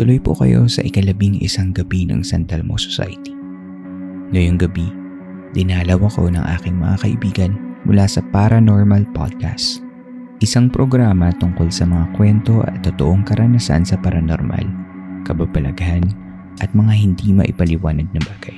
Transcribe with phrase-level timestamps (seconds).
[0.00, 3.36] Tuloy po kayo sa ikalabing isang gabi ng San Telmo Society.
[4.32, 4.88] Ngayong gabi,
[5.52, 7.52] dinalaw ako ng aking mga kaibigan
[7.84, 9.84] mula sa Paranormal Podcast.
[10.40, 14.64] Isang programa tungkol sa mga kwento at totoong karanasan sa paranormal,
[15.28, 16.08] kababalaghan
[16.64, 18.56] at mga hindi maipaliwanag na bagay.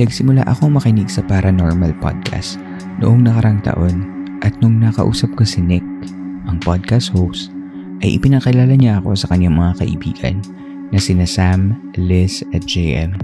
[0.00, 2.56] Nagsimula akong makinig sa Paranormal Podcast
[3.04, 4.08] noong nakarang taon
[4.40, 5.84] at nung nakausap ko si Nick,
[6.48, 7.52] ang podcast host,
[8.02, 10.36] ay ipinakilala niya ako sa kanyang mga kaibigan
[10.94, 13.18] na sina Sam, Liz at JM.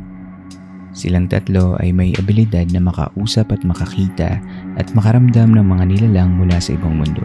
[0.94, 4.38] Silang tatlo ay may abilidad na makausap at makakita
[4.78, 7.24] at makaramdam ng mga nilalang mula sa ibang mundo.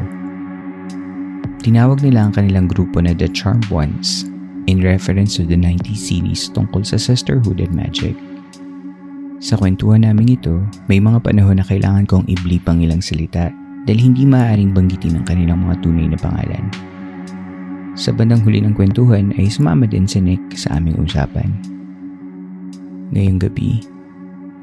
[1.61, 4.25] Tinawag nila ang kanilang grupo na The Charmed Ones
[4.65, 8.17] in reference to the 90s series tungkol sa sisterhood and magic.
[9.39, 13.53] Sa kwentuhan namin ito, may mga panahon na kailangan kong iblip ang ilang salita
[13.85, 16.65] dahil hindi maaaring banggitin ang kanilang mga tunay na pangalan.
[17.99, 21.51] Sa bandang huli ng kwentuhan ay sumama din si Nick sa aming usapan.
[23.11, 23.83] Ngayong gabi,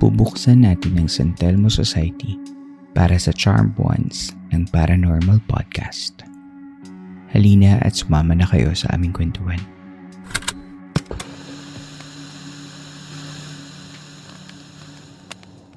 [0.01, 2.41] bubuksan natin ang San Telmo Society
[2.97, 6.25] para sa Charmed Ones ng Paranormal Podcast.
[7.37, 9.61] Halina at sumama na kayo sa aming kwentuhan.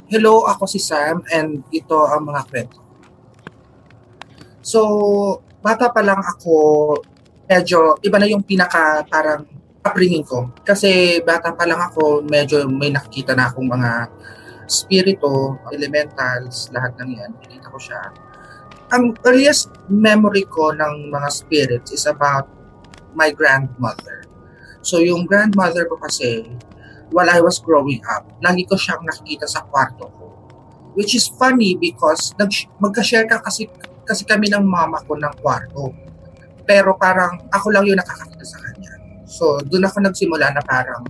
[0.08, 2.80] Hello, ako si Sam and ito ang mga kwento.
[4.64, 4.80] So,
[5.60, 6.56] bata pa lang ako,
[7.50, 9.42] medyo iba na yung pinaka parang
[9.82, 10.54] upbringing ko.
[10.62, 14.06] Kasi bata pa lang ako, medyo may nakikita na akong mga
[14.70, 17.32] spirito, elementals, lahat ng yan.
[17.42, 18.02] Nakita ko siya.
[18.94, 22.46] Ang earliest memory ko ng mga spirits is about
[23.18, 24.30] my grandmother.
[24.86, 26.46] So yung grandmother ko kasi,
[27.10, 30.28] while I was growing up, lagi ko siyang nakikita sa kwarto ko.
[30.94, 33.70] Which is funny because nag, magka-share ka kasi,
[34.06, 35.94] kasi kami ng mama ko ng kwarto.
[36.70, 38.94] Pero parang ako lang yung nakakakita sa kanya.
[39.26, 41.02] So doon ako nagsimula na parang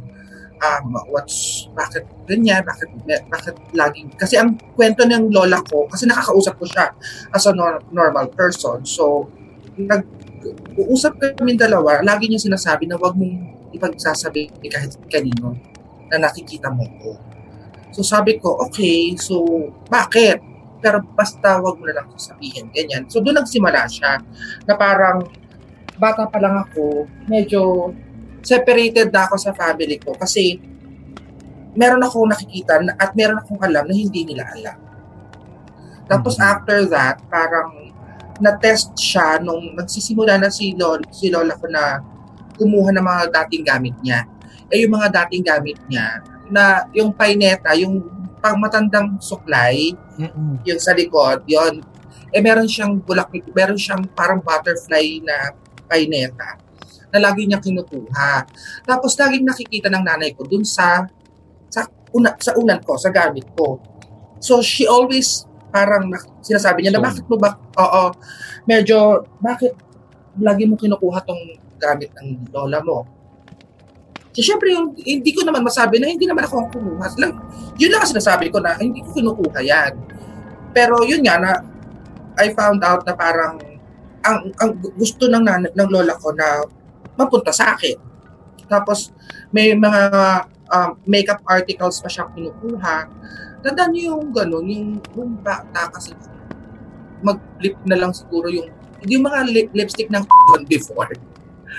[0.59, 2.87] um, what's, bakit ganyan, bakit,
[3.27, 6.91] bakit laging, kasi ang kwento ng lola ko, kasi nakakausap ko siya
[7.31, 8.83] as a nor- normal person.
[8.83, 9.27] So,
[9.79, 10.03] nag,
[10.75, 15.55] uusap kami dalawa, lagi niya sinasabi na wag mong ipagsasabi kahit kanino
[16.09, 17.11] na nakikita mo ko.
[17.93, 19.43] So sabi ko, okay, so
[19.91, 20.41] bakit?
[20.79, 23.05] Pero basta wag mo na lang sasabihin, ganyan.
[23.11, 24.23] So doon nagsimula siya
[24.63, 25.27] na parang
[25.99, 27.91] bata pa lang ako, medyo
[28.39, 30.57] separated na ako sa family ko kasi
[31.75, 34.77] meron akong nakikita na, at meron akong alam na hindi nila alam.
[36.09, 36.51] Tapos mm-hmm.
[36.55, 37.93] after that, parang
[38.39, 41.99] na-test siya nung nagsisimula na si Lola, si Lola ko na
[42.55, 44.25] kumuha ng mga dating gamit niya.
[44.71, 48.01] Eh yung mga dating gamit niya, na yung paineta, yung
[48.39, 50.65] pang matandang suklay, mm-hmm.
[50.65, 51.83] yung sa likod, yon
[52.29, 55.53] eh meron siyang bulak, meron siyang parang butterfly na
[55.89, 56.61] paineta
[57.09, 58.45] na lagi niya kinukuha.
[58.85, 61.09] Tapos laging nakikita ng nanay ko dun sa
[61.65, 63.81] sa una, sa unan ko, sa gamit ko.
[64.37, 66.09] So she always parang
[66.41, 68.03] sinasabi niya na bakit mo ba, oo,
[68.65, 69.73] medyo, bakit
[70.41, 71.41] lagi mo kinukuha tong
[71.77, 73.05] gamit ng lola mo?
[74.33, 77.05] So, syempre, yung, hindi ko naman masabi na hindi naman ako ang kumuha.
[77.17, 77.33] Lang,
[77.81, 79.93] yun lang ang sinasabi ko na hindi ko kinukuha yan.
[80.69, 81.51] Pero yun nga na
[82.37, 83.57] I found out na parang
[84.23, 86.63] ang, ang gusto ng, nan- ng lola ko na
[87.15, 87.97] mapunta sa akin.
[88.69, 89.11] Tapos
[89.49, 90.01] may mga
[90.69, 93.09] um, makeup articles pa siyang kinukuha.
[93.59, 96.15] Tandaan niyo yung gano'n, yung, yung bata kasi
[97.19, 98.71] mag-lip na lang siguro yung
[99.07, 100.23] yung mga lip, lipstick ng
[100.71, 101.11] before.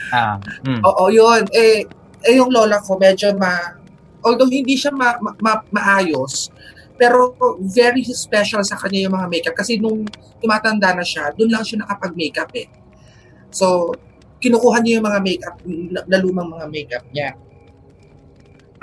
[0.09, 0.81] Ah, mm.
[0.81, 1.45] Oo, yun.
[1.53, 1.85] Eh,
[2.25, 3.77] eh, yung lola ko medyo ma...
[4.25, 6.53] Although hindi siya ma, ma, ma, maayos,
[7.01, 7.33] pero
[7.65, 9.57] very special sa kanya yung mga makeup.
[9.57, 10.05] Kasi nung
[10.37, 12.69] tumatanda na siya, doon lang siya nakapag-makeup eh.
[13.49, 13.97] So,
[14.37, 15.57] kinukuha niya yung mga makeup,
[16.05, 17.33] na, lumang mga makeup niya.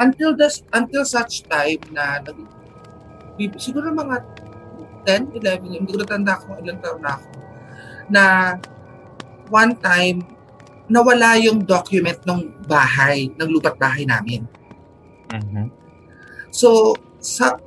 [0.02, 2.38] Until this, until such time na nag,
[3.62, 4.26] siguro mga
[5.06, 7.30] 10, 11, hindi ko natanda kung ilang taon na ako,
[8.10, 8.24] na
[9.54, 10.26] one time,
[10.90, 14.42] nawala yung document ng bahay, ng lupat bahay namin.
[15.30, 15.70] Mhm.
[16.50, 17.62] So, sa,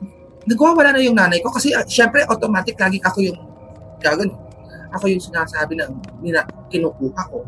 [0.49, 3.39] nagwawala na yung nanay ko kasi uh, syempre automatic lagi ako yung
[4.01, 4.33] gagan.
[4.91, 5.87] Ako yung sinasabi na
[6.19, 7.47] nila, kinukuha ko.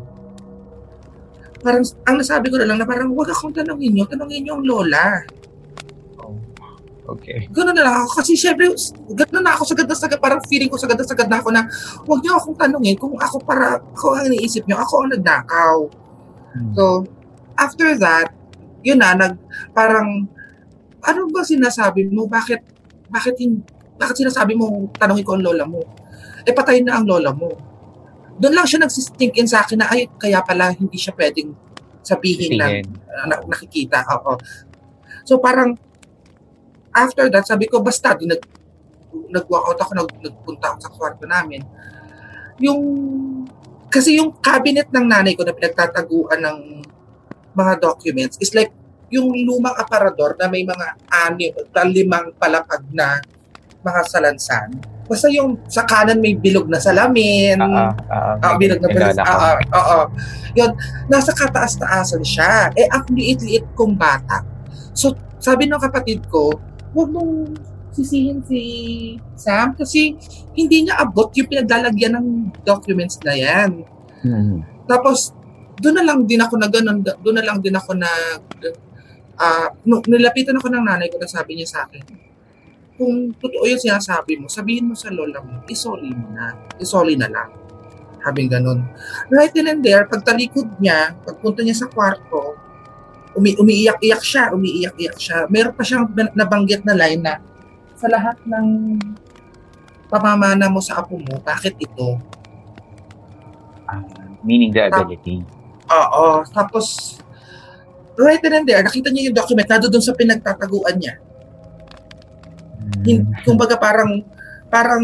[1.59, 4.63] Parang, ang nasabi ko na lang na parang huwag akong tanongin nyo, tanongin nyo ang
[4.63, 5.07] lola.
[6.23, 6.35] Oh.
[7.15, 7.51] Okay.
[7.51, 8.23] Ganun na lang ako.
[8.23, 8.71] Kasi syempre,
[9.11, 10.19] ganun na ako sagad na sagad.
[10.23, 11.67] Parang feeling ko sagad na sagad na ako na
[12.07, 15.77] huwag niyo akong tanungin kung ako para, ako ang iniisip niyo, ako ang nagnakaw.
[16.55, 16.71] Hmm.
[16.79, 16.83] So,
[17.59, 18.31] after that,
[18.87, 19.35] yun na, nag,
[19.75, 20.31] parang,
[21.03, 22.27] ano ba sinasabi mo?
[22.27, 22.72] Bakit,
[23.13, 23.61] bakit, hin,
[24.01, 25.85] bakit sinasabi mo, tanongin ko ang lola mo?
[26.43, 27.53] Eh, patay na ang lola mo.
[28.41, 31.53] Doon lang siya nagsistink in sa akin na, ay, kaya pala hindi siya pwedeng
[32.03, 32.67] sabihin na
[33.29, 34.03] na, nakikita.
[34.19, 34.35] Oo.
[35.23, 35.77] So parang
[36.91, 38.41] after that, sabi ko, basta, nag,
[39.29, 41.61] nag-walk out ako, nag, nagpunta ako sa kwarto namin.
[42.59, 42.81] Yung,
[43.87, 46.57] kasi yung cabinet ng nanay ko na pinagtataguan ng
[47.53, 48.73] mga documents is like
[49.13, 50.87] yung lumang aparador na may mga
[51.29, 51.53] ani,
[51.93, 53.21] limang palapag na
[53.85, 54.73] mga salansan.
[55.05, 57.59] Basta yung sa kanan may bilog na salamin.
[57.61, 59.13] Ah, ah, Ah, bilog na bilog.
[59.13, 59.35] Nalala ko.
[59.69, 60.05] Oo, oo.
[60.57, 60.71] Yun,
[61.11, 62.73] nasa kataas-taasan siya.
[62.73, 64.41] Eh, ang liit-liit kong bata.
[64.97, 66.55] So, sabi ng kapatid ko,
[66.95, 67.53] huwag mong
[67.93, 68.61] sisihin si
[69.37, 70.17] Sam kasi
[70.57, 72.27] hindi niya abot yung pinaglalagyan ng
[72.65, 73.85] documents na yan.
[74.25, 74.87] Mhm.
[74.89, 75.35] Tapos,
[75.77, 78.09] doon na lang din ako na ganun, doon na lang din ako na,
[79.37, 82.03] ah, no, nilapitan ako ng nanay ko na sabi niya sa akin,
[82.93, 86.53] kung totoo yung sinasabi mo, sabihin mo sa lola mo, isoli mo na.
[86.77, 87.49] Isoli na lang.
[88.21, 88.85] Habing ganun.
[89.33, 92.55] Right then and there, pagtalikod niya, pagpunta niya sa kwarto,
[93.33, 95.37] umi umiiyak-iyak siya, umiiyak-iyak siya.
[95.49, 97.41] Meron pa siyang ban- nabanggit na line na,
[97.97, 98.99] sa lahat ng
[100.07, 102.21] pamamana mo sa apo mo, bakit ito?
[103.89, 103.99] Ah,
[104.45, 105.41] meaning the ability.
[105.89, 106.45] Oo.
[106.53, 107.17] Tapos,
[108.17, 111.17] right then and there, nakita niya yung document na doon sa pinagtataguan niya.
[113.03, 114.21] Hin- Kumbaga parang,
[114.69, 115.03] parang,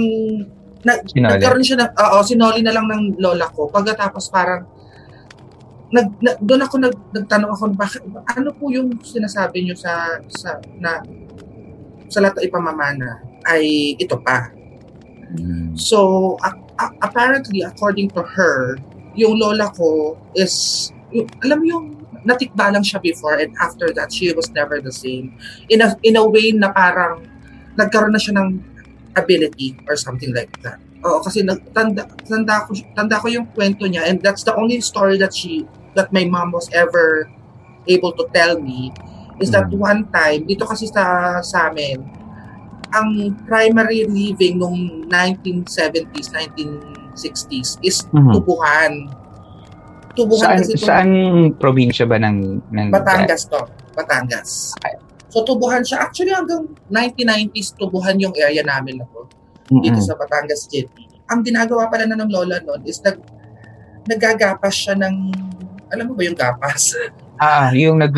[0.85, 1.35] na, Sinoli.
[1.35, 3.67] nagkaroon siya ng, oo, sinoli na lang ng lola ko.
[3.67, 4.63] Pagkatapos parang,
[5.89, 10.62] nag, na, doon ako nag, nagtanong ako, bakit, ano po yung sinasabi niyo sa, sa,
[10.77, 11.01] na,
[12.07, 13.19] sa lahat ipamamana
[13.50, 14.53] ay ito pa.
[15.33, 15.73] Mhm.
[15.77, 18.77] So, a- a- apparently, according to her,
[19.17, 21.85] yung lola ko is, yung, alam mo yung
[22.25, 25.33] natikba lang siya before and after that, she was never the same.
[25.69, 27.24] In a, in a way na parang
[27.80, 28.60] nagkaroon na siya ng
[29.16, 30.80] ability or something like that.
[31.04, 35.16] Oo, kasi nagtanda, tanda ko, tanda ko yung kwento niya and that's the only story
[35.16, 35.63] that she,
[35.95, 37.27] that my mom was ever
[37.88, 38.92] able to tell me
[39.39, 39.80] is that Mhm.
[39.80, 42.04] one time, dito kasi sa, sa amin,
[42.92, 43.10] ang
[43.48, 48.33] primary living nung 1970s, 1960s is Mhm.
[48.36, 48.94] tubuhan.
[50.19, 51.10] Tubuhan Saan, kasi ito- saan
[51.56, 52.38] probinsya ba ng...
[52.68, 53.62] ng Batangas to.
[53.95, 54.75] Batangas.
[55.30, 56.04] So tubuhan siya.
[56.04, 59.24] Actually hanggang 1990s tubuhan yung area namin na to.
[59.80, 60.04] Dito Mhm.
[60.04, 61.07] sa Batangas City.
[61.30, 63.21] Ang ginagawa pala na ng lola noon is nag,
[64.06, 65.16] nagagapas siya ng
[65.89, 66.93] alam mo ba yung gapas?
[67.39, 68.12] Ah, yung nag...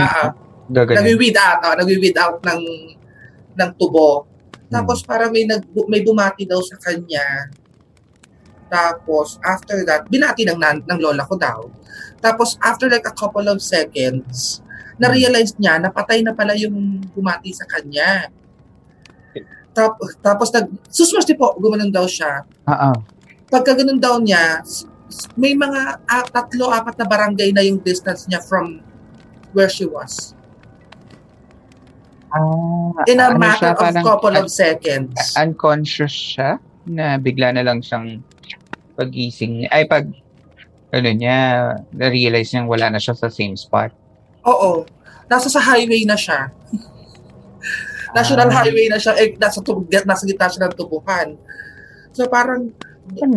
[0.65, 0.97] Gaganon.
[0.97, 2.61] nagwi-weed out, oh, nagwi-weed out ng
[3.53, 4.25] ng tubo.
[4.25, 4.73] Hmm.
[4.73, 7.53] Tapos para may nag may bumati daw sa kanya.
[8.65, 11.69] Tapos after that, binati ng nan, ng lola ko daw.
[12.21, 14.61] Tapos after like a couple of seconds,
[15.01, 18.29] na-realize niya na patay na pala yung bumati sa kanya.
[19.73, 22.45] Tapos, tapos nag, susmasti po, gumanon daw siya.
[22.67, 22.93] Ah.
[23.49, 24.61] Pagka ganun daw niya,
[25.33, 28.83] may mga ah, tatlo, apat na barangay na yung distance niya from
[29.55, 30.35] where she was.
[32.31, 35.17] Ah, In a ano matter siya, of parang couple of un- seconds.
[35.35, 38.23] unconscious siya na bigla na lang siyang
[38.95, 39.69] pagising niya.
[39.71, 40.07] Ay, pag
[40.91, 41.37] ano niya,
[41.89, 43.91] na-realize niyang wala na siya sa same spot.
[44.43, 44.83] Oo.
[45.25, 46.51] Nasa sa highway na siya.
[48.11, 48.55] National Ah.
[48.59, 49.15] highway na siya.
[49.15, 51.39] Eh, nasa, tub- nasa gitna siya ng tubuhan.
[52.11, 52.75] So parang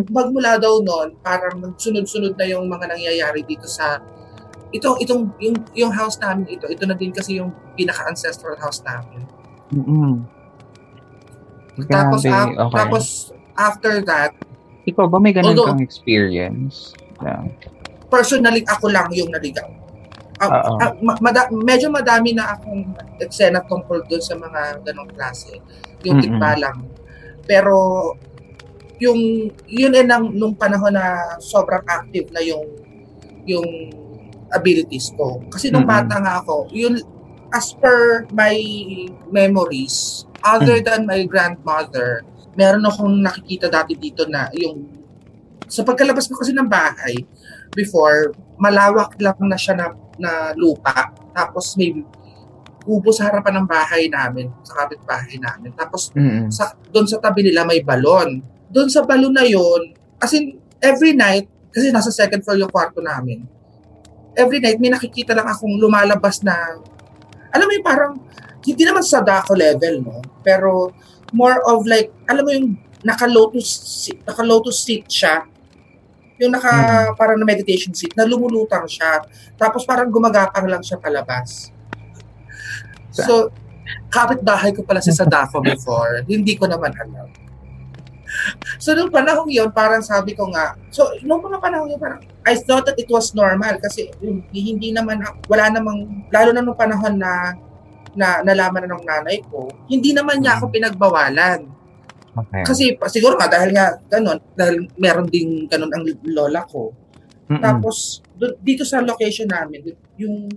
[0.05, 4.03] magmula daw noon, parang sunod-sunod na yung mga nangyayari dito sa
[4.69, 8.83] ito itong yung yung house namin ito ito na din kasi yung pinaka ancestral house
[8.83, 9.23] namin
[9.71, 10.19] Mm-mm.
[11.87, 12.75] tapos Grabe, af- okay.
[12.75, 13.03] tapos
[13.55, 14.35] after that
[14.83, 16.91] Ikaw ba may ganun Although- kang experience?
[17.21, 17.45] Na,
[18.07, 19.67] personally ako lang yung naligaw.
[20.35, 20.71] Oo.
[20.83, 25.63] ah, ma- mada- medyo madami na akong eksena tungkol doon sa mga ganong klase.
[26.03, 26.25] Yung Mm-mm.
[26.27, 26.77] tikba lang.
[27.47, 27.75] Pero
[28.99, 29.19] yung
[29.67, 32.67] yun eh nang nung panahon na sobrang active na yung
[33.47, 33.67] yung
[34.51, 35.39] abilities ko.
[35.47, 36.03] Kasi nung Mm-mm.
[36.03, 36.99] bata nga ako, yun,
[37.51, 38.55] as per my
[39.29, 40.85] memories, other Mm.
[40.85, 42.23] than my grandmother,
[42.55, 44.94] meron akong nakikita dati dito na yung
[45.65, 47.15] sa pagkalabas ko kasi ng bahay
[47.73, 48.31] before,
[48.61, 51.11] malawak lang na siya na, na lupa.
[51.35, 51.91] Tapos may
[52.85, 55.73] kubo sa harapan ng bahay namin, sa kapitbahay namin.
[55.73, 56.53] Tapos Mm-mm.
[56.53, 58.39] sa doon sa tabi nila may balon.
[58.69, 63.01] Doon sa balon na yon, as in every night kasi nasa second floor yung kwarto
[63.01, 63.43] namin.
[64.37, 66.53] Every night may nakikita lang akong lumalabas na
[67.51, 68.13] alam mo yung parang
[68.61, 70.91] hindi naman sa dako level no, pero
[71.33, 72.69] more of like alam mo yung
[73.01, 73.69] naka-lotus
[74.25, 75.45] naka-lotus seat siya.
[76.39, 79.23] Yung naka parang na meditation seat na lumulutang siya.
[79.55, 81.71] Tapos parang gumagapang lang siya palabas.
[83.15, 83.47] So,
[84.11, 86.27] kapit-bahay ko pala si Sadako before.
[86.27, 87.31] Hindi ko naman alam.
[88.83, 92.59] So, nung panahon yun, parang sabi ko nga, so, nung mga panahon yun, parang, I
[92.59, 97.15] thought that it was normal kasi hindi, hindi naman, wala namang, lalo na nung panahon
[97.15, 97.55] na,
[98.15, 101.67] na nalaman na ng nanay ko, hindi naman niya ako pinagbawalan.
[102.35, 102.63] Okay.
[102.67, 106.91] Kasi siguro nga dahil nga ganun, dahil meron ding ganun ang lola ko.
[107.47, 107.63] Mm-mm.
[107.63, 110.51] Tapos dun- dito sa location namin, yung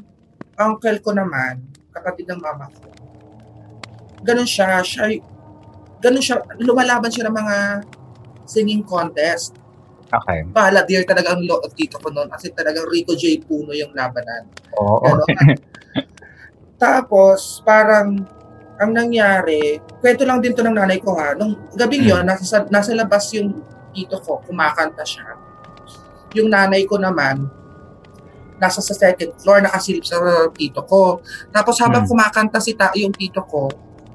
[0.59, 1.63] uncle ko naman,
[1.95, 2.91] kapatid ng mama ko.
[4.27, 5.07] Ganun siya, siya
[6.03, 7.57] ganun siya, lumalaban siya ng mga
[8.49, 9.55] singing contest.
[10.09, 10.41] Okay.
[10.49, 13.45] Baladir talaga ang lo- dito ko noon kasi talagang Rico J.
[13.45, 14.49] Puno yung labanan.
[14.81, 15.05] Oo.
[15.05, 15.59] Ganon.
[16.83, 18.23] Tapos, parang,
[18.79, 22.95] ang nangyari, kwento lang din to ng nanay ko ha, nung gabing yon nasa, nasa
[22.95, 23.59] labas yung
[23.91, 25.35] tito ko, kumakanta siya.
[26.39, 27.51] Yung nanay ko naman,
[28.59, 30.19] nasa sa second floor, nakasilip sa
[30.55, 31.23] tito ko.
[31.51, 32.11] Tapos habang Hmm.
[32.15, 33.71] kumakanta si ta, yung tito ko,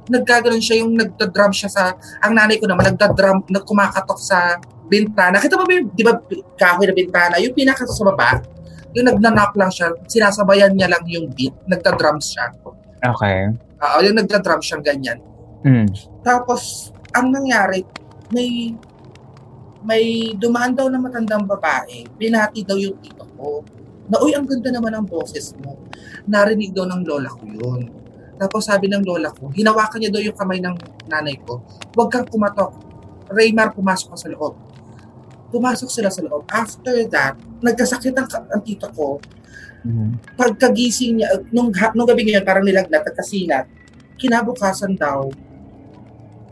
[0.08, 1.84] nagkaganon siya yung nagda-drum siya sa,
[2.20, 5.40] ang nanay ko naman, nagda-drum, nagkumakatok sa bintana.
[5.40, 6.16] Kita mo ba yung, di ba,
[6.60, 8.44] kahoy na bintana, yung pinaka sa baba,
[8.92, 12.52] yung nagna-knock lang siya, sinasabayan niya lang yung beat, nagda-drums siya.
[13.04, 13.52] Okay.
[13.84, 15.20] Oo, yung nagda-drum siya ganyan.
[15.68, 15.92] Mm.
[16.24, 17.84] Tapos, ang nangyari,
[18.32, 18.72] may
[19.84, 23.60] may dumaan daw na matandang babae, binati daw yung tito ko,
[24.08, 25.76] na, uy, ang ganda naman ang boses mo.
[26.24, 27.92] Narinig daw ng lola ko yun.
[28.40, 30.76] Tapos sabi ng lola ko, hinawakan niya daw yung kamay ng
[31.12, 31.60] nanay ko,
[31.96, 32.76] huwag kang kumatok.
[33.32, 34.56] Raymar, pumasok ka sa loob.
[35.52, 36.44] Pumasok sila sa loob.
[36.52, 39.20] After that, nagkasakit ang, ang tito ko,
[39.84, 40.16] Mm.
[40.40, 43.68] pagkagising niya, nung, nung gabi ngayon, parang nilagnat at kasilat,
[44.16, 45.28] kinabukasan daw,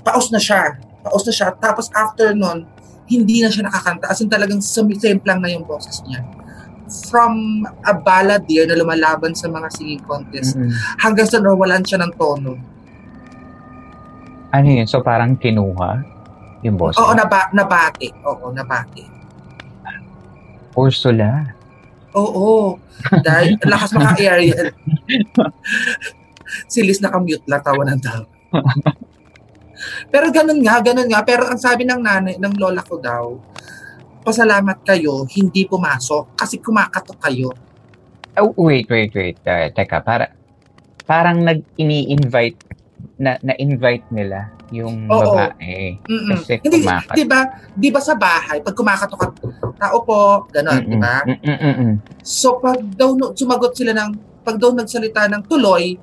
[0.04, 0.76] paos na siya.
[1.02, 1.56] Paos na siya.
[1.56, 2.68] Tapos after nun,
[3.08, 4.12] hindi na siya nakakanta.
[4.12, 6.24] As in talagang sumisemplang na yung boses niya.
[7.08, 10.76] From a balladeer na lumalaban sa mga singing contest, Mm-mm.
[11.00, 12.60] hanggang sa nawalan siya ng tono.
[14.52, 14.84] Ano yun?
[14.84, 16.04] So parang kinuha
[16.68, 17.00] yung boss?
[17.00, 18.12] Oo, naba, nabati.
[18.28, 19.08] Oo, nabati.
[20.76, 21.56] Ursula.
[22.16, 22.78] Oo.
[23.24, 24.76] Dahil lakas maka-aerial.
[26.68, 28.28] si Liz nakamute lang, tawa ng tawa.
[30.12, 31.24] Pero ganun nga, ganun nga.
[31.24, 33.40] Pero ang sabi ng nanay, ng lola ko daw,
[34.22, 37.50] pasalamat kayo, hindi pumasok kasi kumakatok kayo.
[38.40, 39.38] Oh, wait, wait, wait.
[39.44, 40.32] Uh, teka, para,
[41.04, 42.71] parang nag-ini-invite,
[43.18, 45.36] na, na-invite nila yung Oo.
[45.36, 46.00] babae.
[46.08, 46.32] Mm-mm.
[46.38, 47.16] Kasi Hindi, kumakat.
[47.16, 47.40] di ba,
[47.72, 49.28] di ba sa bahay, pag kumakatok ka,
[49.78, 51.22] tao po, ganun, di ba?
[52.24, 54.10] So pag daw no- sumagot sila ng,
[54.42, 56.00] pag daw nagsalita ng tuloy,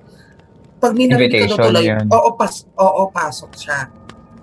[0.79, 2.07] pag may narinig ka daw Invitation tuloy, yun.
[2.07, 3.79] oo, pas, oo, pasok siya.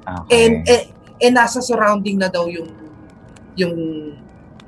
[0.05, 0.29] Okay.
[0.35, 0.83] And, eh,
[1.21, 2.67] eh, nasa surrounding na daw yung
[3.55, 3.75] yung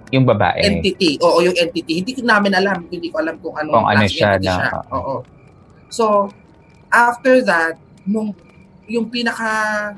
[0.07, 0.63] yung babae.
[0.63, 1.19] entity.
[1.19, 1.99] Oo, yung entity.
[1.99, 2.87] Hindi ko namin alam.
[2.87, 4.95] Hindi ko alam kung anong Kung ano siya oo.
[4.95, 5.15] Oo.
[5.91, 6.31] So,
[6.89, 8.31] after that, nung
[8.87, 9.93] yung pinaka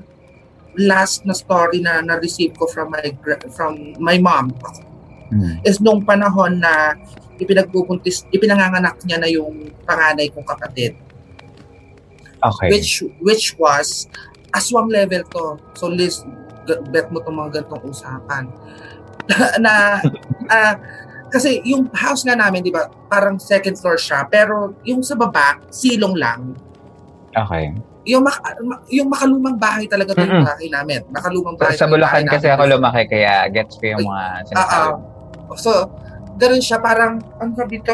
[0.77, 3.05] last na story na na-receive ko from my
[3.53, 4.53] from my mom
[5.29, 5.61] Mm.
[5.61, 6.97] is nung panahon na
[7.37, 10.97] ipinagbubuntis, ipinanganganak niya na yung panganay kong kapatid
[12.41, 12.73] Okay.
[12.73, 14.07] which which was
[14.55, 15.45] aswang level to.
[15.77, 16.23] So Liz,
[16.65, 18.49] g- bet mo itong mga ganitong usapan.
[19.63, 19.99] na
[20.49, 20.75] ah,
[21.29, 25.61] kasi yung house nga namin, di ba, parang second floor siya, pero yung sa baba,
[25.69, 26.57] silong lang.
[27.45, 27.65] Okay.
[28.07, 30.99] Yung, mak- ma- yung makalumang bahay talaga to yung bahay namin.
[31.13, 31.77] Makalumang bahay.
[31.77, 32.55] Sa to Bulacan kasi namin.
[32.57, 34.87] ako lumaki, kaya gets ko yung mga sinasabi.
[34.89, 35.53] mo.
[35.53, 35.71] So,
[36.39, 37.93] ganun siya, parang, ang sabi dito,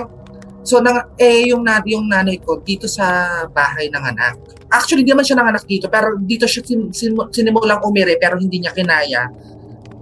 [0.62, 3.06] so, nang, eh, yung, na, yung nanay ko, dito sa
[3.50, 4.34] bahay ng anak.
[4.72, 8.60] Actually, di naman siya nanganak dito, pero dito siya sin, sin, sinimulang umire, pero hindi
[8.60, 9.28] niya kinaya.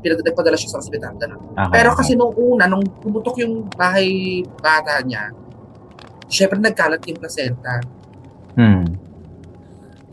[0.03, 1.15] Pinagpadala siya sa ospital.
[1.15, 1.55] Ganun.
[1.55, 5.31] Okay, Pero kasi nung una, nung pumutok yung bahay bata niya,
[6.27, 7.79] syempre nagkalat yung placenta.
[8.59, 8.83] Hmm.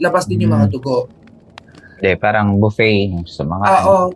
[0.01, 0.75] Labas din yung mga Hmm.
[0.75, 0.99] dugo.
[2.01, 3.65] Hindi, parang buffet sa mga...
[3.85, 4.09] Oo.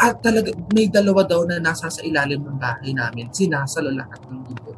[0.00, 3.28] At talaga, may dalawa daw na nasa sa ilalim ng bahay namin.
[3.28, 4.72] Sinasalo lahat ng dugo.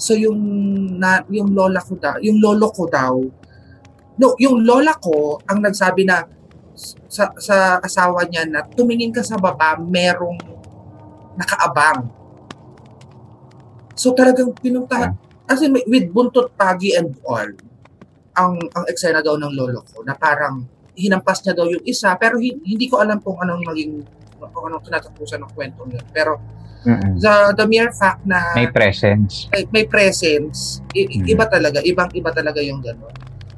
[0.00, 0.40] So yung
[0.96, 3.14] na, yung lola ko daw, yung lolo ko daw,
[4.16, 6.24] no, yung lola ko ang nagsabi na
[7.06, 10.40] sa, sa asawa niya na tumingin ka sa baba, merong
[11.38, 12.10] nakaabang.
[13.94, 15.14] So talagang pinuntahan,
[15.46, 17.46] as in, with buntot pagi and all,
[18.34, 22.36] ang ang eksena daw ng lolo ko na parang hinampas niya daw yung isa pero
[22.36, 24.02] hi- hindi ko alam kung anong maging
[24.38, 26.02] kung anong tinatapusan ng kwento niya.
[26.10, 26.38] Pero
[26.84, 27.16] Mm-mm.
[27.16, 29.48] the, the mere fact na May presence.
[29.48, 31.32] may, may presence, i- i- Mm.
[31.32, 33.14] iba talaga, ibang iba talaga yung gano'n.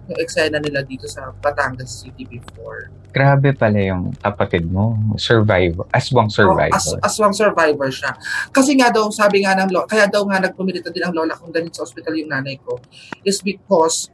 [0.06, 2.86] Yung eksena nila dito sa Batangas City before.
[3.10, 4.94] Grabe pala yung kapatid mo.
[5.16, 5.82] Survivor.
[5.90, 6.70] Aswang Oh, survivor.
[6.70, 8.14] as, aswang survivor siya.
[8.48, 11.50] Kasi nga daw, sabi nga ng lola, kaya daw nga nagpumilita din ang lola kung
[11.50, 12.78] ganun sa ospital yung nanay ko,
[13.22, 14.06] is because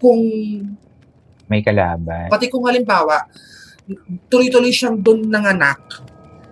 [0.00, 0.20] kung
[1.50, 2.30] May kalaban.
[2.30, 3.26] Pati kung halimbawa,
[4.30, 5.82] tuloy-tuloy siyang doon nanganak.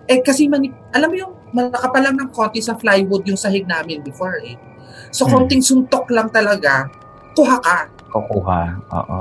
[0.05, 4.03] Eh kasi mani, alam mo yung malaka lang ng konti sa plywood yung sahig namin
[4.03, 4.59] before eh.
[5.09, 5.41] So Hmm.
[5.41, 6.85] konting suntok lang talaga,
[7.33, 7.89] kuha ka.
[8.11, 8.61] Kukuha.
[8.91, 9.19] Oo.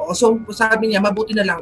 [0.00, 1.60] O, so sabi niya, mabuti na lang,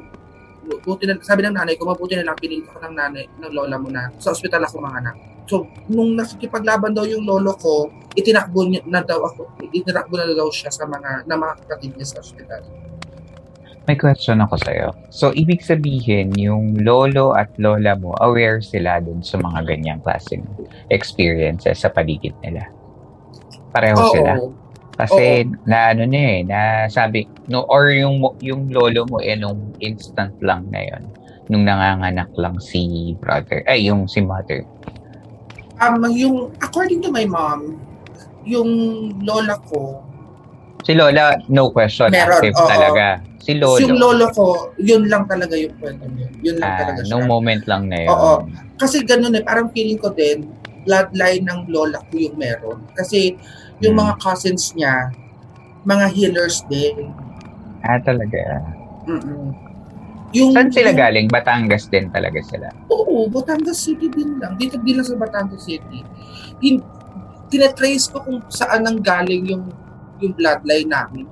[0.64, 3.76] buti na, sabi ng nanay ko, mabuti na lang pinili ko ng nanay, ng lola
[3.76, 5.16] mo na sa ospital ako mga anak.
[5.48, 10.52] So, nung nakikipaglaban daw yung lolo ko, itinakbo niya na daw ako, itinakbo na daw
[10.52, 12.60] siya sa mga, na mga kapatid niya sa ospital.
[13.88, 14.92] May question ako sa'yo.
[15.08, 20.44] So, ibig sabihin, yung lolo at lola mo, aware sila dun sa mga ganyang klaseng
[20.92, 22.68] experiences sa paligid nila.
[23.72, 24.36] Pareho sila.
[25.00, 26.60] Kasi na ano na eh, na
[26.92, 31.08] sabi, no, or yung, yung lolo mo eh, nung instant lang na yon
[31.48, 34.68] nung nanganganak lang si brother, ay, yung si mother.
[35.78, 37.78] Um, yung, according to my mom,
[38.42, 38.68] yung
[39.22, 40.02] lola ko,
[40.86, 42.64] Si Lola, no question, Meron, active oo.
[42.64, 43.20] talaga.
[43.44, 46.28] Si Lolo, yung lolo ko, yun lang talaga yung kwento niya.
[46.40, 47.12] Yun lang ah, talaga siya.
[47.12, 48.08] no moment lang na yun.
[48.08, 48.34] Oo.
[48.80, 50.48] Kasi ganun eh, parang feeling ko din,
[50.88, 52.80] bloodline ng lola ko yung meron.
[52.96, 53.36] Kasi
[53.84, 54.06] yung Hmm.
[54.06, 55.12] mga cousins niya,
[55.84, 57.12] mga healers din.
[57.84, 58.64] Ah, talaga.
[59.04, 59.67] Mm-mm.
[60.36, 61.26] Yung, Saan sila galing?
[61.26, 62.68] Batangas din talaga sila.
[62.92, 64.60] Oo, Batangas City din lang.
[64.60, 66.04] Dito din lang sa Batangas City.
[66.60, 66.84] In,
[67.48, 69.64] tinetrace ko kung saan nang galing yung
[70.18, 71.24] yung bloodline namin.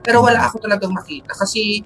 [0.00, 1.84] Pero wala ako talagang makita kasi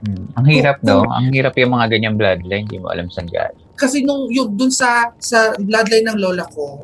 [0.00, 0.32] Hmm.
[0.32, 1.04] Ang hirap, Oo.
[1.04, 1.12] no?
[1.12, 2.64] Ang hirap yung mga ganyang bloodline.
[2.64, 3.60] Hindi mo alam saan galing.
[3.76, 6.80] kasi nung yung dun sa sa bloodline ng lola ko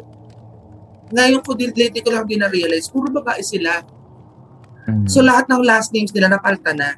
[1.13, 3.81] ngayon ko din lately ko lang din na-realize puro babae sila.
[4.85, 5.09] Hmm.
[5.09, 6.93] So lahat ng last names nila napalta na.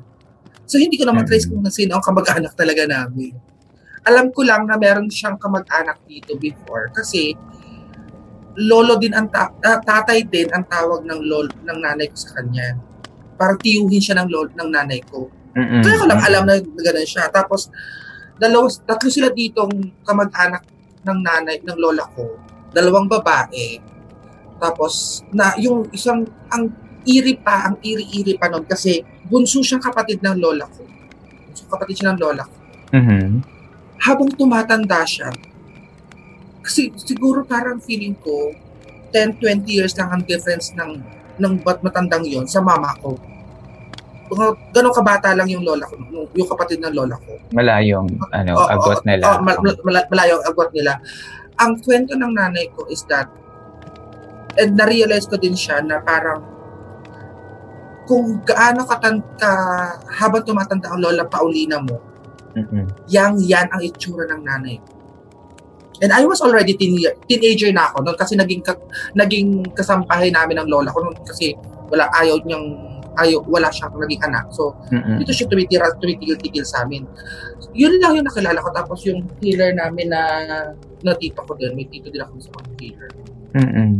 [0.68, 1.50] So hindi ko na matrace Mm.
[1.50, 3.32] kung sino ang kamag-anak talaga namin.
[4.04, 7.32] Alam ko lang na meron siyang kamag-anak dito before kasi
[8.58, 12.76] lolo din ang ta- tatay din ang tawag ng lol ng nanay ko sa kanya.
[13.40, 15.30] Parang tiyuhin siya ng lol ng nanay ko.
[15.56, 15.80] Mm-mm.
[15.80, 17.30] Kaya ko lang alam na gano'n siya.
[17.32, 17.72] Tapos
[18.36, 19.72] dalawa tatlo sila ditong
[20.04, 20.62] kamag-anak
[21.02, 22.36] ng nanay ng lola ko.
[22.74, 23.78] Dalawang babae.
[24.58, 26.68] Tapos na yung isang ang
[27.06, 30.82] iri pa, ang iri-iri pa nun kasi bunso siyang kapatid ng lola ko.
[31.46, 32.54] Bunso kapatid siya ng lola ko.
[32.96, 33.28] Mhm.
[33.98, 35.28] Habang tumatanda siya,
[36.62, 38.52] kasi siguro parang feeling ko
[39.10, 41.00] 10-20 years lang ang difference ng
[41.38, 43.16] ng bat matandang yon sa mama ko.
[44.28, 45.96] Mga ganun kabata lang yung lola ko,
[46.36, 47.32] yung, kapatid ng lola ko.
[47.56, 49.24] Malayong, ano, Oo, agwat nila.
[49.24, 51.00] oo, mal- mal- mal- malayo ang agwat nila.
[51.56, 53.32] Ang kwento ng nanay ko is that,
[54.60, 56.44] and na-realize ko din siya na parang
[58.08, 59.52] kung gaano katan ka
[60.16, 62.00] habang tumatanda ang lola Paulina mo,
[62.56, 62.88] Mm-mm.
[63.12, 64.96] yang yan ang itsura ng nanay ko.
[66.00, 68.80] And I was already teen- teenager na ako noon kasi naging ka-
[69.12, 71.52] naging kasampahay namin ng lola ko noon kasi
[71.92, 72.64] wala ayaw niyang
[73.18, 74.46] ayaw wala siyang naging anak.
[74.54, 75.20] So Mm-mm.
[75.20, 77.04] dito siya tumitira, tumitigil-tigil sa amin.
[77.74, 78.70] Yun lang yung nakilala ko.
[78.72, 80.22] Tapos yung healer namin na
[81.04, 81.74] na tito ko din.
[81.74, 83.10] May tito din ako sa mga healer.
[83.58, 83.92] Mm-mm.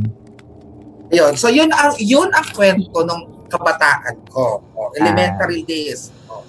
[1.12, 1.34] Ayun.
[1.34, 4.62] So yun ang, yun ang kwento ng kabataan ko.
[4.76, 6.12] O, elementary days.
[6.28, 6.44] O.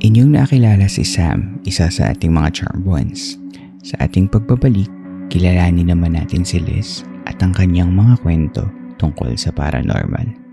[0.00, 3.36] Inyong nakilala si Sam, isa sa ating mga charm ones.
[3.84, 4.88] Sa ating pagbabalik,
[5.28, 8.64] kilalanin naman natin si Liz at ang kanyang mga kwento
[8.96, 10.49] tungkol sa paranormal.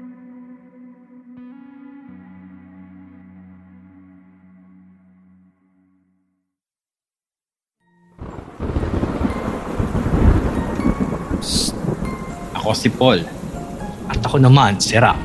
[12.78, 13.26] Si Paul.
[14.08, 15.18] At ako naman, si Rap.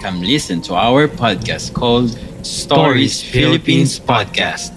[0.00, 4.72] Come listen to our podcast called Stories Philippines Podcast.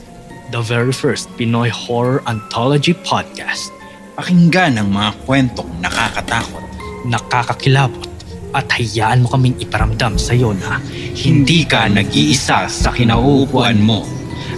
[0.52, 3.72] The very first Pinoy horror anthology podcast.
[4.20, 6.64] Pakinggan ang mga kwentong nakakatakot,
[7.08, 8.08] nakakakilabot,
[8.56, 10.80] at hayaan mo kaming iparamdam sa iyo na
[11.16, 14.08] hindi ka nag-iisa sa kinauupuan mo.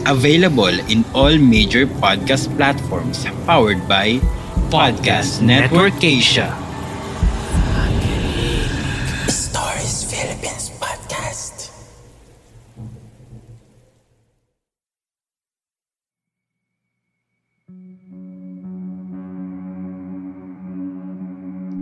[0.06, 4.22] Available in all major podcast platforms powered by
[4.70, 6.69] Podcast Network Asia.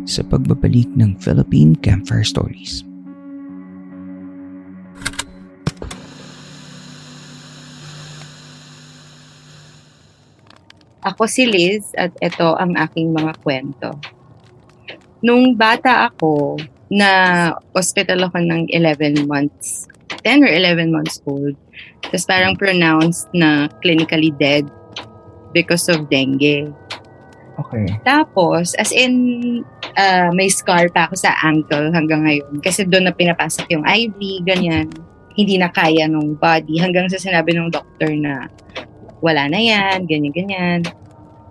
[0.08, 2.82] Sa pagbabalik ng Philippine Campfire Stories.
[11.06, 13.96] Ako si Liz at ito ang aking mga kwento.
[15.24, 19.88] Nung bata ako, na hospital ako ng 11 months,
[20.24, 21.56] 10 or 11 months old.
[22.04, 24.63] Tapos parang pronounced na clinically dead
[25.52, 26.72] because of dengue.
[27.58, 27.89] Okay.
[28.06, 29.13] Tapos, as in,
[29.98, 32.62] uh, may scar pa ako sa ankle hanggang ngayon.
[32.62, 34.86] Kasi doon na pinapasok yung IV, ganyan.
[35.34, 36.78] Hindi na kaya nung body.
[36.78, 38.46] Hanggang sa sinabi ng doctor na
[39.26, 40.86] wala na yan, ganyan-ganyan.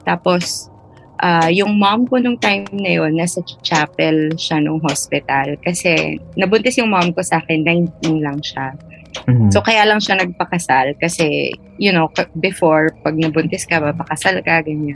[0.07, 0.71] Tapos,
[1.19, 5.59] uh, yung mom ko nung time na yun, nasa chapel siya nung hospital.
[5.59, 8.79] Kasi, nabuntis yung mom ko sa akin, 19 lang siya.
[9.27, 9.51] Mhm.
[9.51, 11.51] So, kaya lang siya nagpakasal kasi,
[11.83, 12.07] you know,
[12.38, 14.95] before, pag nabuntis ka, papakasal ka, ganyan.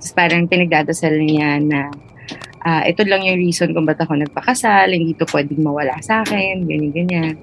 [0.00, 1.92] Tapos parang pinagdadasal niya na
[2.64, 6.64] ah, ito lang yung reason kung ba't ako nagpakasal, hindi to pwedeng mawala sa akin,
[6.64, 7.34] ganyan, ganyan.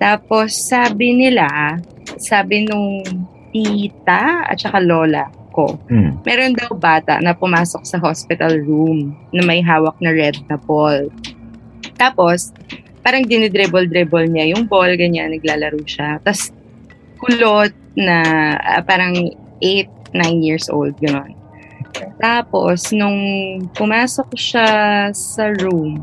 [0.00, 1.76] Tapos, sabi nila,
[2.16, 3.04] sabi nung
[3.52, 6.24] tita at saka lola ko, Mm.
[6.24, 11.12] meron daw bata na pumasok sa hospital room na may hawak na red na ball.
[11.94, 12.50] Tapos,
[13.04, 16.18] parang dinidribble-dribble niya yung ball, ganyan, naglalaro siya.
[16.24, 16.50] Tapos,
[17.20, 18.18] kulot na
[18.56, 19.14] ah, parang
[19.60, 21.43] 8, 9 years old, gano'n.
[22.18, 23.20] Tapos, nung
[23.74, 24.68] pumasok siya
[25.12, 25.98] sa room,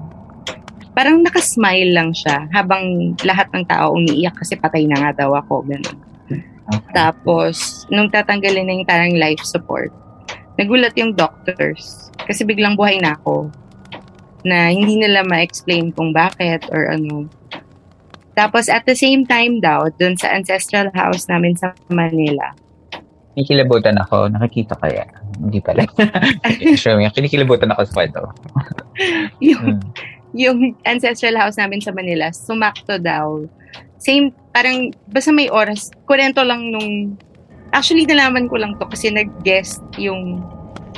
[0.92, 5.64] parang nakasmile lang siya habang lahat ng tao umiiyak kasi patay na nga daw ako,
[5.68, 5.98] gano'n.
[6.72, 6.92] Okay.
[6.96, 9.92] Tapos, nung tatanggalin na yung parang life support,
[10.56, 13.52] nagulat yung doctors kasi biglang buhay na ako
[14.48, 17.28] na hindi nila ma-explain kung bakit or ano.
[18.32, 22.56] Tapos, at the same time daw, dun sa ancestral house namin sa Manila,
[23.32, 24.28] Kinikilabutan ako.
[24.28, 25.08] Nakikita kaya?
[25.42, 25.84] Hindi pala.
[26.78, 28.22] sure, may kinikilabutan ako sa kwento.
[29.44, 29.82] yung, Mm.
[30.38, 33.44] yung ancestral house namin sa Manila, sumakto daw.
[33.98, 37.18] Same, parang, basta may oras, kurento lang nung,
[37.74, 40.40] actually, nalaman ko lang to kasi nag-guest yung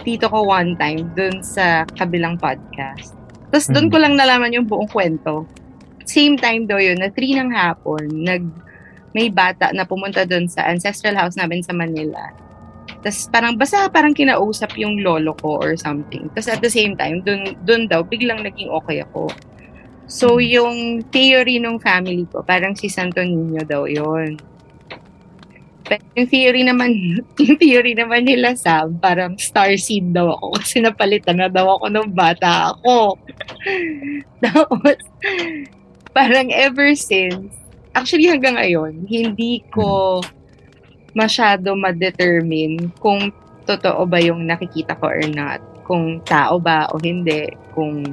[0.04, 3.16] tito ko one time dun sa kabilang podcast.
[3.48, 3.74] Tapos Mhm.
[3.74, 5.46] dun ko lang nalaman yung buong kwento.
[6.04, 8.44] Same time daw yun, na 3 ng hapon, nag,
[9.14, 12.34] may bata na pumunta dun sa ancestral house namin sa Manila.
[13.04, 16.32] Tapos parang basta parang kinausap yung lolo ko or something.
[16.32, 19.28] Tapos at the same time, dun, dun daw, biglang naging okay ako.
[20.08, 24.36] So, yung theory ng family ko, parang si Santo Niño daw yon.
[25.84, 26.92] Pero yung theory naman,
[27.44, 31.92] yung theory naman nila Sam, parang star seed daw ako kasi napalitan na daw ako
[31.92, 33.20] ng bata ako.
[34.44, 34.98] Tapos,
[36.16, 37.52] parang ever since,
[37.96, 40.20] actually hanggang ngayon, hindi ko
[41.14, 43.30] masyado ma-determine kung
[43.64, 45.62] totoo ba yung nakikita ko or not.
[45.88, 47.48] Kung tao ba o hindi.
[47.72, 48.04] Kung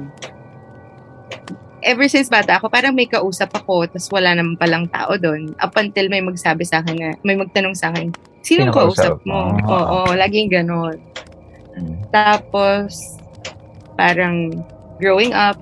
[1.81, 5.53] ever since bata ako, parang may kausap ako, tapos wala naman palang tao doon.
[5.57, 8.13] Up until may magsabi sa akin na, may magtanong sa akin,
[8.45, 9.57] sino kausap mo?
[9.57, 9.65] mo?
[9.65, 10.97] Oo, laging ganon.
[11.73, 12.05] Mm.
[12.13, 13.17] Tapos,
[13.97, 14.53] parang
[15.01, 15.57] growing up,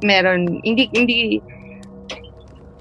[0.00, 1.44] meron, hindi, hindi,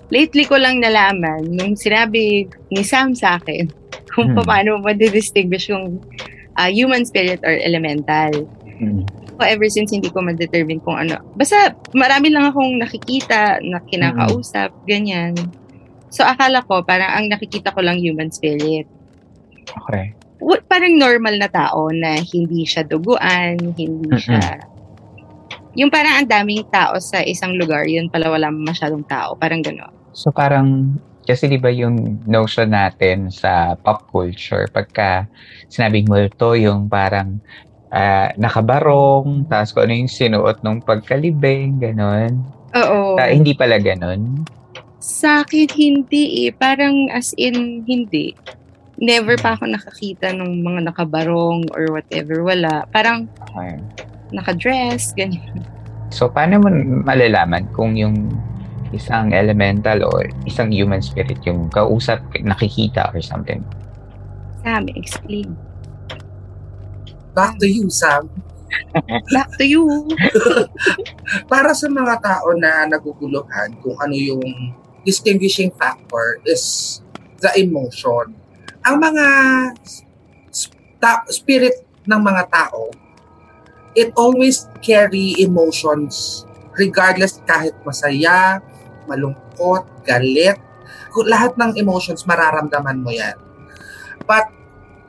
[0.10, 3.67] lately ko lang nalaman, nung sinabi ni Sam sa akin,
[4.15, 4.46] kung Hmm.
[4.46, 6.02] paano ma-distinguish yung
[6.58, 8.34] ah, human spirit or elemental.
[8.82, 9.06] Mm.
[9.38, 11.22] Ako, ever since hindi ko ma-determine kung ano.
[11.38, 15.38] Basta, marami lang akong nakikita, na kinakausap, ganyan.
[16.10, 18.89] So, akala ko, parang ang nakikita ko lang human spirit
[19.86, 20.15] Okay.
[20.65, 24.17] parang normal na tao na hindi siya duguan, hindi Mm-mm.
[24.17, 24.41] siya...
[25.78, 29.38] Yung parang ang daming tao sa isang lugar, yun pala wala masyadong tao.
[29.38, 29.94] Parang gano'n.
[30.10, 35.30] So parang, kasi di ba yung notion natin sa pop culture, pagka
[35.70, 37.38] sinabing multo, yung parang
[37.94, 42.42] ah, nakabarong, tapos kung ano yung sinuot nung pagkalibing, ganon.
[42.74, 43.13] Oo.
[43.22, 44.50] Ah, hindi pala ganon.
[44.98, 46.52] Sa akin, hindi eh.
[46.58, 48.34] Parang as in, hindi.
[48.98, 52.42] Never pa ako nakakita ng mga nakabarong or whatever.
[52.42, 52.90] Wala.
[52.90, 53.78] Parang Okay.
[54.32, 55.63] Nakadress, ganyan.
[56.12, 56.70] So, paano mo
[57.04, 58.32] malalaman kung yung
[58.96, 63.60] isang elemental or isang human spirit yung kausap, nakikita or something?
[64.63, 65.56] Sam, explain.
[67.36, 68.32] Back to you, Sam.
[69.36, 69.84] Back to you.
[71.52, 74.44] Para sa mga tao na naguguluhan kung ano yung
[75.08, 77.00] distinguishing factor is
[77.40, 78.36] the emotion.
[78.84, 79.26] Ang mga
[81.00, 82.92] ta- spirit ng mga tao,
[83.98, 86.46] it always carry emotions
[86.78, 88.62] regardless kahit masaya,
[89.10, 90.62] malungkot, galit,
[91.26, 93.34] lahat ng emotions mararamdaman mo yan.
[94.30, 94.54] But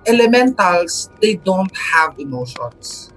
[0.09, 3.13] elementals, they don't have emotions.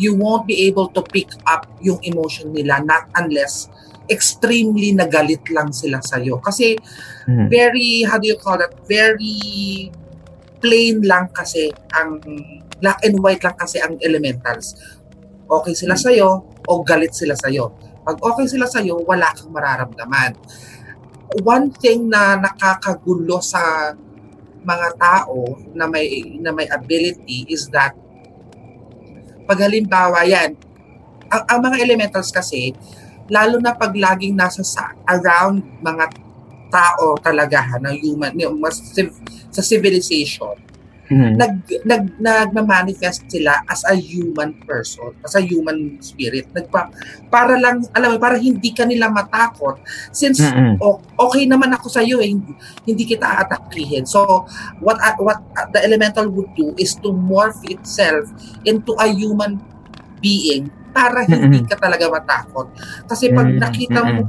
[0.00, 3.68] You won't be able to pick up yung emotion nila not unless
[4.08, 6.40] extremely nagalit lang sila sa'yo.
[6.40, 6.80] Kasi
[7.28, 7.52] Mhm.
[7.52, 9.92] very, how do you call that, very
[10.64, 12.22] plain lang kasi ang
[12.80, 14.74] black and white lang kasi ang elementals.
[15.52, 16.28] Okay sila sa'yo
[16.64, 17.68] o galit sila sa'yo.
[18.02, 20.32] Pag okay sila sa'yo, wala kang mararamdaman.
[21.44, 23.92] One thing na nakakagulo sa
[24.62, 27.92] mga tao na may na may ability is that
[29.44, 30.54] pag halimbawa yan,
[31.28, 32.72] ang, ang mga elementals kasi,
[33.26, 36.04] lalo na pag laging nasa sa, around mga
[36.72, 38.80] tao talaga ha, na human, yung mas
[39.52, 40.56] sa civilization,
[41.12, 41.36] Mhm.
[41.36, 46.48] nag, nag, nagma-manifest sila as a human person, as a human spirit.
[46.56, 46.88] Nagpa,
[47.28, 49.76] para lang, alam mo, para hindi ka nila matakot.
[50.08, 50.80] Since Mm-mm.
[50.80, 52.56] o- okay naman ako sa iyo, eh, hindi,
[52.88, 54.08] hindi kita aatakihin.
[54.08, 54.48] So,
[54.80, 58.32] what a- what a- the elemental would do is to morph itself
[58.64, 59.60] into a human
[60.18, 61.68] being para hindi Mm-mm.
[61.68, 62.72] ka talaga matakot.
[63.04, 64.28] Kasi pag Mm, nakita mo,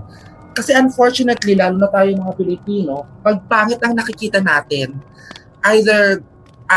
[0.53, 4.99] kasi unfortunately, lalo na tayo mga Pilipino, pag pangit ang nakikita natin,
[5.73, 6.21] either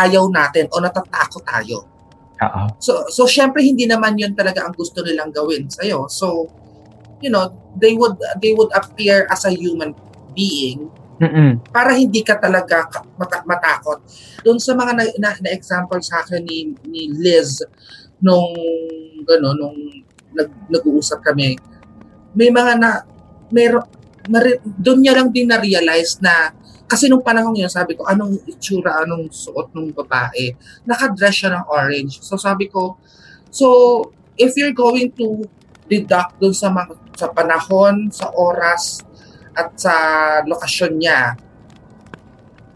[0.04, 1.88] ayaw natin o natatakot tayo.
[2.37, 2.62] Oo.
[2.76, 6.04] So, so syempre hindi naman yun talaga ang gusto nilang gawin sa'yo.
[6.12, 6.52] So,
[7.24, 7.48] you know,
[7.80, 9.96] they would they would appear as a human
[10.37, 11.64] being Mm-mm.
[11.72, 14.04] para hindi ka talaga mata- matakot.
[14.44, 17.64] Doon sa mga na, na, na example sa akin ni, ni Liz
[18.20, 18.52] nung
[19.24, 19.76] gano nung
[20.37, 21.56] nag, nag-uusap kami,
[22.37, 23.00] may mga na
[23.48, 23.88] meron
[24.28, 26.52] mari- doon niya lang din na-realize na
[26.87, 30.55] kasi nung panahon yun, sabi ko, anong itsura, anong suot ng babae?
[30.87, 32.22] Nakadress siya ng orange.
[32.22, 32.94] So sabi ko,
[33.51, 33.66] so
[34.38, 35.46] if you're going to
[35.90, 39.03] deduct doon sa, mga, sa panahon, sa oras,
[39.57, 39.94] at sa
[40.46, 41.35] lokasyon niya,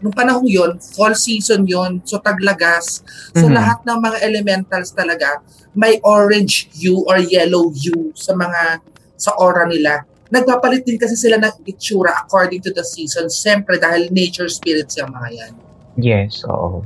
[0.01, 3.05] nung panahon yon fall season yon so taglagas.
[3.37, 3.53] So Mhm.
[3.53, 5.39] lahat ng mga elementals talaga,
[5.77, 8.81] may orange hue or yellow hue sa mga
[9.15, 10.01] sa aura nila.
[10.31, 13.27] Nagpapalit din kasi sila ng itsura according to the season.
[13.27, 15.53] Siyempre dahil nature spirits yung mga yan.
[15.99, 16.79] Yes, oo.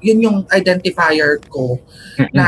[0.00, 1.76] Yun yung identifier ko
[2.16, 2.32] Mm-mm.
[2.32, 2.46] na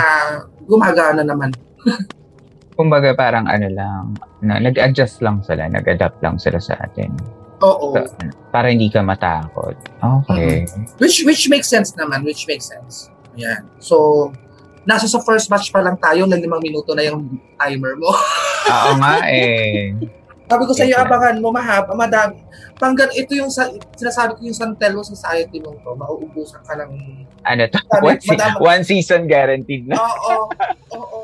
[0.65, 1.53] gumagana naman.
[2.79, 7.13] Kumbaga parang ano lang, na, nag-adjust lang sila, nag-adapt lang sila sa atin.
[7.61, 7.93] Oo.
[7.93, 8.09] Sa-
[8.49, 9.77] para hindi ka matakot.
[10.01, 10.65] Okay.
[10.97, 13.13] Which which makes sense naman, which makes sense.
[13.37, 13.69] Yan.
[13.77, 14.33] So,
[14.89, 18.09] nasa sa first match pa lang tayo, na limang minuto na yung timer mo.
[18.65, 19.93] Oo nga eh.
[20.51, 22.43] Sabi ko sa iyo, abangan mo, mahaba, madami.
[22.75, 26.91] Panggan, ito yung sa, sinasabi ko yung San Telmo Society mo to, mauubusan ka ng...
[27.47, 27.79] Ano to?
[27.87, 29.95] Sabi, One, se- madama- one season guaranteed na.
[29.95, 30.51] Oo,
[30.91, 31.21] oo.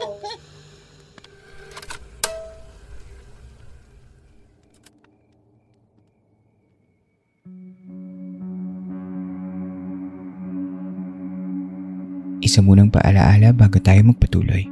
[12.38, 14.70] Isa munang paalaala bago tayo magpatuloy.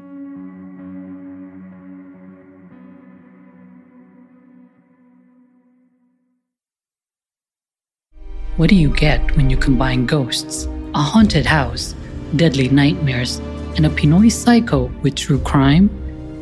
[8.56, 11.92] What do you get when you combine ghosts, a haunted house,
[12.36, 13.38] deadly nightmares,
[13.74, 15.90] and a Pinoy psycho with true crime?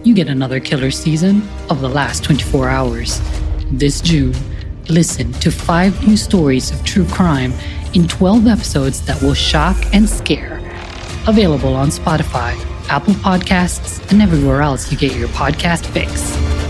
[0.04, 3.18] You get another killer season of The Last 24 Hours.
[3.70, 4.34] This June,
[4.90, 7.54] listen to five new stories of true crime
[7.94, 10.58] in 12 episodes that will shock and scare.
[11.26, 12.52] Available on Spotify,
[12.90, 16.61] Apple Podcasts, and everywhere else you get your podcast fix.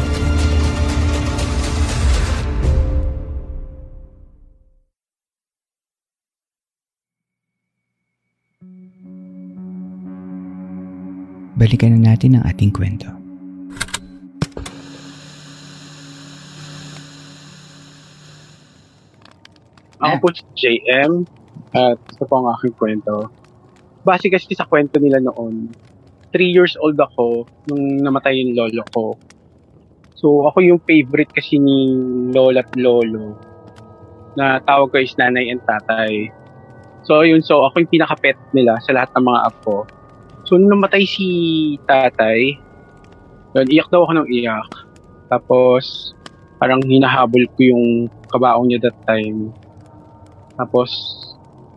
[11.63, 13.07] Balikan na natin ang ating kwento.
[20.03, 21.23] Ako po si JM
[21.71, 23.31] at ito po ang aking kwento.
[24.03, 25.71] Base kasi sa kwento nila noon,
[26.35, 29.15] 3 years old ako nung namatay yung lolo ko.
[30.19, 31.95] So ako yung favorite kasi ni
[32.35, 33.39] lola at lolo
[34.35, 36.27] na tawag ko is nanay and tatay.
[37.07, 40.02] So yun, so ako yung pinaka-pet nila sa lahat ng mga apo.
[40.53, 41.25] So nung namatay si
[41.89, 42.61] tatay,
[43.57, 44.69] yun, iyak daw ako ng iyak.
[45.33, 46.13] Tapos
[46.61, 49.49] parang hinahabol ko yung kabaong niya that time.
[50.61, 50.93] Tapos,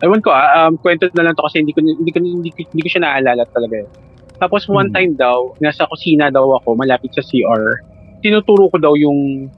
[0.04, 2.68] ewan ko ah, um, kwento na lang to kasi hindi ko, hindi ko, hindi ko,
[2.68, 3.80] hindi ko siya naalala talaga.
[3.80, 3.88] eh.
[4.36, 7.80] Tapos one time daw, nasa kusina daw ako, malapit sa CR.
[8.20, 9.48] Tinuturo ko daw yung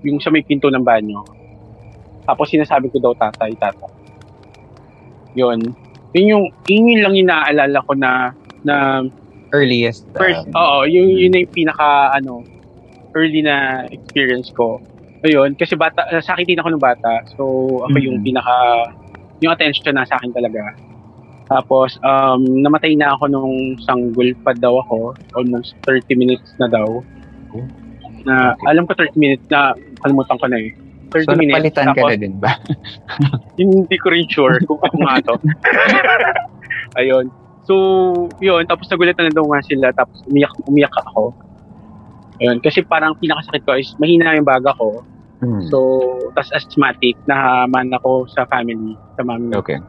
[0.00, 1.20] yung sa may pinto ng banyo.
[2.24, 3.92] Tapos sinasabi ko daw tatay, tatay.
[5.36, 5.60] Yun.
[6.16, 8.32] Yun yung, yun yung lang yung naaalala ko na,
[8.64, 9.04] na
[9.54, 10.02] Earliest.
[10.16, 12.42] uh, first, oo, yun, yun na yung pinaka, ano,
[13.14, 14.82] early na experience ko.
[15.22, 17.22] Ayun, kasi bata, sakitin ako ng bata.
[17.38, 17.42] So,
[17.86, 18.52] ako yung pinaka,
[19.40, 20.74] yung attention na sa akin talaga.
[21.46, 25.14] Tapos, um, namatay na ako nung sanggol pa daw ako.
[25.38, 27.04] Almost 30 minutes na daw.
[28.26, 30.72] Na, alam ko 30 minutes na, kalimutan ko na eh.
[31.12, 31.54] 30 So, minutes.
[31.54, 32.50] napalitan ka tapos, na din ba?
[33.60, 35.34] hindi ko rin sure kung ako nga to.
[37.00, 37.30] Ayun.
[37.64, 37.74] So,
[38.40, 38.68] yun.
[38.68, 39.88] Tapos nagulat na daw nga sila.
[39.96, 41.32] Tapos umiyak, umiyak ako.
[42.40, 42.60] Ayun.
[42.60, 45.00] Kasi parang pinakasakit ko is mahina yung baga ko.
[45.40, 45.64] Hmm.
[45.68, 45.78] So,
[46.36, 47.16] tas asthmatic.
[47.24, 48.96] Nahaman ako sa family.
[49.16, 49.56] Sa mami.
[49.56, 49.80] Okay.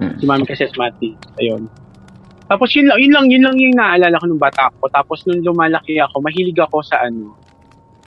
[0.00, 0.16] Hmm.
[0.20, 1.16] Si mami kasi asthmatic.
[1.40, 1.68] Ayun.
[2.44, 4.92] Tapos yun lang, yun lang, yun lang yung naalala ko nung bata ako.
[4.92, 7.32] Tapos nung lumalaki ako, mahilig ako sa ano,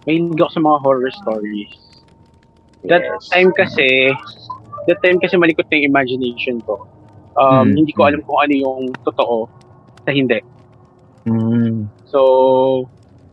[0.05, 1.73] mahilig ako sa mga horror stories.
[2.85, 3.01] That
[3.33, 4.13] time kasi,
[4.85, 6.85] that time kasi malikot na yung imagination ko.
[7.37, 8.07] Um, Mm, Hindi ko mm.
[8.09, 9.35] alam kung ano yung totoo
[10.03, 10.39] sa hindi.
[11.29, 11.85] Mm.
[12.09, 12.19] So,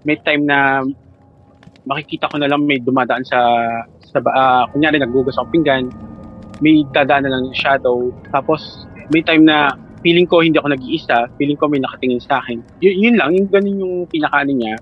[0.04, 0.84] may time na
[1.88, 3.40] makikita ko na lang may dumadaan sa,
[4.00, 5.88] sa uh, kunyari naggugas ako pinggan,
[6.60, 8.12] may dadaan na lang yung shadow.
[8.32, 9.72] Tapos, may time na
[10.04, 12.60] feeling ko hindi ako nag-iisa, feeling ko may nakatingin sa akin.
[12.84, 14.76] Y- yun lang, yung ganun yung pinakaano niya.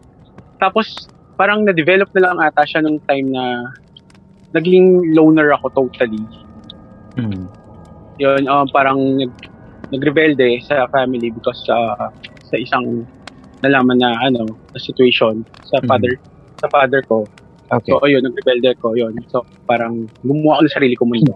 [0.58, 3.70] Tapos, parang na-develop na lang ata siya nung time na
[4.54, 6.22] naging loner ako totally.
[7.18, 7.46] Mm.
[8.22, 9.32] Yun, um, parang nag,
[9.90, 11.76] nagrebelde sa family because sa
[12.46, 13.02] sa isang
[13.66, 15.88] nalaman na ano, na situation sa Mhm.
[15.90, 16.12] father
[16.62, 17.26] sa father ko.
[17.72, 17.90] Okay.
[17.90, 19.16] So, ayun, nagrebelde ko, yun.
[19.32, 21.34] So, parang gumawa ako ng sarili ko mundo.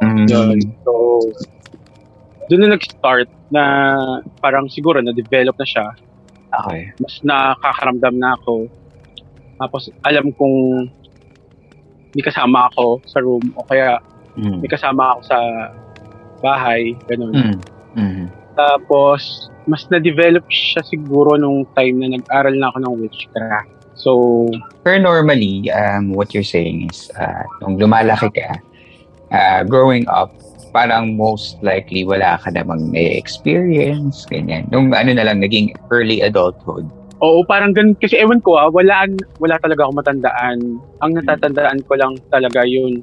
[0.00, 0.26] Mm.
[0.32, 0.58] Yun.
[0.80, 0.92] So,
[2.48, 3.62] doon na nag-start na
[4.40, 5.86] parang siguro na-develop na siya.
[6.64, 6.88] Okay.
[6.96, 8.64] Mas nakakaramdam na ako.
[9.60, 10.88] Tapos, alam kong
[12.16, 14.00] may kasama ako sa room o kaya
[14.36, 14.60] Mm.
[14.60, 15.38] may kasama ako sa
[16.44, 17.32] bahay, ganun.
[17.32, 17.58] Mm.
[17.96, 18.26] Mm.
[18.56, 23.72] Tapos, mas na-develop siya siguro nung time na nag-aral na ako ng witchcraft.
[23.96, 24.12] So,
[24.84, 28.60] Pero normally, um, what you're saying is, uh, nung lumalaki ka,
[29.32, 30.32] uh, growing up,
[30.76, 34.68] parang most likely wala ka namang experience ganyan.
[34.68, 36.84] Nung ano na lang, naging early adulthood.
[37.24, 37.96] oo, parang ganun.
[37.96, 39.08] Kasi ewan ko ah, wala,
[39.40, 40.58] wala talaga ako matandaan.
[41.00, 43.00] Ang natatandaan ko lang talaga yun,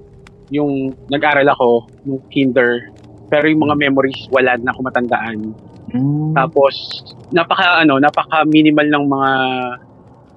[0.54, 2.94] yung nag-aral ako, nung kinder.
[3.34, 5.58] Pero yung mga memories, wala na ako matandaan.
[5.90, 6.38] Mm.
[6.38, 7.02] Tapos,
[7.34, 9.32] napaka, ano, napaka minimal ng mga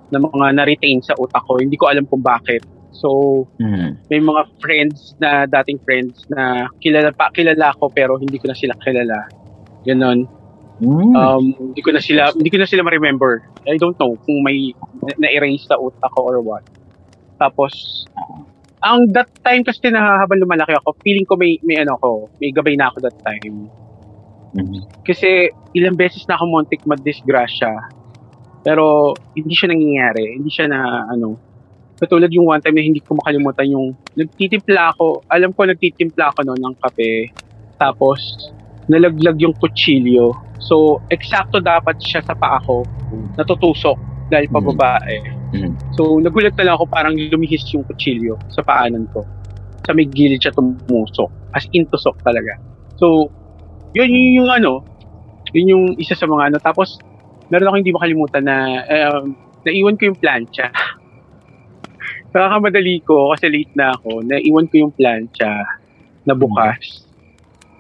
[0.07, 1.59] ng mga na-retain sa utak ko.
[1.59, 2.65] Hindi ko alam kung bakit.
[2.97, 4.01] So, Mm.
[4.09, 8.57] may mga friends na dating friends na kilala pa kilala ko pero hindi ko na
[8.57, 9.29] sila kilala.
[9.85, 10.25] Ganon.
[10.81, 11.13] Mm.
[11.13, 13.45] Um, hindi ko na sila hindi ko na sila ma-remember.
[13.69, 14.73] I don't know kung may
[15.05, 16.65] na- na-erase sa utak ko or what.
[17.37, 18.07] Tapos
[18.87, 22.55] ang that time kasi na habang lumalaki ako, feeling ko may may ano ko, may
[22.55, 23.67] gabay na ako that time.
[24.55, 24.87] Mm.
[25.03, 27.73] Kasi ilang beses na ako muntik mag-disgrasya.
[28.63, 30.39] Pero hindi siya nangyayari.
[30.39, 31.37] Hindi siya na ano.
[31.97, 35.27] Katulad yung one time na hindi ko makalimutan yung nagtitimpla ako.
[35.33, 37.31] Alam ko nagtitimpla ako noon ng kape.
[37.77, 38.19] Tapos
[38.87, 40.33] nalaglag yung kutsilyo.
[40.63, 42.87] So eksakto dapat siya sa paa ko.
[43.37, 43.99] Natutusok
[44.31, 45.36] dahil pababae.
[45.55, 45.75] Mm.
[45.95, 49.23] So nagulat na lang ako parang lumihis yung kutsilyo sa paanan ko.
[49.87, 51.31] Sa may gilid siya tumusok.
[51.55, 52.59] As in tusok talaga.
[52.99, 53.31] So
[53.97, 54.85] yun, yun yung ano,
[55.57, 56.59] yun yung isa sa mga ano.
[56.61, 57.01] Tapos,
[57.49, 59.33] meron ako hindi makalimutan na um,
[59.65, 60.69] naiwan ko yung plancha.
[62.37, 64.21] Nakakamadali ko kasi late na ako.
[64.29, 65.65] Naiwan ko yung plancha
[66.29, 67.09] na bukas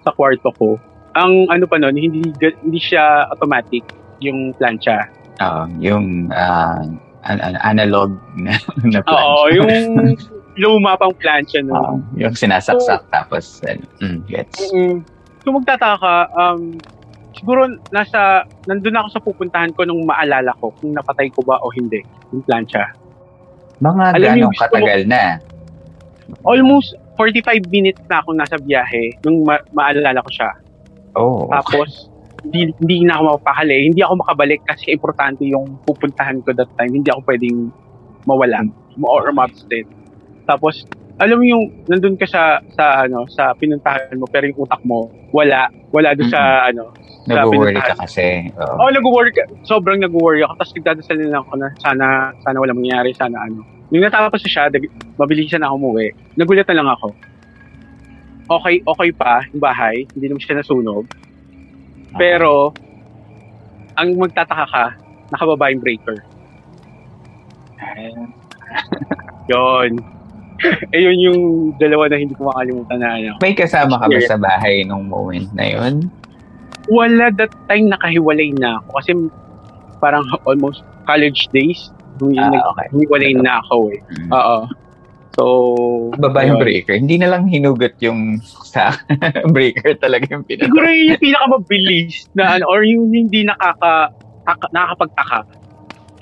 [0.00, 0.80] sa kwarto ko.
[1.12, 3.84] Ang ano pa nun, hindi, hindi siya automatic
[4.24, 5.12] yung plancha.
[5.36, 6.80] Ah, yung uh,
[7.24, 8.58] an- an- analog na,
[8.92, 9.24] na plancha.
[9.24, 9.70] Oo, yung
[10.62, 11.76] luma pang plancha nun.
[11.76, 14.60] Ah, yung sinasaksak tapos ano, mm, gets.
[14.72, 15.04] Mm,
[15.44, 16.74] kung magtataka ka, um,
[17.36, 21.68] siguro nasa, nandun ako sa pupuntahan ko nung maalala ko kung napatay ko ba o
[21.70, 22.00] hindi
[22.32, 22.92] yung plancha.
[23.84, 25.24] Mga Alam mo ganong katagal na.
[26.42, 30.50] Almost 45 minutes na ako nasa biyahe nung ma- maalala ko siya.
[31.16, 31.48] Oh.
[31.52, 32.08] Tapos,
[32.46, 33.90] hindi, hindi na ako mapakali.
[33.90, 36.94] Hindi ako makabalik kasi importante yung pupuntahan ko that time.
[36.94, 37.74] Hindi ako pwedeng
[38.22, 38.62] mawala
[39.02, 39.90] or ma-absent.
[40.46, 40.86] Tapos,
[41.18, 45.08] alam mo yung nandun ka sa sa ano sa pinuntahan mo pero yung utak mo
[45.32, 46.92] wala wala doon sa ano
[47.24, 48.54] sa Nag-worry ka kasi.
[48.54, 48.74] Oo.
[48.78, 49.42] Oh, nag-worry ka.
[49.66, 50.62] Sobrang nag-worry ako.
[50.62, 52.06] Tapos nagdadasal na ako na sana,
[52.46, 53.66] sana wala mangyari, sana ano.
[53.90, 56.14] Nung natapos na siya, dag- mabilisan na ako umuwi.
[56.38, 57.08] Nagulat na lang ako.
[58.46, 60.06] Okay, okay pa yung bahay.
[60.14, 61.02] Hindi naman siya nasunog.
[62.18, 62.72] Pero,
[63.96, 64.84] ang magtataka ka,
[65.32, 66.18] nakababa yung breaker.
[69.46, 69.90] Yun.
[70.94, 71.40] eh, yun yung
[71.76, 73.32] dalawa na hindi ko makalimutan na ano.
[73.44, 76.08] May kasama ka ba sa bahay nung moment na yun?
[76.88, 79.10] Wala that time nakahiwalay na ako kasi
[79.98, 81.90] parang almost college days.
[82.16, 82.88] Humi- Ah, okay.
[83.36, 84.00] Na ako eh.
[84.16, 84.30] Mm.
[84.32, 84.58] Oo.
[85.36, 85.44] So,
[86.16, 86.96] Baba yung breaker.
[86.96, 88.96] Hindi na lang hinugot yung sa
[89.54, 90.72] breaker talaga yung pinaka.
[90.72, 94.16] Siguro yun yung pinakamabilis na ano, or yung hindi nakaka,
[94.48, 95.40] taka, nakakapagtaka.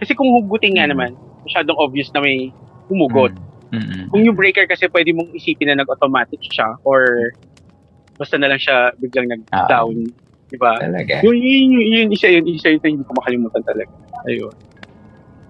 [0.03, 1.15] Kasi kung hugutin nga naman,
[1.47, 2.51] masyadong obvious na may
[2.91, 3.31] humugot.
[3.71, 4.11] Mm-mm.
[4.11, 7.31] Kung yung breaker kasi pwede mong isipin na nag-automatic siya or
[8.19, 10.11] basta na lang siya biglang nag-down.
[10.51, 10.79] Di ba?
[10.79, 11.23] Talaga.
[11.23, 13.91] Yun, yun, yun, yun, isa yun, isa yun, hindi ko makalimutan talaga.
[14.27, 14.55] Ayun.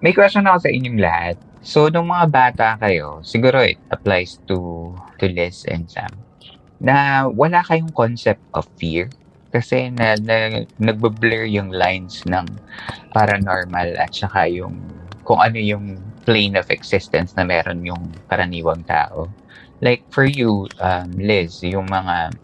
[0.05, 1.41] May question ako sa inyong lahat.
[1.65, 6.13] So, nung mga bata kayo, siguro it applies to to Liz and Sam,
[6.77, 9.09] na wala kayong concept of fear
[9.49, 12.45] kasi na, na nagbe-blur yung lines ng
[13.17, 14.77] paranormal at saka yung
[15.25, 15.97] kung ano yung
[16.29, 19.33] plane of existence na meron yung karaniwang tao.
[19.81, 22.37] Like for you, um, Liz, yung mga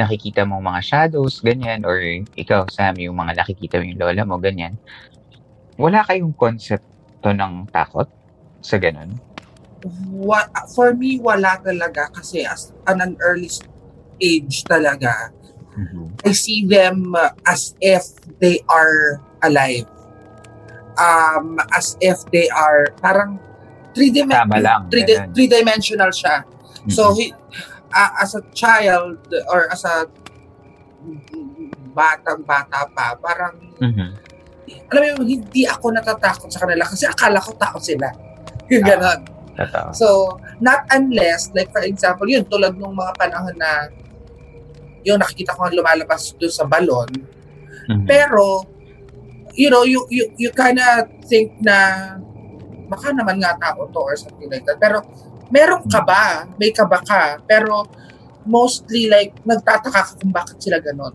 [0.00, 2.00] nakikita mong mga shadows, ganyan, or
[2.40, 4.80] ikaw, Sam, yung mga nakikita mo yung lola mo, ganyan,
[5.76, 6.84] wala kayong concept
[7.20, 8.08] to ng takot
[8.64, 9.16] sa ganun?
[10.10, 13.52] Wa- for me, wala talaga kasi as an early
[14.18, 15.30] age talaga,
[16.24, 17.12] I see them
[17.44, 18.02] as if
[18.40, 19.84] they are alive.
[20.96, 23.36] Um, as if they are parang
[23.92, 26.40] three dim- Tama lang, three, di- three-dimensional siya.
[26.88, 27.36] So, he,
[27.92, 29.20] uh, as a child
[29.52, 30.08] or as a
[31.92, 34.16] batang bata pa, parang Mhm.
[34.90, 38.10] Alam mo yun, hindi ako natatakot sa kanila kasi akala ko tao sila.
[38.72, 39.20] Yung ganon.
[39.96, 43.88] So, not unless, like for example, yun, tulad nung mga panahon na
[45.00, 47.08] yung nakikita ko nga lumalabas doon sa balon.
[47.88, 48.04] Mhm.
[48.04, 48.66] Pero,
[49.54, 52.18] you know, you, you, you kinda think na
[52.90, 54.76] baka naman nga tao to or something like that.
[54.76, 55.00] Pero,
[55.48, 56.44] meron ka ba?
[56.58, 57.38] May kaba ka.
[57.46, 57.86] Pero,
[58.44, 61.14] mostly like, nagtataka ka kung bakit sila ganon.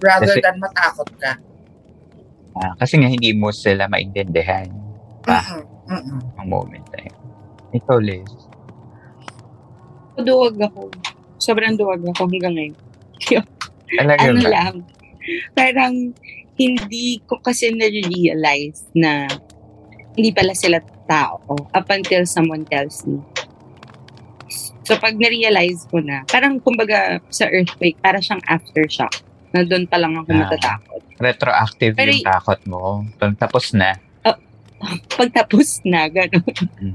[0.00, 1.38] Rather Kasi- than matakot ka.
[2.58, 4.66] Ah, kasi nga hindi mo sila maintindihan
[5.22, 6.20] pa Mm-mm, mm-mm.
[6.40, 7.18] ang moment na yun.
[7.70, 8.30] Ikaw, Liz.
[10.18, 10.90] Duwag ako.
[11.38, 12.76] Sobrang duwag ako hanggang ngayon.
[13.98, 14.50] Talaga ano ba?
[14.50, 14.74] lang,
[15.54, 15.94] parang
[16.58, 19.26] hindi ko kasi na-realize na
[20.14, 23.18] hindi pala sila tao up until someone tells me.
[24.84, 29.96] So pag na-realize ko na, parang kumbaga sa earthquake, para siyang aftershock na doon pa
[29.96, 30.38] lang ako Ah.
[30.40, 31.00] natatakot.
[31.18, 33.04] Retroactive Pero yung takot mo.
[33.36, 33.98] Tapos na.
[35.12, 36.94] Pagtapos na, gano'n.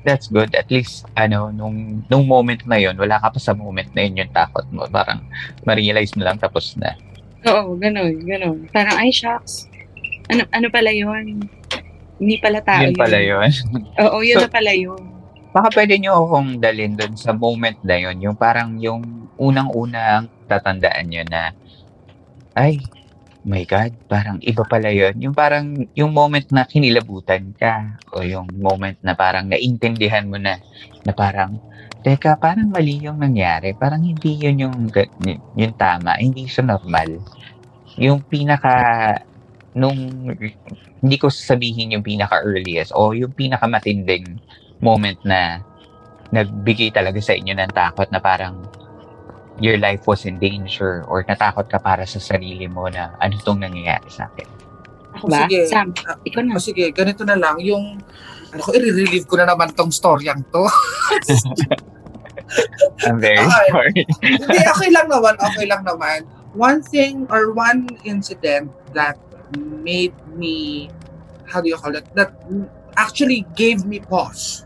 [0.00, 0.54] That's good.
[0.54, 4.22] At least, ano, nung, nung moment na yun, wala ka pa sa moment na yun
[4.22, 4.86] yung takot mo.
[4.86, 5.18] Parang,
[5.66, 6.94] ma-realize mo lang, tapos na.
[7.42, 8.70] Oo, gano'n, gano'n.
[8.70, 9.66] Parang, ay, shucks.
[10.30, 11.42] Ano, ano pala yun?
[12.16, 13.50] Hindi pala tao yun pala yun.
[14.06, 15.02] Oo, yun So- na pala yun.
[15.50, 18.20] Baka pwede nyo akong dalhin doon sa moment na yun.
[18.20, 19.00] Yung parang yung
[19.40, 21.52] unang-unang tatandaan nyo na,
[22.56, 22.80] ay,
[23.46, 25.14] my God, parang iba pala yun.
[25.22, 30.58] Yung parang, yung moment na kinilabutan ka, o yung moment na parang naintindihan mo na,
[31.06, 31.62] na parang,
[32.02, 33.70] teka, parang mali yung nangyari.
[33.74, 35.10] Parang hindi yun yung, ga-
[35.54, 36.18] yung tama.
[36.18, 37.22] Hindi siya normal.
[37.98, 38.74] Yung pinaka,
[39.78, 39.94] nung,
[40.98, 44.42] hindi ko sasabihin yung pinaka-earliest, o yung pinaka-matinding
[44.82, 45.62] moment na
[46.34, 48.66] nagbigay talaga sa inyo ng takot na parang
[49.60, 53.60] your life was in danger or natakot ka para sa sarili mo na ano tong
[53.60, 54.48] nangyayari sa akin.
[55.24, 55.64] O, sige.
[55.72, 55.96] Sam,
[56.28, 56.56] ikaw na.
[56.56, 57.56] O, sige, ganito na lang.
[57.64, 57.96] Yung,
[58.52, 60.68] ano ko, i-relieve ko na naman tong storyang to.
[63.08, 63.68] I'm very Okay.
[63.72, 64.04] sorry.
[64.22, 66.28] Hindi, okay lang naman, okay lang naman.
[66.52, 69.18] One thing or one incident that
[69.82, 70.88] made me,
[71.48, 72.36] how do you call it, that
[72.96, 74.64] actually gave me pause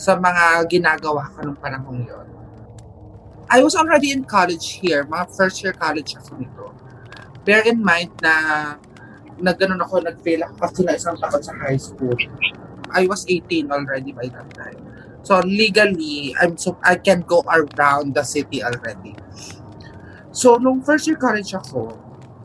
[0.00, 2.26] sa mga ginagawa ko nung panahon yon.
[3.54, 6.74] I was already in college here, mga first year college ako nito.
[7.46, 8.34] Bear in mind na
[9.38, 12.18] na ako, nag-fail ako kasi na isang taon sa high school.
[12.90, 14.82] I was 18 already by that time.
[15.22, 19.14] So legally, I'm so I can go around the city already.
[20.34, 21.94] So nung first year college ako,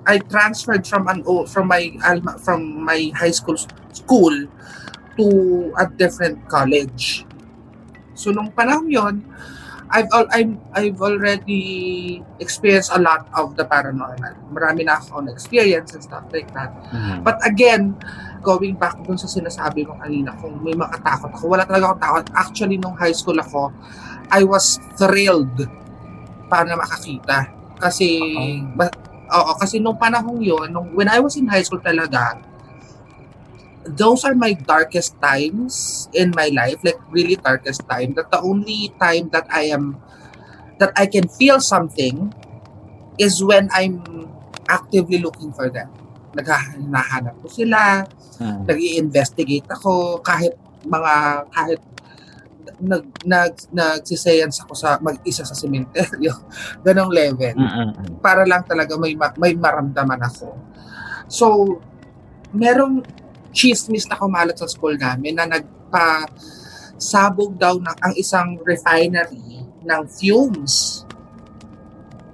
[0.05, 3.57] I transferred from an from my alma, from my high school
[3.97, 4.35] school
[5.17, 5.25] to
[5.73, 7.25] a different college.
[8.13, 9.25] So nung panahon yon,
[9.89, 11.61] I've al- I'm, I've already
[12.37, 14.21] experienced a lot of the paranormal.
[14.49, 16.69] Marami na akong experience and stuff like that.
[17.19, 17.97] But again,
[18.39, 22.25] going back dun sa sinasabi ko kanina, kung may makatakot ako, wala talaga akong takot.
[22.33, 23.73] Actually, nung high school ako,
[24.29, 25.57] I was thrilled
[26.45, 27.49] para makakita.
[27.75, 28.21] Kasi,
[28.73, 28.93] ba-
[29.29, 32.41] Oo, kasi nung panahong yun, nung, when I was in high school talaga,
[33.89, 38.13] those are my darkest times in my life, like really darkest time.
[38.13, 39.97] That the only time that I am,
[40.77, 42.33] that I can feel something
[43.17, 44.29] is when I'm
[44.69, 45.89] actively looking for them.
[46.33, 48.05] Naghahanap ko sila,
[48.39, 48.63] Hmm.
[48.63, 50.55] nag investigate ako, kahit
[50.87, 51.81] mga, kahit
[52.79, 56.31] nag, nag, nagsisayans ako sa mag-isa sa sementeryo.
[56.87, 58.23] Ganong level Mm-mm.
[58.23, 60.55] para lang talaga may ma- may maramdaman ako.
[61.27, 61.45] So,
[62.55, 63.03] merong
[63.59, 66.23] chismis na kumalat sa school namin na nagpa
[66.95, 71.03] sabog daw ng ang isang refinery ng fumes.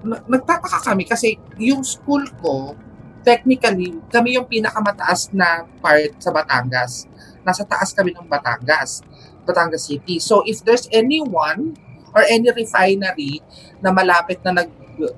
[0.05, 2.77] Na- Nagtataka kami kasi yung school ko,
[3.25, 7.09] technically, kami yung pinakamataas na part sa Batangas.
[7.41, 9.01] Nasa taas kami ng Batangas,
[9.45, 10.21] Batangas City.
[10.21, 11.73] So if there's anyone
[12.13, 13.41] or any refinery
[13.81, 14.69] na malapit na nag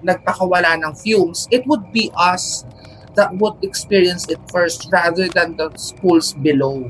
[0.02, 2.67] nagpakawala ng fumes, it would be us
[3.18, 6.86] that would experience it first rather than the schools below.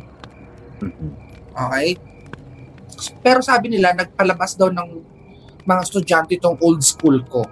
[1.55, 1.95] Okay?
[3.23, 4.89] Pero sabi nila, nagpalabas daw ng
[5.63, 7.47] mga estudyante itong old school ko.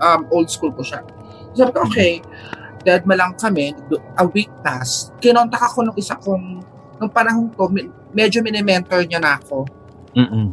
[0.00, 1.04] Um, old school ko siya.
[1.52, 2.24] Sabi ko, okay,
[2.82, 3.76] dead ma lang kami,
[4.18, 6.64] a week pass, kinontak ako nung isa kong,
[6.96, 9.68] nung panahon ko, me- medyo mini-mentor niya na ako.
[10.16, 10.52] Mm-mm.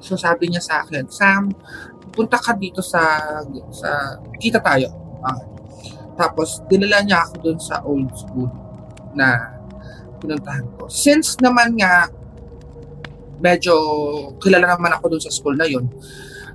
[0.00, 1.52] So sabi niya sa akin, Sam,
[2.12, 3.00] punta ka dito sa,
[3.72, 4.88] sa kita tayo.
[5.20, 5.49] Ah.
[6.20, 8.52] Tapos, dinala niya ako dun sa old school
[9.16, 9.56] na
[10.20, 10.84] pinuntahan ko.
[10.92, 12.12] Since naman nga,
[13.40, 13.72] medyo
[14.36, 15.88] kilala naman ako dun sa school na yun,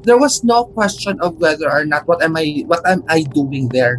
[0.06, 3.74] there was no question of whether or not what am I what am I doing
[3.74, 3.98] there.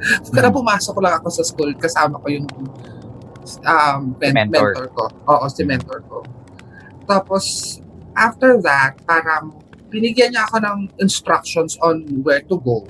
[0.36, 2.46] Kaya pumasok lang ako sa school, kasama ko yung
[3.64, 4.76] um, men- Mentor.
[4.76, 5.04] mentor ko.
[5.32, 6.20] Oo, si mentor ko.
[7.08, 7.44] Tapos,
[8.12, 9.56] after that, parang
[9.90, 12.84] binigyan niya ako ng instructions on where to go.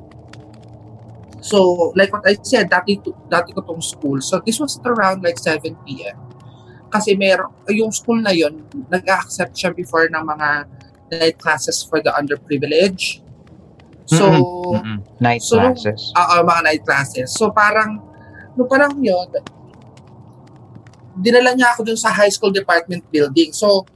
[1.41, 4.21] So, like what I said, dati, dati ko tong school.
[4.21, 6.17] So, this was at around like 7 p.m.
[6.93, 10.49] Kasi meron, yung school na yon nag-accept siya before ng mga
[11.11, 13.23] night classes for the underprivileged.
[14.11, 14.27] So,
[14.75, 15.07] Mm-mm.
[15.23, 16.11] Night so, classes.
[16.19, 17.31] Oo, mga night classes.
[17.31, 18.03] So parang,
[18.59, 19.31] nung parang yun,
[21.15, 23.55] dinala niya ako dun sa high school department building.
[23.55, 23.87] So,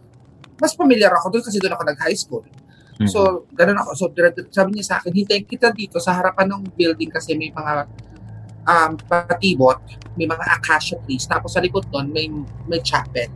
[0.63, 2.47] mas familiar ako dun kasi dun ako nag-high school.
[2.95, 3.11] Mm-mm.
[3.11, 3.91] So, ganun ako.
[3.99, 4.05] So,
[4.55, 7.91] sabi niya sa akin, hintayin kita dito sa harapan ng building kasi may mga
[8.65, 9.83] um, patibot,
[10.15, 11.27] may mga acacia trees.
[11.27, 12.31] Tapos sa likod nun, may,
[12.71, 13.27] may chapel.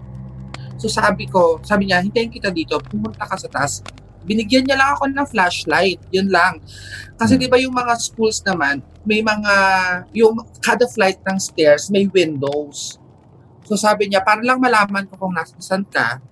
[0.79, 3.83] So, sabi ko, sabi niya, hintayin kita dito, pumunta ka sa taas.
[4.23, 5.99] Binigyan niya lang ako ng flashlight.
[6.15, 6.63] Yun lang.
[7.19, 9.55] Kasi di ba yung mga schools naman, may mga,
[10.15, 13.01] yung kada flight ng stairs, may windows.
[13.67, 16.23] So sabi niya, para lang malaman ko kung nasan ka,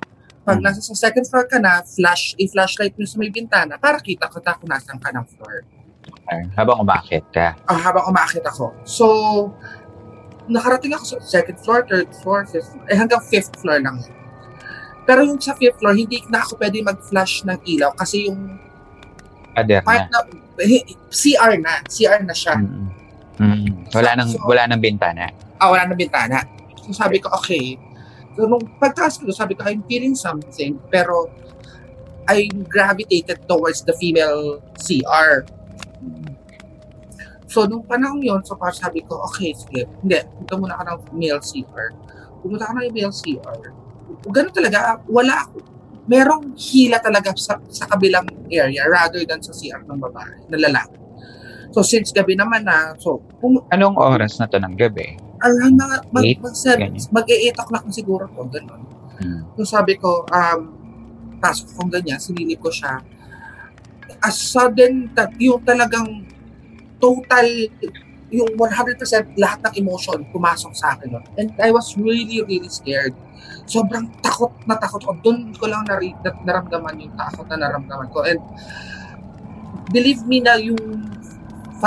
[0.46, 4.30] pag nasa sa second floor ka na, flash, i-flashlight mo sa may bintana para kita
[4.30, 5.66] ko kung nasan ka ng floor.
[6.06, 6.42] Okay.
[6.54, 7.58] Habang umakit ka.
[7.66, 8.70] Ah, habang umakit ako.
[8.86, 9.06] So,
[10.46, 13.98] nakarating ako sa second floor, third floor, fifth floor, eh hanggang fifth floor lang.
[15.02, 18.58] Pero yung sa fifth floor, hindi na ako pwede mag-flash ng ilaw kasi yung
[19.50, 20.22] Pader part na.
[20.30, 22.54] na, eh, CR na, CR na siya.
[22.54, 22.86] Mm-mm.
[23.36, 23.90] Mm.
[23.92, 25.26] Wala nang So- wala nang bintana.
[25.58, 26.38] ah, wala na bintana.
[26.86, 27.74] So sabi ko, okay.
[28.36, 31.32] So nung pagtaas ko, sabi ko, I'm feeling something, pero
[32.28, 35.48] I gravitated towards the female CR.
[37.48, 41.00] So nung panahon yun, so parang sabi ko, okay, sige, hindi, punta muna ka ng
[41.16, 41.88] male CR.
[42.44, 43.60] Pumunta ka ng male CR.
[44.28, 45.56] Ganun talaga, wala ako.
[46.06, 50.98] Merong hila talaga sa, sa kabilang area rather than sa CR ng babae, na lalaki.
[51.72, 55.25] So since gabi naman na, so pum- Anong oras na to ng gabi?
[55.42, 56.40] Around mga mag, Eight?
[56.40, 56.54] mag,
[57.12, 58.82] mag 8 o'clock na siguro to, ganun.
[59.20, 59.40] Mm.
[59.56, 60.60] So sabi ko, um,
[61.40, 63.00] pasok kong ganyan, sinilip ko siya.
[64.24, 66.24] As sudden, yung talagang
[66.96, 67.46] total,
[68.32, 71.16] yung 100% lahat ng emotion pumasok sa akin.
[71.16, 71.24] nun.
[71.36, 73.14] And I was really, really scared.
[73.66, 75.12] Sobrang takot na takot ko.
[75.20, 78.24] Doon ko lang nari, na, naramdaman yung takot na naramdaman ko.
[78.24, 78.40] And
[79.90, 81.15] believe me na yung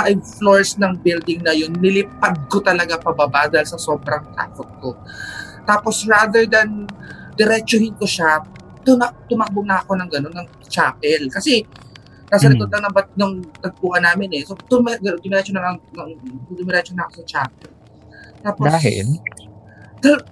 [0.00, 4.96] five floors ng building na yun, nilipad ko talaga pababa dahil sa sobrang takot ko.
[5.68, 6.88] Tapos rather than
[7.36, 8.40] diretsuhin ko siya,
[8.80, 11.28] tuna, tumakbo na ako ng gano'n, ng chapel.
[11.28, 11.60] Kasi
[12.32, 12.56] nasa Hmm.
[12.56, 14.42] likod lang ng, bat- ng tagpuan namin eh.
[14.48, 16.10] So tum- dumiretso na, lang, ng,
[16.56, 17.70] dumiretso na ako sa chapel.
[18.40, 19.20] Tapos, Dahil?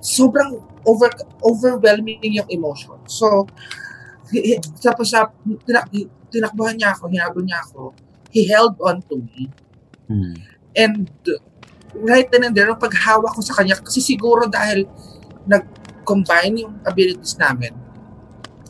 [0.00, 1.12] sobrang over
[1.44, 2.96] overwhelming yung emotion.
[3.04, 3.44] So,
[4.80, 5.28] tapos sa
[5.68, 5.92] tinak,
[6.32, 7.92] tinakbuhan niya ako, hinabol niya ako,
[8.38, 9.50] he held on to me.
[10.06, 10.38] Mm.
[10.78, 11.10] And
[11.98, 14.86] right then and there, nung paghawak ko sa kanya, kasi siguro dahil
[15.50, 17.74] nag-combine yung abilities namin,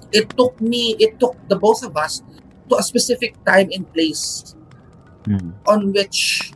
[0.08, 2.24] it took me, it took the both of us
[2.72, 4.56] to a specific time and place
[5.28, 5.52] Mm.
[5.68, 6.48] on which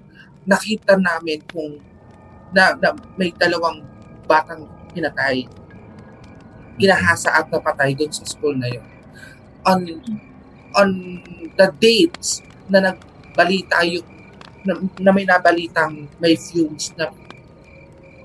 [0.48, 1.76] nakita namin kung
[2.56, 3.84] na, na may dalawang
[4.24, 4.64] batang
[4.96, 5.44] pinatay
[6.80, 8.86] ginahasa at napatay doon sa school na yun
[9.68, 9.80] on
[10.72, 10.88] on
[11.60, 12.40] the dates
[12.72, 14.08] na nagbalita yung
[14.62, 17.10] na, na may nabalitang may fumes na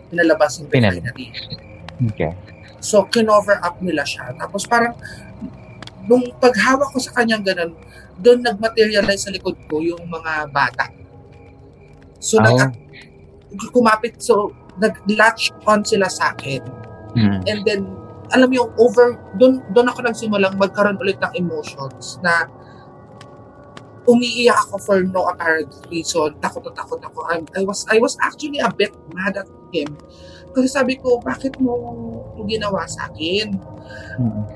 [0.07, 1.33] pinalabas yung refinery.
[2.13, 2.31] Okay.
[2.77, 4.31] So, kinover up nila siya.
[4.37, 4.93] Tapos parang,
[6.05, 7.73] nung paghawak ko sa kanyang ganun,
[8.21, 10.93] doon nag-materialize sa likod ko yung mga bata.
[12.21, 12.53] So, Oh.
[12.53, 12.73] nag,
[13.73, 16.61] kumapit, so, nag-latch on sila sa akin.
[17.17, 17.39] Mm.
[17.49, 17.81] And then,
[18.29, 22.45] alam mo yung over, doon, doon ako nagsimulang magkaroon ulit ng emotions na
[24.07, 26.31] umiiyak ako for no apparent reason.
[26.39, 27.27] Takot na takot ako.
[27.27, 29.93] I, I was I was actually a bit mad at him.
[30.55, 31.75] Kasi sabi ko, bakit mo
[32.33, 33.59] ito ginawa sa akin?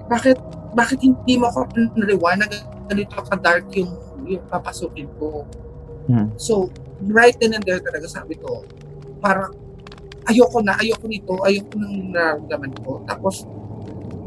[0.08, 0.40] Bakit
[0.72, 2.48] bakit hindi mo ako pinariwan na
[2.88, 3.92] ganito ka dark yung
[4.26, 5.44] yung papasukin ko?
[6.40, 6.72] So,
[7.08, 8.66] right then and there talaga sabi ko,
[9.22, 9.54] parang
[10.28, 13.04] ayoko na, ayoko nito, ayoko nang nararamdaman ko.
[13.06, 13.46] Tapos,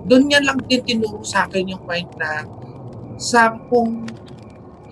[0.04, 2.44] doon niya lang din tinuro sa akin yung point na
[3.16, 4.04] sa kung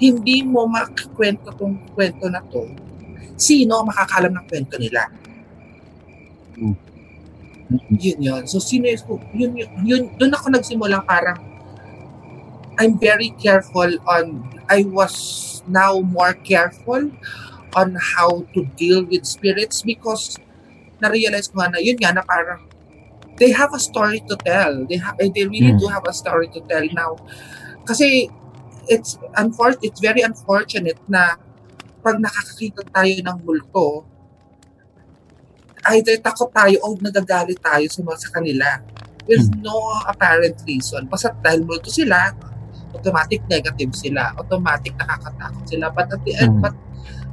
[0.00, 2.68] hindi mo makakwento tong kwento na to,
[3.36, 5.08] sino makakalam ng kwento nila?
[7.92, 8.42] Yun yun.
[8.44, 11.40] So, sino yun, yun, yun, doon ako nagsimula parang
[12.80, 17.12] I'm very careful on, I was now more careful
[17.76, 20.36] on how to deal with spirits because
[21.00, 22.64] na-realize ko nga na yun nga na parang
[23.40, 24.84] they have a story to tell.
[24.86, 25.80] They ha- they really Mm.
[25.80, 27.16] do have a story to tell now.
[27.88, 28.28] Kasi
[28.88, 31.36] it's unfor- it's very unfortunate na
[32.02, 34.02] pag nakakakita tayo ng multo,
[35.94, 38.68] either takot tayo o nagagalit tayo sa mga sa kanila
[39.26, 39.74] with no
[40.06, 41.06] apparent reason.
[41.06, 42.34] Basta dahil multo sila,
[42.94, 45.86] automatic negative sila, automatic nakakatakot sila.
[45.94, 46.62] But at the end, Mm.
[46.62, 46.74] but,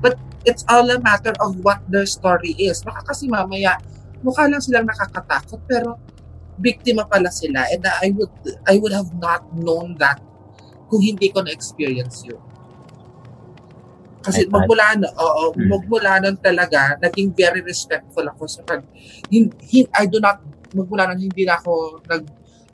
[0.02, 2.86] but it's all a matter of what their story is.
[2.86, 3.82] Baka kasi mamaya,
[4.22, 5.98] mukha lang silang nakakatakot, pero
[6.62, 7.66] biktima pala sila.
[7.74, 8.34] And I would,
[8.70, 10.22] I would have not known that
[10.90, 12.42] kung hindi ko na-experience yun.
[14.20, 15.70] Kasi magmula na, oo, Mm.
[15.72, 18.84] magmula nun talaga, naging very respectful ako sa pag,
[19.32, 20.44] hin, hin, I do not,
[20.76, 22.24] magmula nun, hindi na ako nag,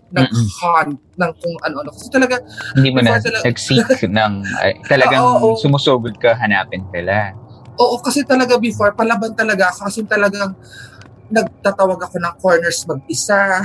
[0.09, 1.89] nag-hunt ng kung ano-ano.
[1.93, 2.39] Kasi talaga,
[2.73, 5.57] Hindi mo na talaga- nag-seek ng, ay, talagang Oo, oo.
[5.59, 7.35] sumusugod ka, hanapin sila.
[7.77, 9.91] Oo, kasi talaga before, palaban talaga ako.
[9.91, 10.55] Kasi talagang
[11.29, 13.59] nagtatawag ako ng corners mag-isa.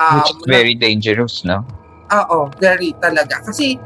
[0.00, 1.62] Um, Which is very dangerous, no?
[2.12, 3.40] Oo, very talaga.
[3.40, 3.80] Kasi,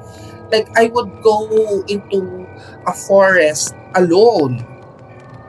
[0.50, 1.46] like, I would go
[1.86, 2.46] into
[2.86, 4.62] a forest alone.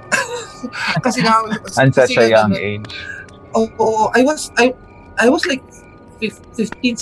[1.06, 1.42] kasi nga,
[1.82, 2.62] At such kasi a young ganun.
[2.86, 2.90] age.
[3.58, 4.04] Oo, oo.
[4.14, 4.74] I was, I,
[5.18, 5.66] I was like
[6.22, 6.98] fif- 15,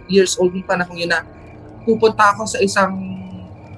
[0.00, 1.24] 16 years old yung panahon yun na
[1.84, 2.92] pupunta ako sa isang,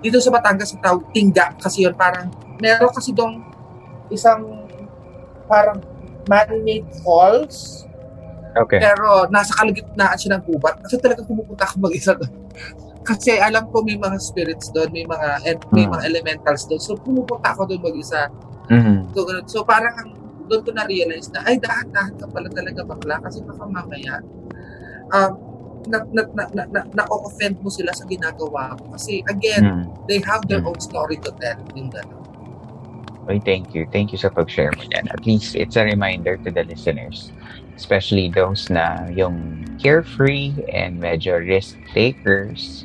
[0.02, 3.42] dito sa Batangas, sa tawag, Tingga, kasi yun parang, meron kasi dong
[4.10, 4.66] isang
[5.46, 5.78] parang
[6.26, 7.86] man-made falls,
[8.56, 8.78] Okay.
[8.82, 10.78] pero nasa kalagitnaan siya ng gubat.
[10.82, 12.32] Kasi talagang pumupunta ako mag-isa doon.
[13.08, 15.94] Kasi alam ko may mga spirits doon, may mga and may Hmm.
[15.94, 16.78] mga elementals doon.
[16.78, 18.28] So pumupunta ako doon mag-isa.
[18.70, 19.10] Mhm.
[19.10, 19.44] So, ganun.
[19.46, 19.94] so parang
[20.46, 24.18] doon ko na-realize na, ay, dahan-dahan ka pala talaga bakla kasi baka mamaya
[25.10, 25.32] um,
[25.86, 28.94] na, na, na, na, na, na-offend mo sila sa ginagawa mo.
[28.94, 29.84] Kasi again, Mm.
[30.06, 31.56] they have their own story to tell.
[31.72, 32.18] Yung gano'n.
[33.30, 33.86] Oy, thank you.
[33.88, 35.06] Thank you sa pag-share mo yan.
[35.08, 37.30] At least it's a reminder to the listeners.
[37.80, 42.84] Especially those na yung carefree and medyo risk takers,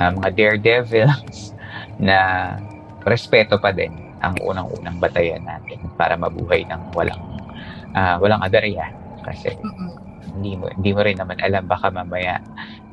[0.00, 1.52] uh, mga daredevils
[2.08, 2.56] na
[3.04, 7.20] respeto pa din ang unang-unang batayan natin para mabuhay ng walang
[7.92, 8.88] ah, walang aberya.
[9.22, 9.52] Kasi
[10.32, 12.40] hindi mo, hindi mo rin naman alam baka mamaya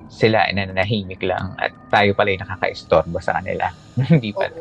[0.09, 3.69] sila ay nananahimik lang at tayo pala yung nakaka-istorbo sa kanila.
[4.11, 4.53] hindi pala.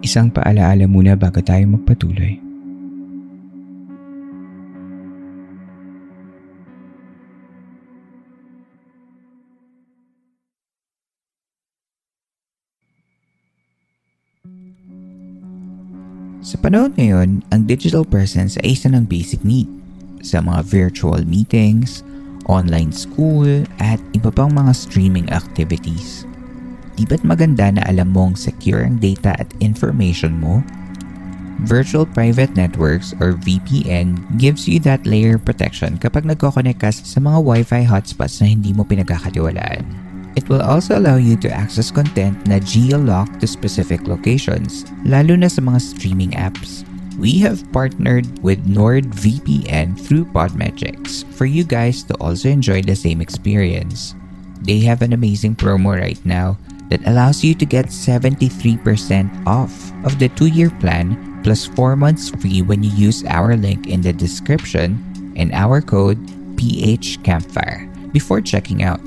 [0.00, 2.40] Isang paalaala muna bago tayo magpatuloy.
[16.40, 19.68] Sa panahon ngayon, ang digital presence ay isa ng basic need
[20.24, 22.00] sa mga virtual meetings,
[22.48, 26.24] online school, at iba pang mga streaming activities.
[27.00, 30.60] Di ba't maganda na alam mong secure ang data at information mo?
[31.64, 37.40] Virtual Private Networks or VPN gives you that layer protection kapag nagkoconnect ka sa mga
[37.40, 39.80] Wi-Fi hotspots na hindi mo pinagkakatiwalaan.
[40.36, 45.48] It will also allow you to access content na geo-locked to specific locations, lalo na
[45.48, 46.84] sa mga streaming apps.
[47.20, 53.20] we have partnered with NordVPN through Podmetrics for you guys to also enjoy the same
[53.20, 54.16] experience.
[54.64, 56.56] They have an amazing promo right now
[56.90, 58.82] that allows you to get 73%
[59.46, 59.72] off
[60.04, 64.02] of the two year plan plus 4 months free when you use our link in
[64.02, 64.98] the description
[65.38, 66.18] and our code
[66.60, 69.00] PHCampfire before checking out.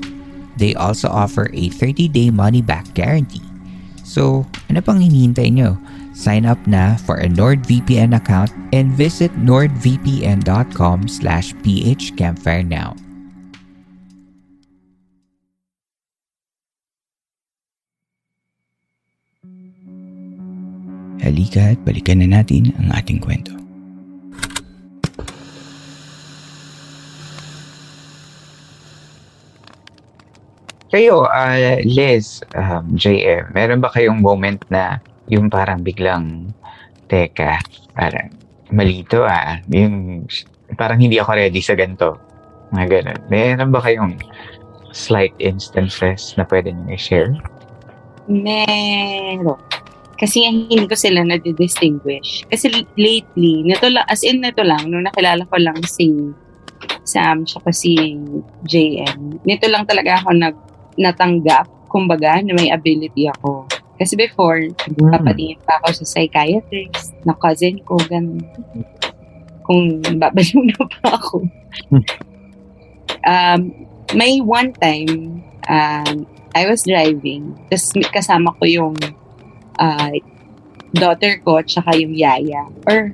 [0.56, 3.44] They also offer a 30 day money back guarantee.
[4.02, 5.78] So, ano pang hinihintay nyo?
[6.14, 12.94] Sign up na for a NordVPN account and visit nordvpn.com slash phcampfire now.
[21.24, 23.56] Halika at balikan na natin ang ating kwento.
[30.94, 36.54] Kayo, ah, Liz, um, JM, meron ba kayong moment na yung parang biglang,
[37.10, 37.58] teka,
[37.98, 38.30] parang
[38.70, 40.22] malito ah, yung
[40.78, 42.14] parang hindi ako ready sa ganito.
[42.70, 43.20] Mga ganun.
[43.26, 44.22] Meron ba kayong
[44.94, 47.34] slight instances na pwede nyo i-share?
[48.30, 49.73] Meron.
[50.24, 52.48] Kasi hindi ko sila na-distinguish.
[52.48, 56.32] Kasi lately, nito lang, as in nito lang, nung nakilala ko lang si
[57.04, 58.16] Sam tsaka si
[58.64, 60.56] JM, nito lang talaga ako nag
[60.96, 63.68] natanggap, kumbaga, na may ability ako.
[64.00, 65.12] Kasi before, Hmm.
[65.12, 68.40] papatingin pa ako sa psychiatrist, na cousin ko, ganun.
[69.68, 71.44] Kung babaliw na pa ako.
[73.28, 73.60] um,
[74.16, 76.24] may one time, um,
[76.56, 78.94] I was driving, tapos kasama ko yung
[79.78, 80.14] uh,
[80.94, 82.70] daughter ko, tsaka yung yaya.
[82.86, 83.10] Or,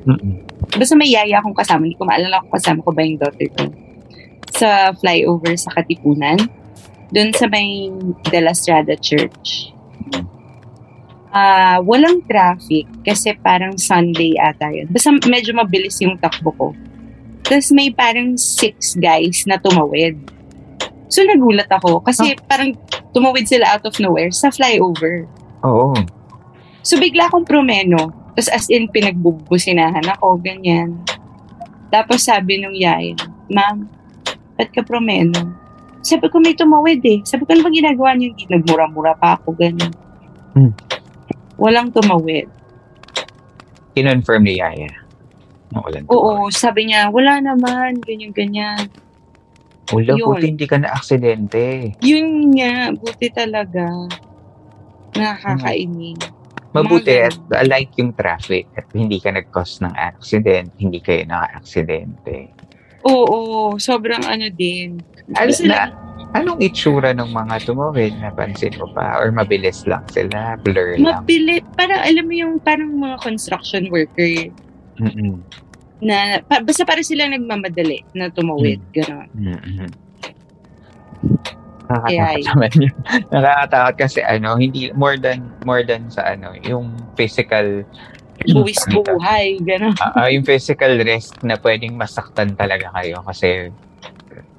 [0.77, 3.65] basta may yaya akong kasama, hindi ko maalala kung kasama ko ba yung daughter ko.
[4.53, 6.37] Sa flyover sa Katipunan,
[7.11, 7.91] doon sa may
[8.31, 9.75] De La Strada Church.
[11.31, 14.91] Ah, walang traffic kasi parang Sunday ata yun.
[14.91, 16.69] Basta medyo mabilis yung takbo ko.
[17.47, 20.19] Tapos may parang six guys na tumawid.
[21.11, 22.75] So nagulat ako kasi parang
[23.15, 25.27] tumawid sila out of nowhere sa flyover.
[25.67, 25.95] Oo.
[26.81, 28.13] So bigla akong promeno.
[28.35, 30.97] Tapos as in pinagbubusinahan ako, ganyan.
[31.93, 33.13] Tapos sabi nung yaya,
[33.51, 33.85] Ma'am,
[34.55, 35.61] ba't ka promeno?
[36.01, 37.21] Sabi ko may tumawid eh.
[37.29, 38.33] Sabi ko, ano ba ginagawa niyo?
[38.49, 39.93] Nagmura-mura pa ako, ganyan.
[40.57, 40.73] Hmm.
[41.61, 42.49] Walang tumawid.
[43.93, 44.89] Kinonfirm ni Yaya.
[45.69, 48.89] Na walang Oo, sabi niya, wala naman, ganyan-ganyan.
[49.93, 50.27] Wala, Yun.
[50.33, 51.93] buti hindi ka na aksidente.
[52.01, 54.09] Yun nga, buti talaga.
[55.13, 56.40] Nakakainis.
[56.71, 57.35] Mabuti at
[57.67, 62.55] alike yung traffic at hindi ka nag-cause ng accident, hindi kayo naka-aksidente.
[63.03, 65.03] Oo, sobrang ano din.
[65.35, 65.91] Al- na,
[66.37, 68.15] anong itsura ng mga tumawid?
[68.23, 69.19] Napansin mo pa?
[69.19, 70.55] Or mabilis lang sila?
[70.63, 71.27] Blur lang?
[71.27, 74.53] Mabili, parang alam mo yung parang mga construction worker
[75.01, 75.43] Mm-mm.
[75.99, 79.29] na pa, basta para sila nagmamadali na tumawid, gano'n.
[79.35, 79.91] Mm-mm.
[81.91, 82.95] Nakakatakot naman yun.
[83.35, 87.83] Nakakatakot kasi ano, hindi, more than, more than sa ano, yung physical
[88.41, 89.93] Buwis buhay, gano'n.
[90.01, 93.69] Ah, yung physical risk na pwedeng masaktan talaga kayo kasi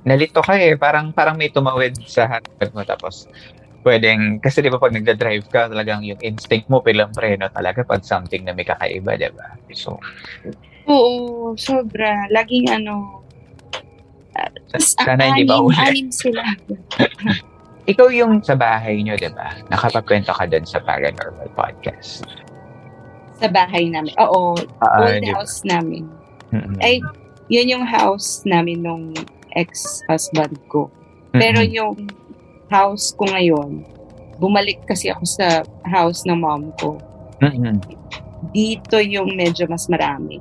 [0.06, 0.78] nalito ka eh.
[0.78, 3.26] Parang, parang may tumawid sa harapan mo tapos
[3.82, 8.06] pwedeng, kasi di ba pag nagda-drive ka, talagang yung instinct mo pilang preno talaga pag
[8.06, 9.58] something na may kakaiba, di ba?
[9.74, 9.98] So,
[10.86, 12.30] Oo, sobra.
[12.30, 13.21] Laging ano,
[14.78, 15.76] sana hindi ba uli?
[15.76, 16.42] anim sila.
[17.92, 19.52] Ikaw yung sa bahay nyo, di ba?
[19.68, 22.24] Nakapagkwento ka doon sa Paranormal Podcast.
[23.36, 24.14] Sa bahay namin.
[24.18, 25.42] Oo, Ah, old di ba?
[25.42, 26.06] house namin.
[26.80, 27.02] Ay,
[27.48, 29.12] yun yung house namin nung
[29.58, 30.88] ex-husband ko.
[31.32, 32.06] Pero yung
[32.70, 33.82] house ko ngayon,
[34.38, 35.48] bumalik kasi ako sa
[35.84, 37.02] house ng mom ko.
[38.52, 40.38] Dito yung medyo mas marami.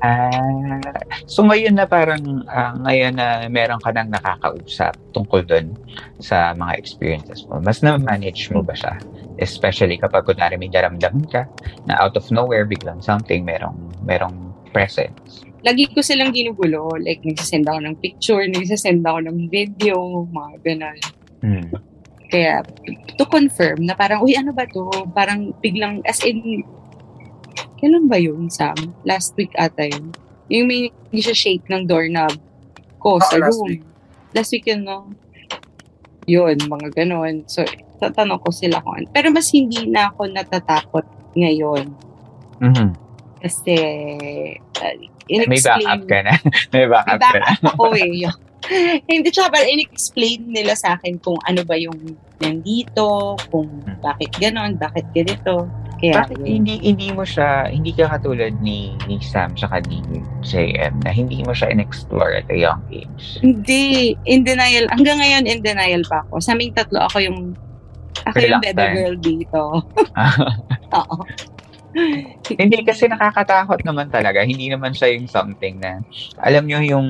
[0.00, 0.80] Ah,
[1.28, 5.76] so ngayon na parang ah, ngayon na meron ka nang nakakausap tungkol doon
[6.24, 8.96] sa mga experiences mo, mas na-manage mo ba siya?
[9.36, 11.44] Especially kapag kunwari may daramdaman ka
[11.84, 15.44] na out of nowhere biglang something merong merong presence.
[15.60, 16.96] Lagi ko silang ginugulo.
[16.96, 20.98] Like, nagsasend ako ng picture, nagsasend ako ng video, mga ganun.
[21.44, 21.68] Hmm.
[22.30, 22.64] Kaya,
[23.20, 24.88] to confirm na parang, uy, ano ba to?
[25.12, 26.64] Parang biglang, as in,
[27.80, 28.76] kailan ba yun, Sam?
[29.02, 30.12] Last week ata yun.
[30.52, 32.36] Yung may shake ng doorknob
[33.00, 33.68] ko Oo, sa last room.
[33.80, 33.82] week.
[34.36, 35.08] Last week yun, no?
[36.28, 37.42] Yun, mga ganun.
[37.48, 37.64] So,
[37.98, 39.06] tatanong ko sila kung ano.
[39.10, 41.90] Pero mas hindi na ako natatakot ngayon.
[42.60, 42.88] Mhm.
[43.40, 43.74] Kasi,
[44.58, 44.94] uh,
[45.30, 46.32] May backup ka na.
[46.74, 47.46] may backup may ka na.
[47.56, 48.28] backup ako eh.
[49.08, 51.96] Hindi, tsaka parang in-explain nila sa akin kung ano ba yung
[52.44, 53.68] nandito, kung
[54.04, 55.64] bakit ganon, bakit ganito.
[56.00, 60.00] Kaya, Bakit hindi hindi mo siya, hindi ka katulad ni, ni Sam tsaka ni
[60.40, 63.36] JM na hindi mo siya in-explore at a young age?
[63.44, 64.88] Hindi, in denial.
[64.88, 66.40] Hanggang ngayon, in denial pa ako.
[66.40, 67.52] Sa aming tatlo, ako yung
[68.24, 69.60] ako yung baby girl dito.
[70.98, 71.16] Oo.
[72.48, 74.40] hindi kasi nakakatakot naman talaga.
[74.46, 76.00] Hindi naman siya yung something na,
[76.40, 77.08] alam nyo yung,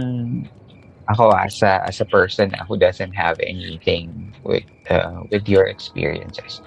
[1.10, 6.62] ako as a, as a person who doesn't have anything with, uh, with your experiences.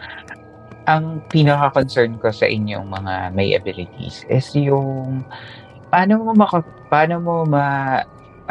[0.84, 5.24] Ang pinaka-concern ko sa inyong mga may abilities is yung,
[5.88, 6.60] paano mo maka,
[6.92, 8.00] paano mo ma,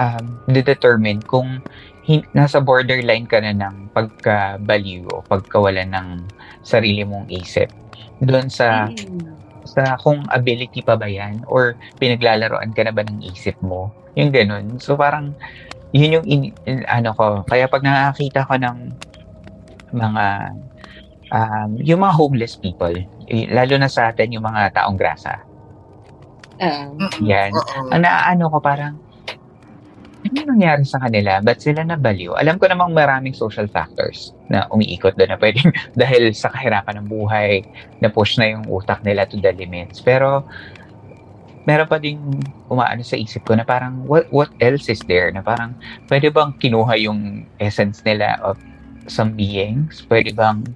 [0.01, 1.61] um, determine kung
[2.03, 6.09] hin- nasa borderline ka na ng pagkabaliw o pagkawalan ng
[6.64, 7.68] sarili mong isip
[8.22, 8.89] doon sa
[9.62, 13.95] sa kung ability pa ba yan or pinaglalaroan ka na ba ng isip mo?
[14.18, 14.78] Yung ganun.
[14.83, 15.37] So parang
[15.95, 17.45] yun yung in, in- ano ko.
[17.47, 18.78] Kaya pag nakakita ko ng
[19.93, 20.24] mga
[21.33, 22.95] um, yung mga homeless people
[23.26, 25.41] eh, lalo na sa atin yung mga taong grasa
[26.62, 26.87] Ah.
[27.18, 27.51] yan
[27.91, 28.95] ang naaano ko parang
[30.22, 31.43] ano nangyari sa kanila?
[31.43, 32.39] Ba't sila nabaliw?
[32.39, 37.09] Alam ko namang maraming social factors na umiikot doon na pwedeng dahil sa kahirapan ng
[37.11, 37.66] buhay,
[37.99, 39.99] na push na yung utak nila to the limits.
[39.99, 40.47] Pero
[41.66, 42.18] meron pa ding
[42.66, 45.78] umaano sa isip ko na parang what what else is there na parang
[46.11, 48.59] pwede bang kinuha yung essence nila of
[49.07, 50.66] some beings pwede bang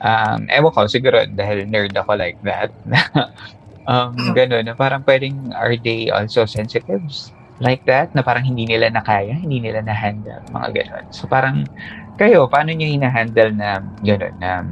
[0.00, 2.72] um ewan ko siguro dahil nerd ako like that
[3.92, 8.88] um ganun na parang pwedeng are they also sensitives like that na parang hindi nila
[8.88, 11.68] nakaya hindi nila na handle mga ganun so parang
[12.16, 14.64] kayo paano niyo hina-handle na ganun na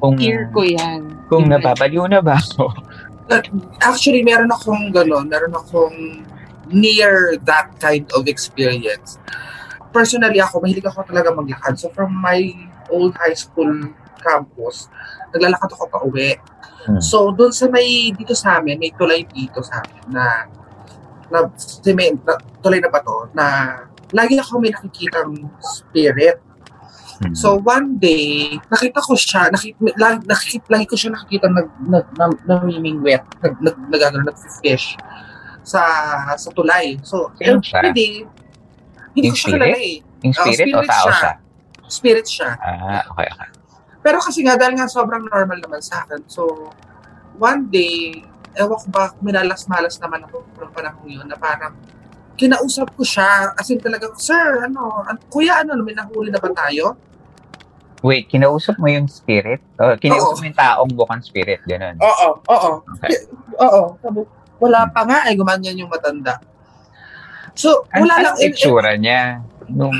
[0.00, 1.28] kung Ear ko yan.
[1.28, 2.72] kung nababaliw na ba ako
[3.80, 5.30] Actually, meron akong gano'n.
[5.30, 6.26] Meron akong
[6.70, 9.18] near that kind of experience.
[9.94, 11.78] Personally ako, mahilig ako talaga maglakad.
[11.78, 12.54] So from my
[12.90, 13.90] old high school
[14.20, 14.86] campus,
[15.32, 16.36] naglalakad ako pa uwi.
[17.00, 20.24] So doon sa may, dito sa amin, may tulay dito sa amin na
[21.30, 23.76] na cement, na, tulay na bato, na
[24.10, 26.40] lagi ako may nakikitang spirit.
[27.36, 32.06] So one day, nakita ko siya, nakita, lagi, nakikita, lagi ko siya nakikita nag, nag,
[32.16, 34.96] nag, namimingwet, nag, nag, nag, ano, nag-fish
[35.60, 35.84] sa
[36.34, 36.96] sa tulay.
[37.04, 37.84] So, Sino siya?
[37.84, 38.12] every day,
[39.12, 39.84] hindi ko siya kilala spirit?
[39.84, 39.96] eh.
[40.24, 41.32] Yung Oo, spirit o tao siya?
[41.86, 42.50] Spirit siya.
[42.56, 43.48] Ah, okay, okay.
[44.00, 46.24] Pero kasi nga, dahil nga sobrang normal naman sa akin.
[46.26, 46.72] So,
[47.36, 48.24] one day,
[48.54, 51.76] ewan ko ba, minalas-malas naman ako ng panahon yun na parang
[52.34, 53.52] kinausap ko siya.
[53.52, 56.96] As in talaga, sir, ano, an- kuya, ano, may nahuli na ba tayo?
[58.00, 59.60] Wait, kinausap mo yung spirit?
[59.76, 62.00] O, kinausap mo yung taong bukang spirit, ganun.
[62.00, 62.70] Oo, oo.
[62.96, 63.28] Okay.
[63.60, 64.00] Oo.
[64.00, 64.24] Sabi,
[64.56, 66.40] wala pa nga eh, gumanyan yung matanda.
[67.52, 68.32] So, Ano wala lang.
[68.32, 69.92] ang itsura niya nung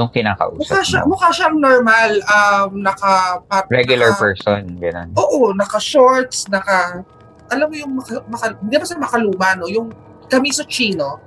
[0.00, 1.12] nung Mukha kinakausap siya, mo?
[1.12, 5.08] mukha siyang normal, um, naka, pat, Regular naka- person, ganun.
[5.12, 7.04] Oo, naka-shorts, naka,
[7.52, 9.68] alam mo yung, maka, maka, hindi ba sa makaluma, no?
[9.68, 9.92] Yung
[10.32, 11.20] kamiso chino.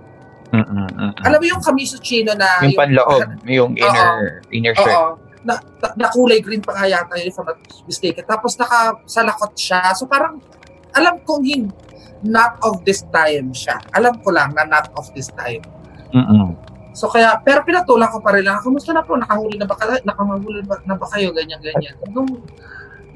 [0.50, 1.12] Mm-mm, mm-mm.
[1.22, 2.66] Alam mo yung kamiso chino na...
[2.66, 3.22] Yung panloob,
[3.62, 4.90] yung inner inner shirt.
[4.90, 5.22] Oo.
[5.44, 8.24] Na, na, na kulay green pa nga yata yun, if I'm not mistaken.
[8.26, 9.92] Tapos nakasalakot siya.
[9.94, 10.42] So parang,
[10.98, 11.64] alam kong hin,
[12.24, 13.78] not of this time siya.
[13.92, 15.62] Alam ko lang na not of this time.
[16.16, 16.56] Mm-mm.
[16.94, 20.76] So kaya, pero pinatulan ko pa rin lang, kumusta na po, nakahuli na ba, ba,
[20.86, 21.98] na ba kayo, ganyan, ganyan.
[22.14, 22.30] Nung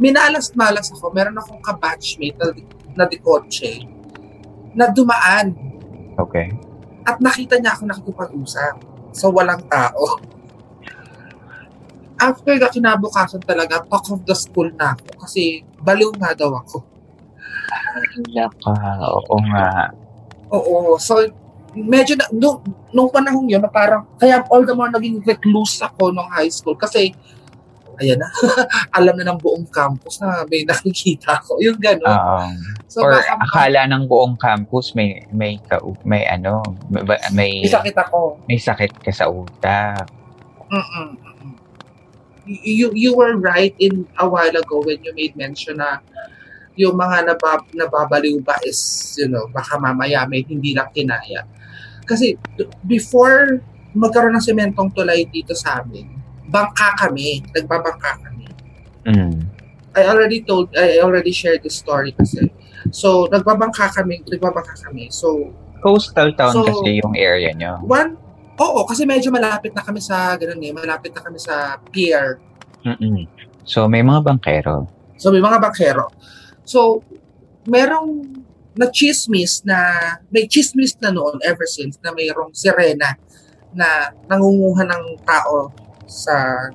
[0.02, 2.46] minalas-malas ako, meron akong kabatchmate na,
[2.98, 3.86] na di kotse,
[4.74, 5.54] na dumaan
[6.18, 6.50] Okay.
[7.06, 8.82] at nakita niya ako nakikipag-usap.
[9.14, 10.18] So walang tao.
[12.18, 16.82] After the kinabukasan talaga, talk of the school na ako kasi baliw nga daw ako.
[18.66, 19.94] Ah, oo nga.
[20.50, 20.98] Oo.
[20.98, 21.22] So,
[21.80, 22.58] medyo na, nung,
[22.90, 26.74] nung panahon yun, na parang, kaya all the more naging recluse ako nung high school
[26.74, 27.14] kasi,
[27.98, 28.30] ayan na,
[28.98, 31.58] alam na ng buong campus na may nakikita ko.
[31.58, 32.06] Yung gano'n.
[32.08, 32.38] Oo.
[32.86, 37.02] So, Or baka- akala ng buong campus may may kau- may ano, may,
[37.32, 38.38] may May sakit ako.
[38.46, 40.06] may sakit ka sa utak.
[40.68, 41.18] Mm-mm.
[42.48, 46.00] You, you were right in a while ago when you made mention na
[46.78, 48.80] yung mga nabab, nababaliw ba is,
[49.18, 51.44] you know, baka mamaya may hindi lang kinaya.
[52.08, 52.40] Kasi
[52.88, 53.60] before
[53.92, 56.08] magkaroon ng sementong tulay dito sa amin,
[56.48, 58.48] bangka kami, nagbabangka kami.
[59.04, 59.38] Mm.
[59.98, 62.48] I already told, I already shared this story kasi.
[62.94, 65.12] So, nagbabangka kami, nagbabangka kami.
[65.12, 65.52] So,
[65.84, 67.78] Coastal town So, kasi yung area nyo.
[67.86, 68.18] one,
[68.58, 72.42] oo, kasi medyo malapit na kami sa, ganun eh, malapit na kami sa pier.
[72.82, 73.30] Mm-mm.
[73.68, 74.88] So may mga bangkero.
[75.18, 76.14] So, may mga bankero.
[76.64, 77.02] So,
[77.68, 78.24] merong
[78.78, 79.78] na chismis na,
[80.30, 83.18] may chismis na noon ever since na mayroong sirena
[83.74, 85.74] na nangunguha ng tao
[86.08, 86.70] sa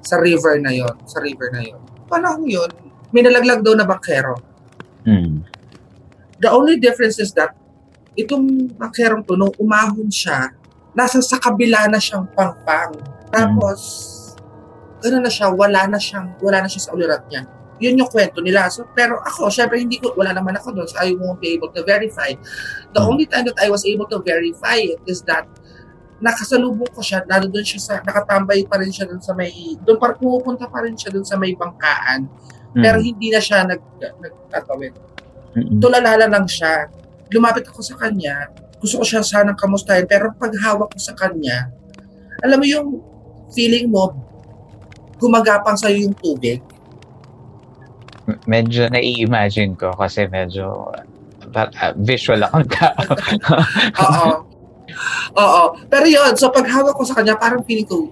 [0.00, 2.70] sa river na yon sa river na yon panahon yun
[3.10, 4.38] may nalaglag daw na bakero.
[5.02, 5.42] Mm.
[6.40, 7.52] The only difference is that
[8.14, 10.54] itong bakerong to, nung umahon siya,
[10.94, 12.96] nasa sa kabila na siyang pangpang.
[13.30, 13.80] Tapos,
[15.02, 17.46] gano'n na siya, wala na siyang, wala na siya sa ulirat niya.
[17.80, 18.68] Yun yung kwento nila.
[18.68, 21.72] So, pero ako, syempre hindi ko, wala naman ako doon, so I won't be able
[21.72, 22.36] to verify.
[22.92, 25.48] The only time that I was able to verify it is that
[26.20, 29.50] nakasalubong ko siya, nandun siya sa, nakatambay pa rin siya doon sa may,
[29.80, 32.28] doon pa, pumupunta pa rin siya doon sa may bangkaan.
[32.76, 32.82] Mm.
[32.84, 34.94] Pero hindi na siya nag, nagtatawid.
[35.56, 35.80] Mm-mm.
[35.80, 36.86] Tulalala lang siya.
[37.32, 38.52] Lumapit ako sa kanya.
[38.78, 40.06] Gusto ko siya sanang kamustahin.
[40.06, 41.72] Pero pag hawak ko sa kanya,
[42.44, 42.88] alam mo yung
[43.50, 44.14] feeling mo,
[45.18, 46.62] gumagapang sa'yo yung tubig.
[48.46, 50.90] Medyo nai-imagine ko kasi medyo
[51.54, 53.02] uh, visual akong tao.
[54.04, 54.30] Oo.
[55.38, 55.62] Oo.
[55.86, 58.10] Pero yun, so pag hawak ko sa kanya, parang feeling ko,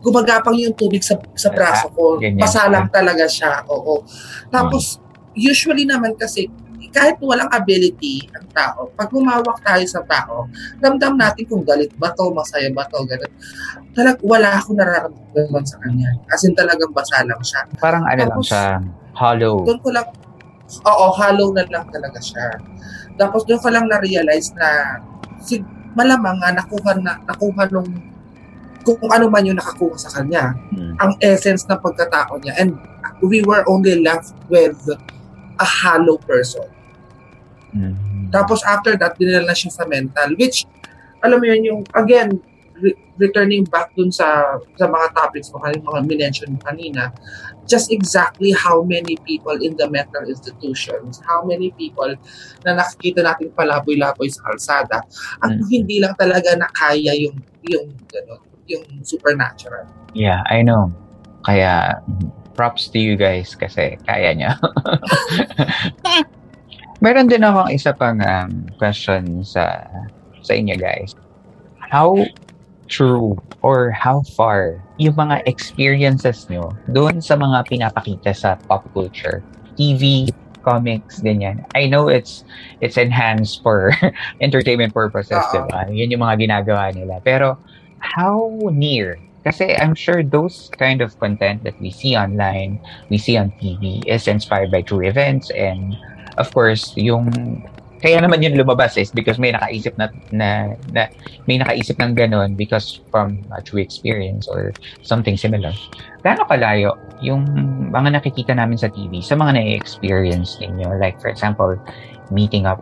[0.00, 2.16] gumagapang yung tubig sa, sa braso ko.
[2.16, 2.40] ganyan.
[2.40, 3.64] Pasalang talaga siya.
[3.68, 4.00] Oo.
[4.48, 4.96] Tapos,
[5.36, 6.48] usually naman kasi,
[6.90, 10.50] kahit walang ability ang tao, pag humawak tayo sa tao,
[10.82, 13.30] ramdam natin kung galit ba to, masaya ba to, ganun.
[13.94, 16.10] Talag, wala akong nararamdaman sa kanya.
[16.32, 17.62] As in talagang basa lang siya.
[17.78, 18.82] Parang ano lang Tapos, siya,
[19.20, 19.68] hollow.
[19.68, 20.08] Doon ko lang,
[20.88, 22.56] oo, hollow na lang talaga siya.
[23.20, 24.96] Tapos doon ko lang na-realize na
[25.44, 25.60] si,
[25.92, 27.90] malamang nga nakuha na, nakuha nung
[28.80, 30.96] kung ano man yung nakakuha sa kanya, Mm.
[30.96, 32.56] ang essence ng pagkatao niya.
[32.56, 32.80] And
[33.20, 34.80] we were only left with
[35.60, 36.64] a hollow person.
[37.76, 38.32] Mm.
[38.32, 40.64] Tapos after that, dinala na siya sa mental, which,
[41.20, 42.40] alam mo yun, yung, again,
[42.80, 47.12] re- returning back dun sa sa mga topics mo, kanina, mga minention kanina,
[47.70, 52.10] just exactly how many people in the mental institutions, how many people
[52.66, 54.98] na nakikita natin palaboy-laboy sa kalsada,
[55.40, 55.62] at Mm.
[55.70, 57.38] hindi lang talaga nakaya yung,
[57.70, 59.86] yung, ano, yung supernatural.
[60.18, 60.90] Yeah, I know.
[61.46, 62.02] Kaya,
[62.58, 64.52] props to you guys kasi kaya niya.
[67.00, 69.88] Meron din akong isa pang um, question sa
[70.44, 71.16] sa inyo guys.
[71.80, 72.12] How
[72.90, 79.40] true or how far yung mga experiences nyo doon sa mga pinapakita sa pop culture,
[79.78, 80.28] TV,
[80.66, 81.64] comics, ganyan.
[81.72, 82.44] I know it's
[82.82, 83.94] it's enhanced for
[84.44, 85.52] entertainment purposes, Oo.
[85.54, 85.80] di ba?
[85.88, 87.22] Yun yung mga ginagawa nila.
[87.24, 87.56] Pero
[88.02, 89.16] how near?
[89.40, 92.76] Kasi I'm sure those kind of content that we see online,
[93.08, 95.96] we see on TV is inspired by true events and
[96.36, 97.32] of course, yung
[98.00, 101.12] kaya naman yun lumabas is because may nakaisip na, na, na
[101.44, 104.72] may nakaisip ng ganun because from a true experience or
[105.04, 105.72] something similar.
[106.24, 107.44] Gaano kalayo yung
[107.92, 110.96] mga nakikita namin sa TV sa mga na-experience ninyo?
[110.96, 111.76] Like for example,
[112.32, 112.80] meeting up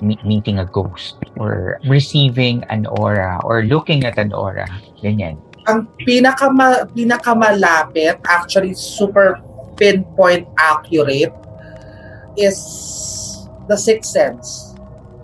[0.00, 4.66] me- meeting a ghost or receiving an aura or looking at an aura.
[5.02, 5.42] Ganyan.
[5.66, 9.42] Ang pinakama, pinakamalapit, actually super
[9.74, 11.34] pinpoint accurate,
[12.38, 12.62] is
[13.68, 14.74] the sixth sense.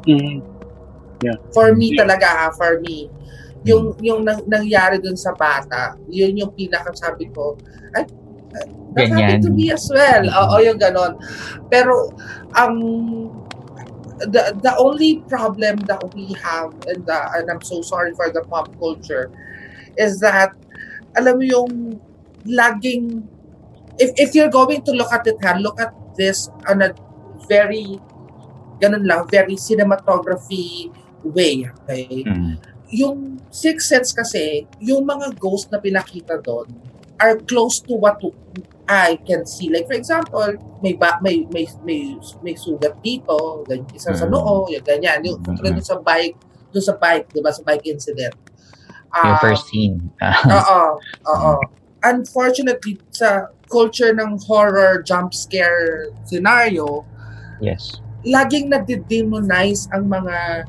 [0.06, 0.42] Mm.
[1.22, 1.38] Yeah.
[1.54, 3.06] For me talaga ha, for me.
[3.62, 7.54] Yung yung nang, nangyari dun sa bata, yun yung pinakasabi ko,
[7.94, 8.02] ay,
[8.52, 9.14] that Ganyan.
[9.14, 10.26] happened to me as well.
[10.26, 11.14] Oo, yung ganon.
[11.70, 12.10] Pero,
[12.58, 12.74] ang
[14.18, 18.42] the the only problem that we have and the, and I'm so sorry for the
[18.46, 19.30] pop culture
[19.98, 20.54] is that
[21.18, 21.70] alam mo yung
[22.46, 23.26] laging
[23.98, 26.94] if if you're going to look at it ha, look at this on a
[27.48, 27.98] very
[28.82, 30.90] ganun lang, very cinematography
[31.22, 31.62] way.
[31.86, 32.26] Okay?
[32.26, 32.58] Mm.
[32.90, 36.66] Yung Sixth Sense kasi, yung mga ghost na pinakita doon
[37.22, 38.18] are close to what
[38.90, 39.70] I can see.
[39.70, 44.32] Like for example, may ba, may may may, may sugat dito, ganyan, isa sa Mm.
[44.34, 45.22] noo, yung ganyan.
[45.22, 46.34] Yung tulad dun sa bike,
[46.74, 48.34] doon sa bike, 'di ba, sa bike incident.
[49.14, 50.10] Yung Ah, first scene.
[50.58, 50.80] Oo,
[51.30, 51.52] oo.
[52.02, 57.06] Unfortunately, sa culture ng horror jump scare scenario,
[57.62, 58.02] yes.
[58.22, 60.66] Laging na-demonize ang mga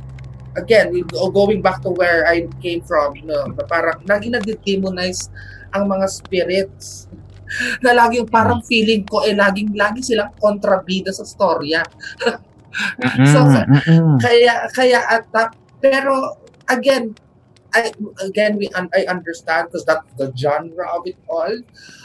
[0.53, 0.93] again,
[1.33, 5.29] going back to where I came from, no, parang laging na-demonize
[5.73, 7.09] ang mga spirits
[7.83, 11.81] na laging parang feeling ko eh laging lagi silang kontrabida sa storya.
[13.29, 13.45] So.
[14.17, 17.13] Kaya kaya at that- pero again
[17.69, 17.93] I
[18.25, 21.53] again we un- I understand because that's the genre of it all.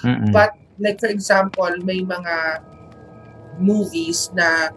[0.04, 0.28] Mm-mm.
[0.28, 2.60] But like for example, may mga
[3.56, 4.76] movies na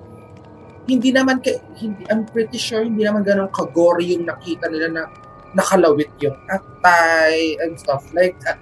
[0.90, 5.04] hindi naman kay hindi I'm pretty sure hindi naman ganun kagory yung nakita nila na
[5.52, 8.56] nakalawit yung atay and stuff like that.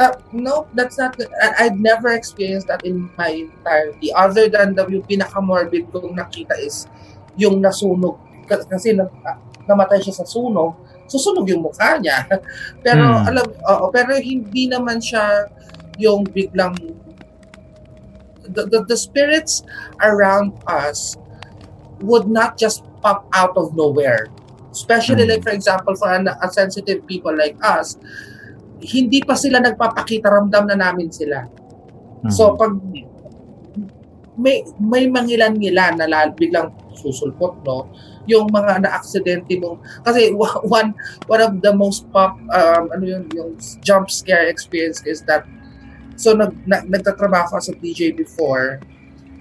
[0.00, 1.28] Uh, no, that's not good.
[1.36, 4.08] I, I've never experienced that in my entirety.
[4.16, 6.88] Other than the yung pinaka-morbid kong nakita is
[7.36, 8.16] yung nasunog.
[8.48, 9.06] Kasi na,
[9.68, 10.74] namatay siya sa sunog,
[11.06, 12.24] susunog yung mukha niya.
[12.84, 13.28] pero Hmm.
[13.28, 15.44] alam, oo, pero hindi naman siya
[16.00, 16.72] yung biglang
[18.48, 19.62] the, the, the spirits
[20.00, 21.20] around us
[22.02, 24.28] would not just pop out of nowhere.
[24.70, 27.98] Especially like for example for an, a sensitive people like us,
[28.80, 31.44] hindi pa sila nagpapakita ramdam na namin sila.
[32.30, 32.76] So pag
[34.40, 37.88] may may mangilan-ngilan na lal, biglang susulpot no
[38.28, 40.30] yung mga na-aksidente mo kasi
[40.76, 40.92] one
[41.26, 45.48] one of the most pop um, ano yun yung jump scare experience is that
[46.20, 48.78] so nag, nag nagtatrabaho ako sa DJ before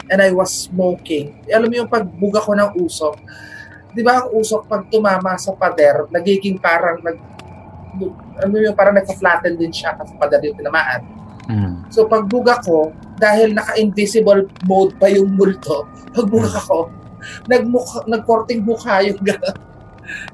[0.08, 3.16] and I was smoking alam mo yung pagbuga ko ng usok
[3.92, 7.18] di ba ang usok pag tumama sa pader nagiging parang nag
[8.40, 11.20] ano yung parang nagka-flatten din siya kasi pader yung tinamaan
[11.90, 16.94] So pagbuga ko, dahil naka-invisible mode pa yung multo, pagbuga ko,
[17.50, 19.58] nagmukha, nagkorting mukha yung gano'n.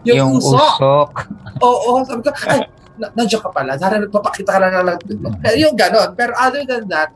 [0.08, 0.56] Yung, Yung usok.
[0.56, 1.12] usok.
[1.60, 2.64] Oo, sabi ko, ay,
[2.96, 3.76] na, nandiyan ka pala.
[3.76, 4.96] Sana nagpapakita ka lang lang.
[5.60, 6.16] Yung gano'n.
[6.16, 7.12] Pero other than that,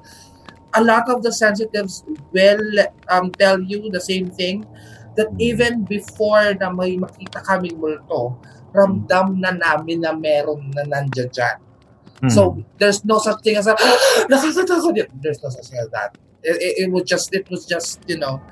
[0.75, 2.61] a lot of the sensitives will
[3.09, 4.65] um, tell you the same thing
[5.17, 8.37] that even before na may makita kaming multo,
[8.71, 11.57] ramdam na namin na meron na nandiyan dyan.
[12.27, 13.75] So there's no such thing as a
[14.31, 15.07] nakakatakot.
[15.23, 16.19] There's no such thing as that.
[16.43, 18.43] It, it, it was just it was just you know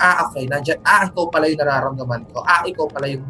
[0.00, 3.24] ah okay nandiyan ah ikaw pala yung nararamdaman ko ah ikaw pala yung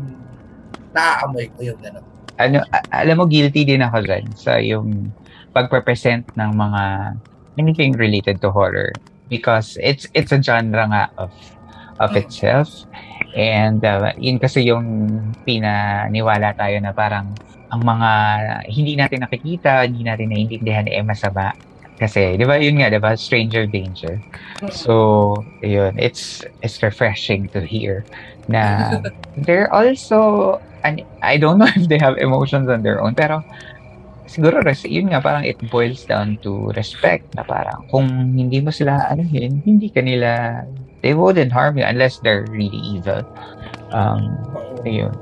[0.95, 2.05] naaamoy ko yung gano'n.
[2.41, 2.59] ano,
[2.93, 5.13] alam mo, guilty din ako dyan sa yung
[5.53, 6.83] pagpe-present ng mga
[7.59, 8.93] anything related to horror
[9.29, 11.33] because it's it's a genre nga of
[12.01, 12.85] of itself
[13.37, 17.33] and uh, yun kasi yung pinaniwala tayo na parang
[17.73, 18.11] ang mga
[18.69, 21.57] hindi natin nakikita, hindi natin naiintindihan eh masama.
[21.97, 24.21] Kasi, di ba, yun nga, di ba, stranger danger.
[24.69, 28.05] So, yun, it's, it's refreshing to hear
[28.51, 28.99] na
[29.47, 33.41] they're also, and I don't know if they have emotions on their own, pero
[34.27, 38.71] siguro, res, yun nga, parang it boils down to respect na parang kung hindi mo
[38.71, 40.63] sila, ano yun, hindi ka nila,
[41.03, 43.23] they wouldn't harm you unless they're really evil.
[43.93, 44.39] Um,
[44.87, 45.13] ayun.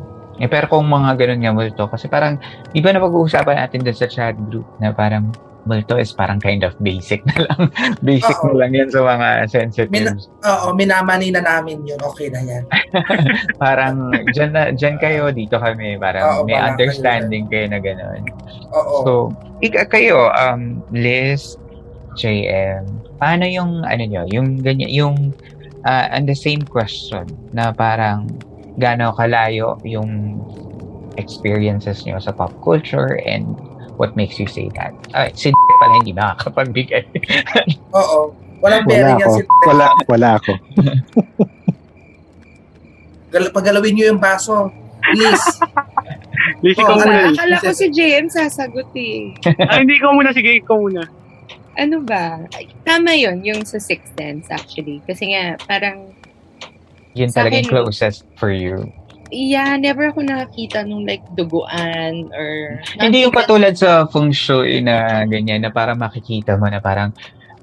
[0.41, 2.41] Eh, pero kung mga ganun nga multo, kasi parang,
[2.73, 5.29] di ba na pag-uusapan natin dun sa chat group na parang
[5.69, 7.61] multo is parang kind of basic na lang.
[8.09, 8.53] basic Oo.
[8.53, 10.25] na lang yan sa mga Mina, sensitives.
[10.45, 12.01] oo, minamani na namin yun.
[12.01, 12.65] Okay na yan.
[13.63, 16.01] parang, dyan, na, dyan kayo, dito kami.
[16.01, 18.23] Parang Oo, may understanding kayo na gano'n.
[18.73, 18.97] Oo.
[19.05, 19.13] So,
[19.61, 21.61] ika, kayo, um, Liz,
[22.17, 22.89] JM,
[23.21, 25.17] paano yung, ano nyo, yung ganyan, yung,
[25.85, 28.27] uh, and the same question, na parang,
[28.81, 30.41] gaano kalayo yung
[31.21, 33.45] experiences nyo sa pop culture and
[34.01, 34.97] what makes you say that?
[35.13, 37.05] Ah, si pala hindi nakakapagbigay.
[38.01, 38.33] Oo.
[38.61, 39.37] Walang Wala bearing yan ako.
[39.37, 40.53] si Wala, wala ako.
[43.31, 44.73] Gal- Pagalawin nyo yung baso.
[45.07, 45.47] Please.
[46.61, 47.31] Liz, ikaw Oh, muna.
[47.31, 49.33] Akala ko si JM sasagot eh.
[49.65, 50.33] Ay, hindi ikaw muna.
[50.33, 51.05] Sige, ikaw muna.
[51.73, 52.43] Ano ba?
[52.53, 55.01] Ay, Tama yun, yung sa Sixth Sense actually.
[55.05, 56.13] Kasi nga, parang,
[57.11, 58.87] Yun Sa talaga yung akin- closest for you.
[59.31, 62.79] Yeah, never ako nakakita nung like duguan or...
[62.99, 67.15] Hindi yung katulad sa feng shui na ganyan, na parang makikita mo na parang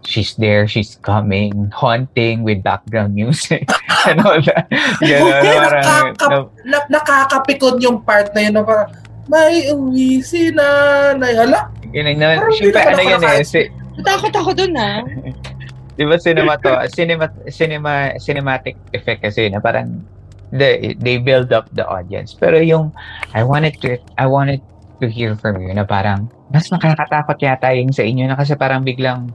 [0.08, 3.68] she's there, she's coming, haunting with background music.
[4.08, 4.72] and all that.
[5.04, 8.90] Ganun, na parang, Nakaka- na- na, nakakapikon yung part na yun na parang,
[9.28, 11.36] may uwi si nanay.
[11.36, 13.68] Hala, Yun, na, syempre, ano yan eh, si,
[14.00, 15.04] Natakot ako dun ah.
[15.98, 20.06] di ba cinema to, cinema, cinema, cinematic effect kasi na parang
[20.52, 22.34] they, they build up the audience.
[22.34, 22.94] Pero yung,
[23.34, 24.62] I wanted to, I wanted
[25.02, 28.82] to hear from you na parang, mas nakakatakot yata yung sa inyo na kasi parang
[28.82, 29.30] biglang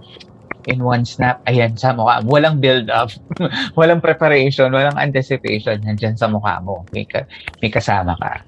[0.71, 2.23] in one snap, ayan, sa mukha.
[2.23, 3.11] Walang build up,
[3.79, 6.87] walang preparation, walang anticipation, nandyan sa mukha mo.
[6.95, 7.27] May, ka,
[7.59, 8.47] may kasama ka.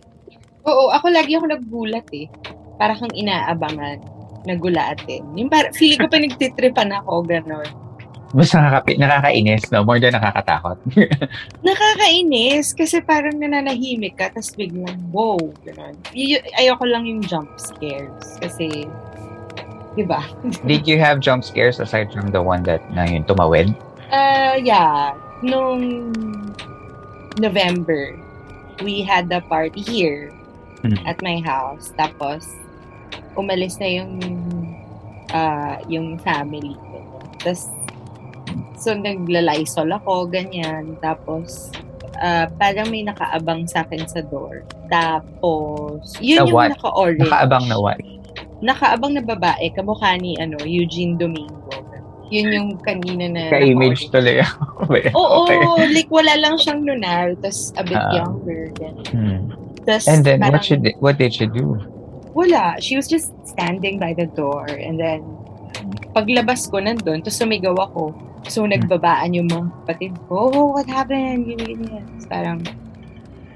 [0.64, 2.30] Oo, ako lagi ako naggulat eh.
[2.78, 4.00] Para kang inaabangan.
[4.44, 5.24] Nagulatin.
[5.34, 7.83] Yung para, feeling ko pa nagtitripan ako, gano'n.
[8.34, 9.86] Mas nakaka, nakakainis, no?
[9.86, 10.74] More than nakakatakot.
[11.62, 15.94] Nakakainis kasi parang nananahimik ka tapos biglang, wow, gano'n.
[16.10, 18.90] Y- ayoko lang yung jump scares kasi,
[19.94, 20.26] di ba?
[20.68, 23.70] Did you have jump scares aside from the one that na yun, tumawid?
[24.10, 25.14] Uh, yeah.
[25.46, 26.10] Nung
[27.38, 28.18] November,
[28.82, 30.34] we had the party here
[30.84, 31.00] Hmm.
[31.08, 31.96] at my house.
[31.96, 32.44] Tapos,
[33.40, 34.20] umalis na yung
[35.32, 37.00] ah, yung family ko.
[37.40, 37.72] Tapos,
[38.84, 41.00] so nagla-lysol ako, ganyan.
[41.00, 41.72] Tapos,
[42.20, 44.60] ah, parang may nakaabang sa akin sa door.
[44.92, 46.70] Tapos, yun Na yung what?
[46.76, 47.24] naka-orange.
[47.24, 47.98] Nakaabang na what?
[48.60, 51.72] Nakaabang na babae, kamukha ni ano, Eugene Domingo.
[52.28, 54.88] Yun yung kanina na Ka-image tuloy ako.
[55.12, 55.60] Oo, Okay.
[55.92, 58.20] like wala lang siyang lunar, tapos a bit Ah.
[58.20, 58.68] younger.
[58.76, 59.06] Ganun.
[59.08, 59.40] Hmm.
[59.84, 61.76] Tas And then, parang- what, should, what did she do?
[62.32, 62.80] Wala.
[62.80, 65.22] She was just standing by the door and then
[66.16, 71.48] paglabas ko nandun, tapos sumigaw ako, So, nagbabaan yung mga kapatid ko, oh, what happened?
[71.48, 72.06] Ganyan, ganyan.
[72.28, 72.58] Parang,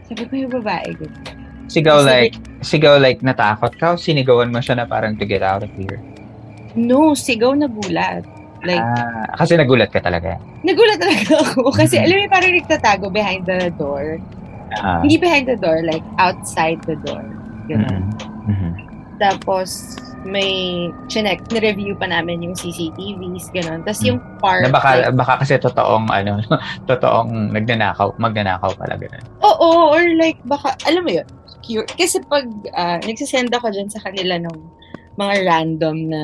[0.02, 1.24] sabi ko yung babae, ganyan.
[1.68, 5.44] Sigaw Kasi like, sigaw like natakot ka o sinigawan mo siya na parang to get
[5.44, 6.00] out of here?
[6.72, 8.24] No, sigaw na gulat.
[8.58, 10.40] Like, Ah, kasi nagulat ka talaga.
[10.64, 11.70] nagulat talaga ako.
[11.70, 12.04] Kasi, Mhm.
[12.04, 14.16] alam mo, parang nagtatago behind the door.
[14.74, 17.22] Ah, Hindi behind the door, like outside the door.
[17.68, 18.08] Ganun.
[18.08, 18.70] mhm, mhm.
[19.20, 19.94] Tapos,
[20.24, 20.50] may
[21.06, 23.86] chinek, na-review pa namin yung CCTVs, gano'n.
[23.86, 26.42] Tapos yung part, Na baka, like, baka kasi totoong, ano,
[26.90, 29.22] totoong nagnanakaw, magnanakaw pala ganun.
[29.40, 31.26] oo, or like, baka, alam mo yun,
[31.62, 31.86] cure.
[31.94, 34.56] Kasi pag uh, nagsisend ako dyan sa kanila ng
[35.14, 36.22] mga random na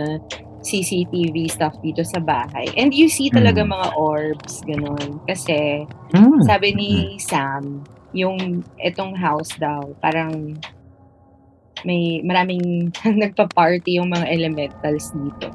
[0.64, 2.64] CCTV stuff dito sa bahay.
[2.74, 3.70] And you see talaga Mm.
[3.74, 5.20] mga orbs, gano'n.
[5.28, 5.84] Kasi,
[6.16, 6.40] Mm.
[6.42, 6.90] sabi ni
[7.20, 7.84] Sam,
[8.14, 10.56] yung etong house daw, parang
[11.84, 12.90] may maraming
[13.22, 15.48] nagpa-party yung mga elementals dito.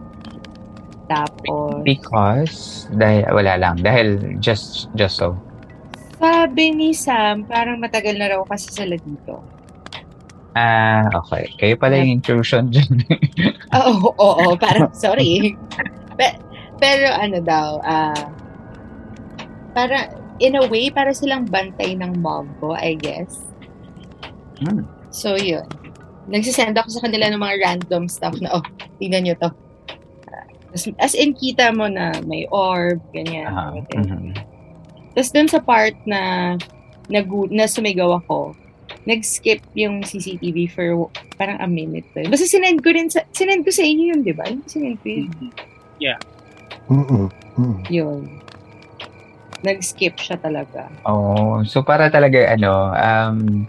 [1.10, 5.34] Tapos, Because, dahil, wala lang, dahil just, just so.
[6.22, 9.42] sabi ni Sam, parang matagal na raw kasi sila dito.
[10.54, 11.50] Ah, okay.
[11.58, 13.06] Kayo pala yung intrusion dyan.
[13.78, 15.56] Oo, oo, oo, parang, sorry.
[16.18, 16.38] Pe-
[16.78, 18.28] pero ano daw, ah,
[19.72, 23.40] para, in a way, para silang bantay ng mom ko, I guess.
[24.60, 24.84] Hmm.
[25.10, 25.66] So, yun.
[26.30, 28.66] Nagsisend ako sa kanila ng mga random stuff na, oh,
[29.02, 29.50] tingnan nyo to.
[30.70, 33.50] As, as in, kita mo na may orb, ganyan.
[33.50, 34.14] Ah, whatever.
[34.14, 34.38] mhm.
[35.18, 36.54] Tapos dun sa part na,
[37.10, 38.54] nagu, na sumigaw ako,
[39.10, 41.10] nag-skip yung CCTV for
[41.42, 42.06] parang a minute.
[42.14, 42.30] Eh.
[42.30, 44.46] Basta sinend ko rin sa, sinend ko sa inyo yun, di ba?
[44.70, 45.30] Sinend ko yun.
[45.98, 46.22] Yeah.
[46.86, 47.34] Mm-mm.
[47.58, 47.80] Mm.
[47.90, 48.22] Yun.
[49.66, 50.88] Nag-skip siya talaga.
[51.04, 53.68] Oh, so para talaga ano, um,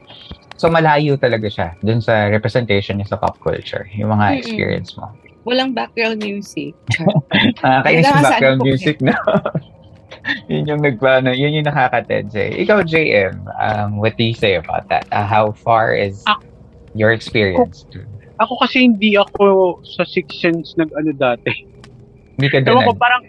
[0.60, 4.40] so malayo talaga siya dun sa representation niya sa pop culture, yung mga Mm-mm.
[4.44, 5.08] experience mo.
[5.48, 6.76] Walang background music.
[7.64, 9.16] Ah, kaya Wala yung background music na.
[10.52, 12.50] yun yung nagplano, yun yung nakaka-tense eh.
[12.60, 15.08] Ikaw, JM, um, what do you say about that?
[15.08, 16.36] Uh, how far is Ah.
[16.92, 17.88] your experience?
[18.36, 21.64] Ako kasi hindi ako sa Six Sense nag-ano dati.
[22.36, 23.24] Hindi ka Ewan ko, parang,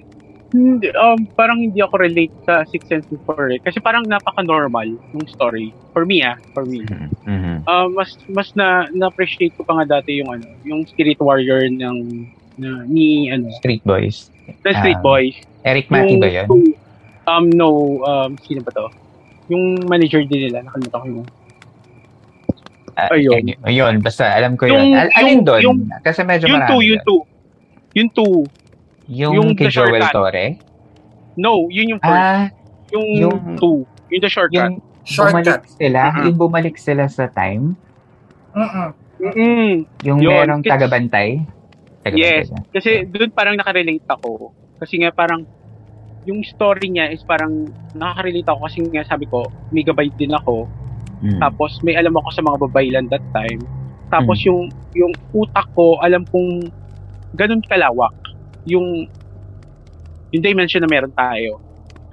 [0.51, 3.59] hindi, um, parang hindi ako relate sa Six Sense before eh.
[3.59, 5.71] Kasi parang napaka-normal ng story.
[5.91, 6.83] For me ah, for me.
[7.23, 7.63] Mhm.
[7.63, 11.97] Uh, mas mas na na-appreciate ko pa nga dati yung ano, yung Spirit Warrior ng
[12.59, 14.27] na, ni ano, Street Boys.
[14.61, 15.35] The Street Ah, Boys.
[15.63, 16.47] Eric Mati Yung- ba yun?
[17.23, 17.67] Um, no,
[18.03, 18.91] um, sino ba to?
[19.47, 21.27] Yung manager din nila, nakalimutan ko yung
[22.91, 23.55] Ah, Ayun.
[23.63, 24.99] Ayun, basta alam ko Yung- yun.
[24.99, 25.61] Al- alin yung- doon?
[25.63, 26.69] yung- Kasi medyo yung marami.
[26.69, 27.07] two, yung doon.
[27.07, 27.21] two.
[27.95, 28.35] Yung two.
[29.11, 30.13] Yung, yung kay the Joel shortcut.
[30.13, 30.45] Torre?
[31.35, 32.15] No, yun yung first.
[32.17, 32.47] Ah,
[32.89, 33.83] yung, yung- two.
[34.07, 34.71] Yung the shortcut.
[34.71, 36.21] yung bumalik sila, Mhm.
[36.23, 37.75] yung bumalik sila sa time,
[38.51, 38.87] Mm-mm.
[39.17, 39.71] Mm-mm.
[40.01, 41.29] yung Yun, merong kasi- tagabantay.
[42.01, 42.49] Tagabantay Yes.
[42.49, 42.59] ba?
[42.71, 44.51] Kasi doon parang nakarelate ako.
[44.77, 45.45] Kasi nga parang
[46.23, 50.65] yung story niya is parang nakaka-relate ako kasi nga sabi ko, may gabay din ako.
[51.19, 51.37] Mm.
[51.37, 53.61] Tapos may alam ako sa mga babaylan that time.
[54.07, 54.47] Tapos Hmm.
[54.47, 54.61] yung
[54.91, 56.67] yung utak ko, alam kong
[57.33, 58.11] ganun kalawak.
[58.65, 59.07] Yung
[60.31, 61.59] yung dimension na meron tayo.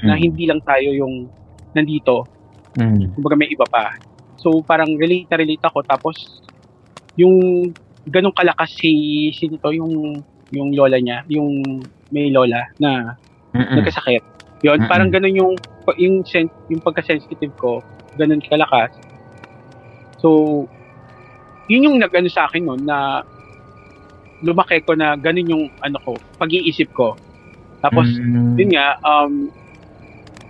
[0.01, 0.21] Na Mm.
[0.21, 1.27] hindi lang tayo yung
[1.73, 2.27] nandito.
[2.75, 3.15] Mm.
[3.15, 3.95] Kumbaga may iba pa.
[4.39, 5.83] So parang relate na relate ako.
[5.83, 6.43] Tapos
[7.19, 7.69] yung
[8.07, 8.91] ganun kalakas si
[9.35, 13.19] sino to yung yung lola niya, yung may lola na
[13.53, 13.77] Mm-mm.
[13.77, 14.23] nagkasakit.
[14.65, 14.91] Yun, Mm-mm.
[14.91, 15.53] parang ganun yung
[15.97, 17.81] yung sen- yung pagka-sensitive ko,
[18.17, 18.93] ganun kalakas.
[20.19, 20.65] So,
[21.69, 23.23] yun yung nag-ano sa akin noon na
[24.41, 27.19] lumaki ko na ganun yung ano ko, pag-iisip ko.
[27.79, 28.55] Tapos, Mm.
[28.59, 29.51] yun nga, um,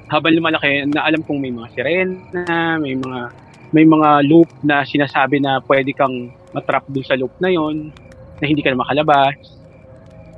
[0.08, 2.48] habang lumalaki, na alam kong may mga sirena,
[2.80, 3.20] may mga
[3.68, 7.92] may mga loop na sinasabi na pwede kang matrap dun sa loop na yon
[8.40, 9.36] na hindi ka na makalabas.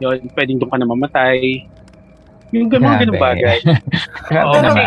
[0.03, 1.63] Yun, pwedeng doon ka na mamatay.
[2.51, 3.23] Yung gan- mga Grabe.
[3.23, 3.59] bagay.
[4.35, 4.87] Grabe Oo, naman.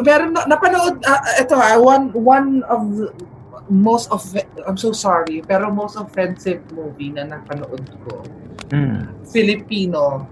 [0.00, 3.12] Meron na, napanood, ah, ito ah, one, one of the
[3.72, 4.20] most of,
[4.68, 8.20] I'm so sorry, pero most offensive movie na napanood ko,
[8.68, 9.24] Mm.
[9.28, 10.28] Filipino,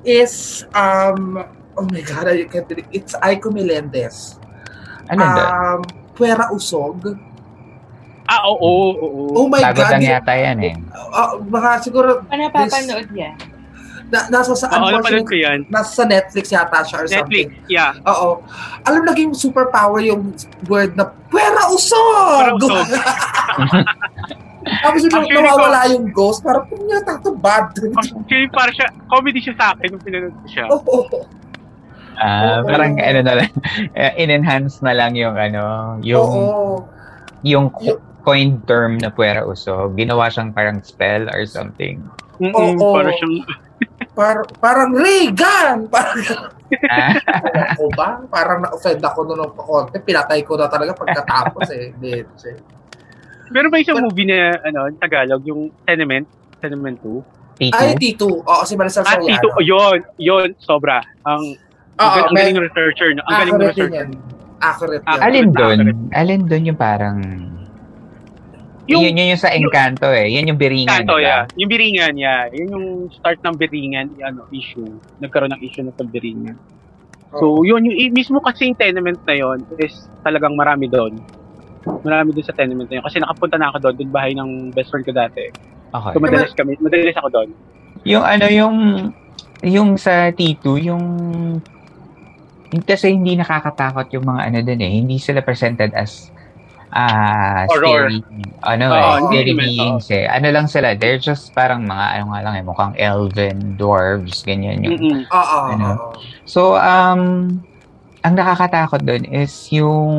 [0.00, 1.36] is, um,
[1.74, 4.36] oh my God, I can't believe, it's Aiko Melendez.
[5.08, 5.24] Ano?
[5.24, 5.80] Um,
[6.12, 7.12] Puera Usog.
[8.24, 9.24] Ah, oo, oo, oo.
[9.36, 9.92] Oh my Bago God.
[9.92, 10.74] lang di- yata yan eh.
[11.12, 13.36] ah, baka siguro, Paano napapanood yan?
[14.06, 15.66] Na, nasa sa, Oo, napanood ko yan.
[15.66, 17.66] nasa sa Netflix yata siya or Netflix, something.
[17.66, 17.90] yeah.
[18.06, 18.38] Oo.
[18.82, 20.30] Alam naging superpower yung
[20.64, 22.54] word na Puera Usog!
[22.54, 22.86] Puera Usog.
[24.66, 27.70] Tapos yung Actually, nawawala yung ghost, parang punyata to bad.
[28.18, 30.64] Actually, para siya, comedy siya sa akin nung pinanood ko siya.
[30.70, 30.96] Oo.
[32.16, 32.66] Ah, Oo.
[32.66, 33.50] parang ano na lang,
[34.22, 35.62] in-enhance na lang yung ano,
[36.02, 36.82] yung Oo.
[37.46, 39.92] yung co- coined term na puwera uso.
[39.94, 42.02] Ginawa siyang parang spell or something.
[42.42, 42.74] Oo.
[42.90, 43.46] para siyang,
[44.16, 45.86] par, parang Reagan!
[45.92, 46.18] Parang,
[47.76, 48.18] ako ba?
[48.26, 50.02] Parang na-offend ako noon ng konti.
[50.02, 51.94] Pinatay ko na talaga pagkatapos eh.
[51.94, 52.58] Bitch, eh.
[53.46, 56.26] Pero may isang movie na, ano, Tagalog, yung Tenement,
[56.58, 57.70] Tenement 2.
[57.70, 58.22] Ay, T2.
[58.42, 59.30] Oo, si Marisol Ah, Soriano.
[59.30, 61.06] Tito, yun, yun, sobra.
[61.22, 61.54] Ang,
[61.96, 63.14] ang, Oo, ang galing ng researcher.
[63.14, 63.22] No?
[63.24, 63.88] Ang galing researcher.
[63.94, 64.08] yan.
[64.58, 65.20] Accurate yan.
[65.22, 65.78] Alin doon?
[66.10, 67.16] Alin doon yung parang...
[68.86, 70.30] Yung- yun, yun yung sa Encanto eh.
[70.30, 71.02] Yan yung biringan.
[71.02, 71.26] Kanto, diba?
[71.26, 71.42] yeah.
[71.58, 72.46] Yung biringan, yeah.
[72.54, 74.86] Yun yung start ng biringan, ano, issue.
[75.18, 76.54] Nagkaroon ng issue ng pagbiringan.
[77.34, 81.18] So, yun, yung, mismo kasi yung tenement na yun is talagang marami doon.
[82.06, 83.04] Marami doon sa tenement na yun.
[83.04, 85.50] Kasi nakapunta na ako doon, doon bahay ng best friend ko dati.
[85.90, 86.12] Okay.
[86.14, 87.48] So, madalas kami, madalas ako doon.
[88.06, 88.76] Yung ano, yung...
[89.66, 91.04] Yung sa T2, yung...
[92.86, 94.92] Kasi hindi nakakatakot yung mga ano dun eh.
[95.00, 96.30] Hindi sila presented as
[96.96, 98.08] ah Horror.
[98.08, 98.18] scary,
[98.64, 100.24] ano Oo, eh, scary beings eh.
[100.24, 104.80] Ano lang sila, they're just parang mga ano nga lang eh, mukhang elven, dwarves, ganyan
[104.80, 105.20] yung Mm-mm.
[105.28, 105.88] Oo, Ano?
[106.48, 107.52] So, um,
[108.20, 110.18] ang nakakatakot doon is yung,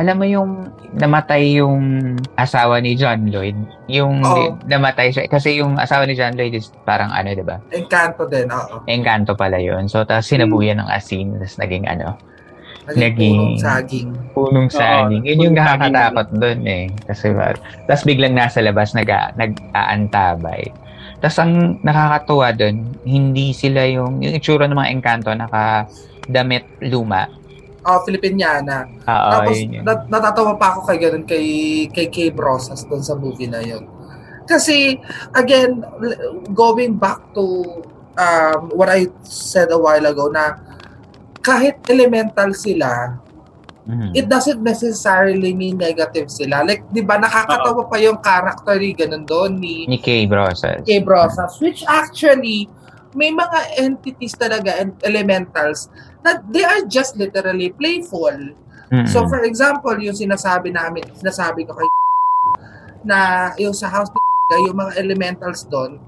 [0.00, 3.52] alam mo yung namatay yung asawa ni John Lloyd.
[3.92, 4.56] Yung Oo.
[4.64, 5.28] namatay siya.
[5.28, 7.60] Kasi yung asawa ni John Lloyd is parang ano, di ba?
[7.68, 8.80] Encanto din, oo.
[8.88, 9.84] Engkanto pala yun.
[9.84, 11.36] So, tapos sinabuyan ng asin.
[11.36, 12.16] Tapos naging ano,
[12.90, 14.10] Naging saging.
[14.34, 15.22] punong saging.
[15.22, 16.84] Yun yung nakakatakot doon eh.
[17.06, 17.54] Kasi ba,
[17.86, 19.06] tapos biglang nasa labas nag
[19.38, 20.66] nag-aantabay.
[21.22, 25.86] Tapos ang nakakatuwa doon, hindi sila yung, yung itsura ng mga engkanto naka
[26.26, 27.30] damit luma.
[27.82, 28.86] Oh, Filipiniana.
[28.86, 29.84] Oo, Tapos, yun yun.
[29.86, 31.46] nat- natatawa pa ako kay ganun, kay,
[31.90, 33.86] kay Kay Brosas doon sa movie na yun.
[34.46, 34.98] Kasi,
[35.34, 35.82] again,
[36.54, 37.42] going back to
[38.18, 40.58] um, what I said a while ago na
[41.42, 43.18] kahit elemental sila,
[43.82, 44.14] Mhm.
[44.14, 46.62] it doesn't necessarily mean negative sila.
[46.62, 50.86] Like, di ba, nakakatawa pa yung character ni ganun doon ni Ni Kay Brosas.
[50.86, 52.70] Kay Brosas, which actually,
[53.12, 55.90] may mga entities talaga and elementals
[56.22, 58.54] na they are just literally playful.
[58.88, 59.08] Mm-mm.
[59.10, 61.88] So for example, yung sinasabi namin, sinasabi ko kay
[63.10, 64.20] na yung sa house ni
[64.70, 65.98] yung mga elementals doon,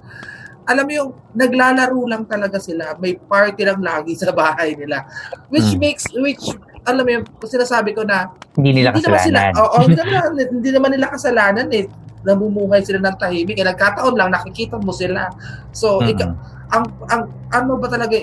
[0.65, 2.97] alam mo yung naglalaro lang talaga sila.
[2.97, 5.05] May party lang lagi sa bahay nila.
[5.49, 5.81] Which Hmm.
[5.81, 6.45] makes, which,
[6.83, 9.53] alam mo yung sinasabi ko na, hindi nila naman sila, kasalanan.
[9.55, 10.23] oo, hindi naman,
[10.57, 11.85] hindi naman nila kasalanan eh.
[12.25, 13.61] Namumuhay sila ng tahimik.
[13.61, 15.29] Eh, nagkataon lang, nakikita mo sila.
[15.71, 16.09] So, Mm.
[16.11, 16.37] ika-
[16.73, 17.23] ang, ang,
[17.53, 18.17] ano ba talaga,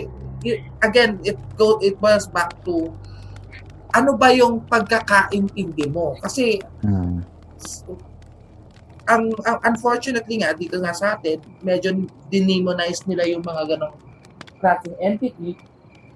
[0.81, 2.89] again, it go, it boils back to,
[3.91, 6.18] ano ba yung pagkakaintindi mo?
[6.18, 7.22] Kasi, Mm.
[9.10, 11.94] Ang, ang unfortunately nga, dito nga sa atin, medyo
[12.30, 13.95] dinemonize nila yung mga ganong
[14.61, 15.57] klaseng entity.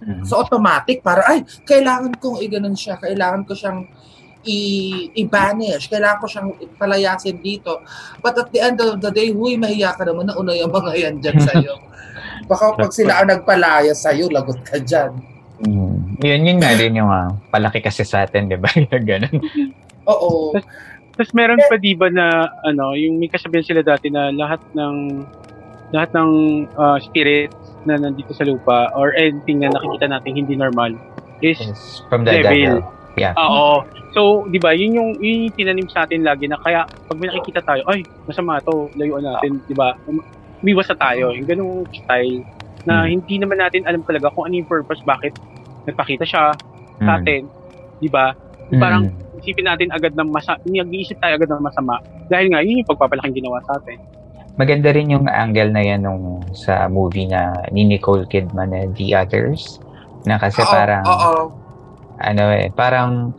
[0.06, 0.22] Mm.
[0.28, 3.90] So automatic, para ay, kailangan kong i-ganon siya, kailangan ko siyang
[4.46, 7.82] i- i-banish, kailangan ko siyang palayasin dito.
[8.22, 11.16] But at the end of the day, huy, mahiya ka naman, nauna yung mga yan
[11.20, 11.74] dyan sa'yo.
[12.50, 15.18] Baka pag sila ang nagpalaya sa'yo, lagot ka dyan.
[15.66, 16.22] Mm.
[16.22, 18.70] Yun, yun nga din yung ah, palaki kasi sa atin, di ba?
[19.10, 19.42] Ganun.
[20.06, 20.54] Oo.
[21.16, 22.28] Tapos meron pa di ba na
[22.62, 24.96] ano, yung may kasabihan sila dati na lahat ng
[25.90, 26.30] lahat ng
[26.76, 30.92] ah, spirits na nandito sa lupa or anything na nakikita natin hindi normal
[31.40, 32.52] is Is from the Devil.
[32.52, 32.76] devil.
[33.16, 33.32] Yeah.
[33.38, 33.80] Oo.
[34.12, 37.32] So, 'di ba, yun yung yun yung tinanim sa atin lagi na kaya pag may
[37.32, 39.96] nakikita tayo, ay, masama to, layuan natin, 'di ba?
[40.60, 41.32] Umiwas na tayo.
[41.32, 42.44] Yung ganung style
[42.84, 43.12] na Hmm.
[43.14, 45.32] hindi naman natin alam talaga kung ano yung purpose bakit
[45.86, 46.60] nagpakita siya
[46.98, 47.18] sa Mm.
[47.18, 47.42] atin,
[47.98, 48.36] 'di ba?
[48.68, 48.80] Mm.
[48.80, 49.04] Parang
[49.46, 52.02] isipin natin agad ng masa, nag-iisip tayo agad ng masama.
[52.26, 54.02] Dahil nga, yun yung pagpapalaking ginawa sa atin.
[54.58, 59.14] Maganda rin yung angle na yan nung sa movie na ni Nicole Kidman na The
[59.14, 59.78] Others.
[60.26, 61.44] Na kasi Oo, parang, Oo.
[62.18, 63.36] ano eh, parang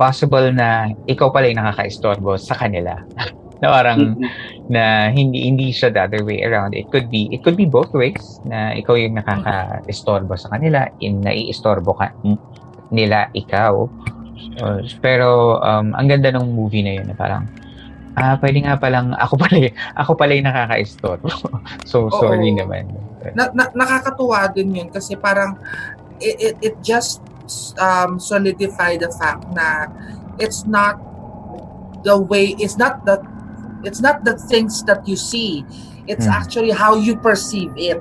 [0.00, 2.96] possible na ikaw pala yung nakaka-istorbo sa kanila.
[3.62, 4.16] na parang,
[4.72, 6.72] na hindi hindi siya the other way around.
[6.78, 11.20] It could be, it could be both ways na ikaw yung nakaka-istorbo sa kanila, in
[11.20, 12.14] naiistorbo ka
[12.94, 13.88] nila ikaw.
[14.54, 17.44] Uh, pero um, ang ganda ng movie na yun na parang
[18.14, 19.56] ah pwede nga palang ako pala
[20.00, 21.28] ako pala yung nakaka-istorbo.
[21.90, 22.14] so Oo.
[22.20, 22.86] sorry naman.
[23.32, 25.56] na, na, nakakatuwa din yun kasi parang
[26.20, 27.24] it, it, it just
[27.80, 29.88] um, solidify the fact na
[30.38, 31.00] it's not
[32.04, 33.16] the way it's not the
[33.82, 35.64] it's not the things that you see
[36.04, 36.36] it's Mm.
[36.36, 37.96] actually how you perceive it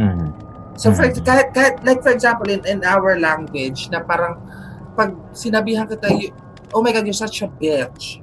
[0.00, 0.32] Mm.
[0.72, 1.20] so for Mm.
[1.20, 4.40] kahit, kahit like for example in, in our language na parang
[4.92, 6.34] pag sinabihan kita "You-
[6.72, 8.22] oh my god you're such a bitch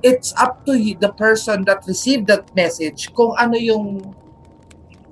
[0.00, 4.00] it's up to you, the person that received that message kung ano yung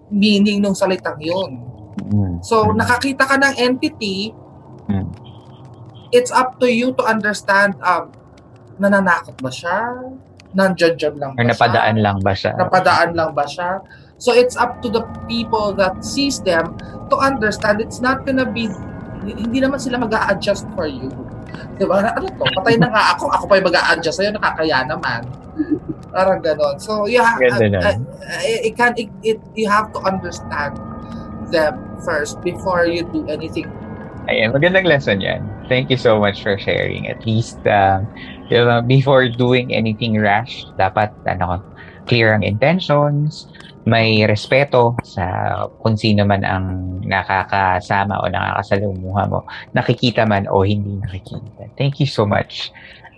[0.08, 1.60] meaning ng salitang yun.
[2.08, 2.40] Mm.
[2.40, 4.32] So, nakakita ka ng entity,
[4.88, 5.12] Mm.
[6.08, 8.08] it's up to you to understand, um,
[8.80, 9.92] nananakot ba siya?
[10.56, 12.04] Nandyan dyan lang Or ba napadaan siya?
[12.08, 12.52] lang ba siya?
[12.56, 13.70] Napadaan lang ba siya?
[14.16, 16.74] So it's up to the people that sees them
[17.12, 18.72] to understand it's not gonna be
[19.34, 21.10] hindi naman sila mag adjust for you.
[21.76, 22.00] Diba?
[22.00, 22.44] Ano to?
[22.58, 23.28] Patay na nga ako.
[23.32, 24.32] Ako pa yung mag adjust sa'yo.
[24.36, 25.26] Nakakaya naman.
[26.14, 26.80] Parang ganon.
[26.80, 30.80] So, yeah, uh, uh, it can, it, it, you have to understand
[31.52, 33.68] them first before you do anything.
[34.28, 35.40] Ayan, magandang lesson yan.
[35.72, 37.08] Thank you so much for sharing.
[37.08, 38.04] At least, um,
[38.52, 41.64] know, before doing anything rash, dapat, ano,
[42.08, 43.46] clear ang intentions,
[43.88, 45.24] may respeto sa
[45.80, 51.68] kung sino man ang nakakasama o nakakasalumuha mo, nakikita man o hindi nakikita.
[51.76, 52.72] Thank you so much.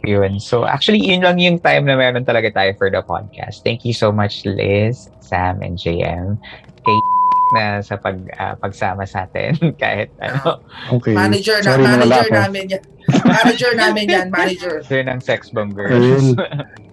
[0.07, 0.41] Yun.
[0.41, 3.67] So, actually, yun lang yung time na meron talaga tayo for the podcast.
[3.67, 6.41] Thank you so much, Liz, Sam, and JM.
[6.81, 6.99] Kay
[7.51, 10.63] na sa pag ah, pagsama sa atin kahit ano.
[11.03, 11.19] Okay.
[11.19, 12.83] Manager na, Sorry, manager namin yan.
[13.27, 14.75] Manager namin yan, manager.
[14.87, 15.99] Yun ang sex bomb girls.
[15.99, 16.39] Ayun.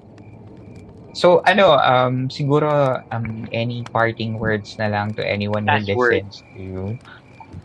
[1.17, 6.13] so, ano, um, siguro, um, any parting words na lang to anyone who Last word.
[6.29, 6.83] listens to you?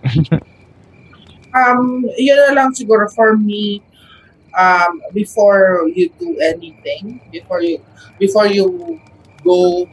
[1.52, 3.84] Um, yun na lang siguro for me,
[4.56, 7.76] um, before you do anything, before you,
[8.16, 8.96] before you
[9.44, 9.84] go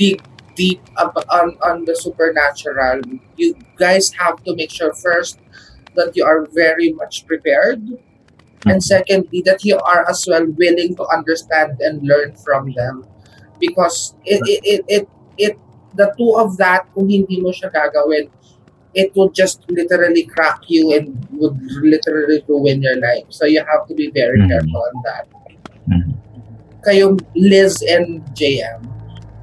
[0.00, 0.24] deep,
[0.56, 3.04] deep up on, on the supernatural,
[3.36, 5.38] you guys have to make sure first
[5.94, 7.84] that you are very much prepared.
[8.66, 13.06] And secondly, that you are as well willing to understand and learn from them.
[13.60, 15.04] Because it, it, it, it,
[15.38, 15.54] it
[15.94, 18.30] the two of that, kung hindi mo siya gagawin,
[18.94, 23.26] it would just literally crack you and would literally ruin your life.
[23.30, 24.48] So you have to be very Mhm.
[24.48, 25.24] careful on that.
[25.86, 26.10] Mhm.
[26.82, 28.82] Kayo, Liz and JM.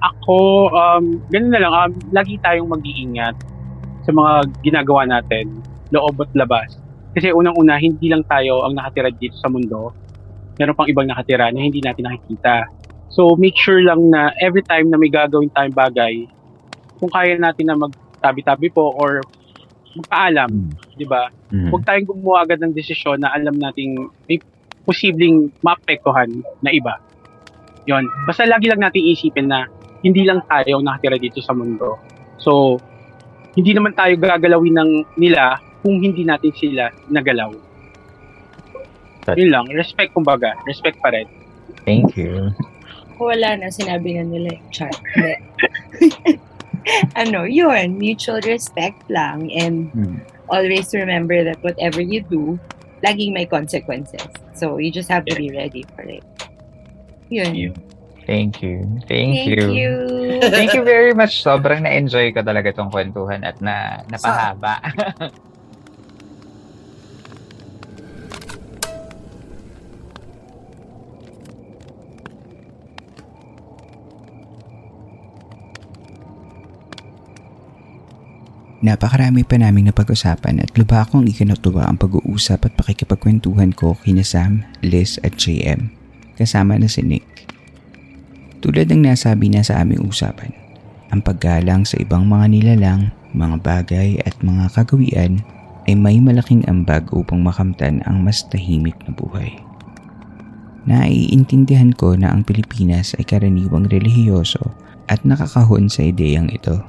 [0.04, 3.36] Ako, um, ganun na lang, um, lagi tayong mag-iingat
[4.06, 5.50] sa mga ginagawa natin,
[5.90, 6.78] loob at labas.
[7.16, 9.96] Kasi unang-una, hindi lang tayo ang nakatira dito sa mundo.
[10.60, 12.68] Meron pang ibang nakatira na hindi natin nakikita.
[13.08, 16.28] So, make sure lang na every time na may gagawin tayong bagay,
[17.00, 19.24] kung kaya natin na magtabi-tabi po or
[19.96, 20.52] magpaalam,
[21.00, 21.32] di ba?
[21.56, 21.72] Mhm.
[21.72, 24.44] Huwag tayong gumawa agad ng desisyon na alam nating may
[24.84, 27.00] posibleng maapektuhan na iba.
[27.88, 28.04] Yon.
[28.28, 29.72] Basta lagi lang natin isipin na
[30.04, 31.96] hindi lang tayo ang nakatira dito sa mundo.
[32.38, 32.76] So,
[33.56, 35.56] hindi naman tayo gagalawin ng nila
[35.86, 37.54] kung hindi natin sila nagalaw.
[39.38, 39.70] Yun lang.
[39.70, 40.58] Respect kumbaga.
[40.66, 41.30] Respect pa rin.
[41.86, 42.50] Thank you.
[43.22, 44.98] Wala na, sinabi na nila yung chart.
[45.14, 45.38] Hindi.
[47.22, 50.18] ano, yun, mutual respect lang and Hmm.
[50.50, 52.58] always remember that whatever you do,
[53.06, 54.26] laging may consequences.
[54.58, 56.26] So, you just have to be ready for it.
[57.30, 57.78] Yun.
[58.26, 58.82] Thank you.
[59.06, 60.42] Thank, Thank you.
[60.50, 61.46] Thank you very much.
[61.46, 64.82] Sobrang na-enjoy ko talaga tong kwentuhan at na napahaba.
[78.84, 84.68] Napakarami pa naming napag-usapan at luba akong ikinutuwa ang pag-uusap at pakikipagkwentuhan ko kina Sam,
[84.84, 85.88] Liz at JM.
[86.36, 87.48] Kasama na si Nick.
[88.60, 90.52] Tulad ng nasabi na sa aming usapan,
[91.14, 95.40] ang paggalang sa ibang mga nilalang, mga bagay at mga kagawian
[95.86, 99.54] ay may malaking ambag upang makamtan ang mas tahimik na buhay.
[100.86, 104.62] Naiintindihan ko na ang Pilipinas ay karaniwang relihiyoso
[105.10, 106.82] at nakakahon sa ideyang ito.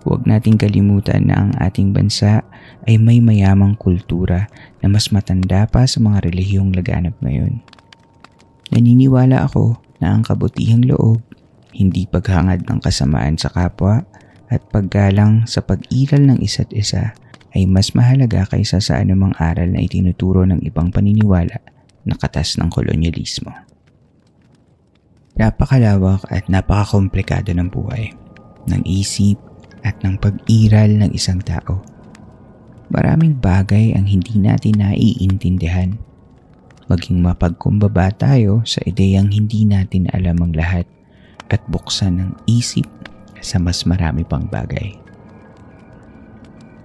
[0.00, 2.40] Huwag nating kalimutan na ang ating bansa
[2.88, 4.48] ay may mayamang kultura
[4.80, 7.60] na mas matanda pa sa mga relihiyong laganap ngayon.
[8.72, 11.20] Naniniwala ako na ang kabutihang loob,
[11.76, 14.00] hindi paghangad ng kasamaan sa kapwa
[14.48, 17.12] at paggalang sa pag-iral ng isa't isa
[17.52, 21.60] ay mas mahalaga kaysa sa anumang aral na itinuturo ng ibang paniniwala
[22.08, 23.52] na katas ng kolonyalismo.
[25.36, 28.12] Napakalawak at napakakomplikado ng buhay,
[28.70, 29.49] ng isip
[29.84, 31.80] at ng pag-iral ng isang tao.
[32.90, 35.94] Maraming bagay ang hindi natin naiintindihan.
[36.90, 40.90] Maging mapagkumbaba tayo sa ideyang hindi natin alam ang lahat
[41.54, 42.86] at buksan ng isip
[43.38, 44.98] sa mas marami pang bagay.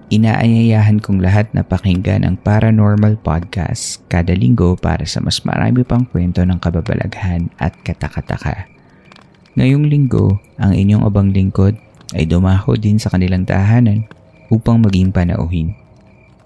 [0.06, 6.06] Inaanyayahan kong lahat na pakinggan ang Paranormal Podcast kada linggo para sa mas marami pang
[6.06, 8.70] kwento ng kababalaghan at katakataka.
[9.58, 11.74] Ngayong linggo, ang inyong abang lingkod
[12.14, 14.06] ay dumako din sa kanilang tahanan
[14.52, 15.74] upang maging panauhin.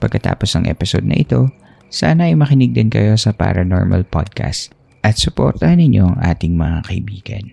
[0.01, 1.53] Pagkatapos ng episode na ito,
[1.93, 4.73] sana ay makinig din kayo sa Paranormal Podcast
[5.05, 7.45] at suportahan ninyo ang ating mga kaibigan.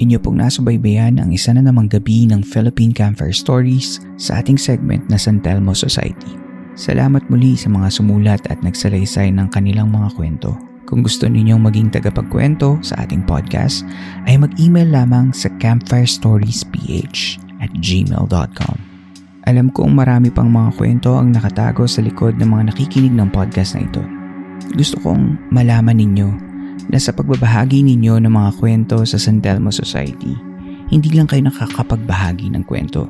[0.00, 5.04] Inyo pong nasubaybayan ang isa na namang gabi ng Philippine Campfire Stories sa ating segment
[5.12, 6.49] na San Telmo Society.
[6.78, 10.54] Salamat muli sa mga sumulat at nagsalaysay ng kanilang mga kwento.
[10.90, 13.86] Kung gusto ninyong maging tagapagkwento sa ating podcast,
[14.26, 18.76] ay mag-email lamang sa campfirestoriesph at gmail.com.
[19.46, 23.78] Alam kong marami pang mga kwento ang nakatago sa likod ng mga nakikinig ng podcast
[23.78, 24.02] na ito.
[24.74, 26.28] Gusto kong malaman ninyo
[26.90, 30.34] na sa pagbabahagi ninyo ng mga kwento sa San Telmo Society,
[30.90, 33.06] hindi lang kayo nakakapagbahagi ng kwento,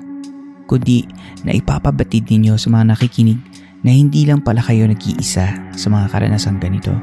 [0.70, 1.02] kundi
[1.42, 3.42] na ipapabatid ninyo sa mga nakikinig
[3.82, 6.94] na hindi lang pala kayo nag-iisa sa mga karanasang ganito.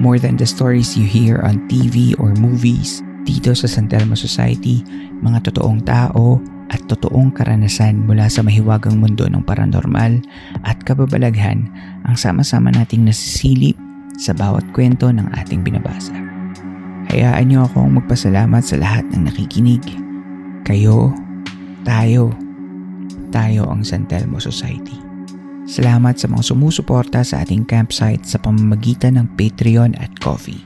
[0.00, 4.80] More than the stories you hear on TV or movies, dito sa San Telmo Society,
[5.20, 6.40] mga totoong tao
[6.70, 10.22] at totoong karanasan mula sa mahiwagang mundo ng paranormal
[10.62, 11.66] at kababalaghan
[12.06, 13.74] ang sama-sama nating nasisilip
[14.16, 16.14] sa bawat kwento ng ating binabasa.
[17.10, 19.82] Hayaan niyo akong magpasalamat sa lahat ng nakikinig.
[20.66, 21.14] Kayo,
[21.86, 22.34] tayo,
[23.30, 24.96] tayo ang San Telmo Society.
[25.66, 30.62] Salamat sa mga sumusuporta sa ating campsite sa pamamagitan ng Patreon at Coffee.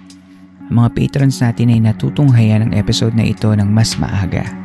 [0.69, 4.61] Ang mga patrons natin ay natutunghayan ng episode na ito ng mas maaga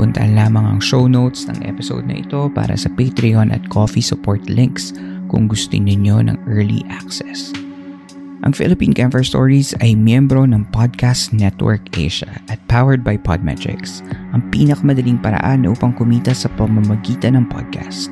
[0.00, 4.40] Puntaan lamang ang show notes ng episode na ito para sa Patreon at Coffee support
[4.48, 4.96] links
[5.28, 7.52] kung gusto ninyo ng early access.
[8.40, 14.00] Ang Philippine Camper Stories ay miyembro ng Podcast Network Asia at powered by Podmetrics,
[14.32, 18.08] ang pinakamadaling paraan upang kumita sa pamamagitan ng podcast.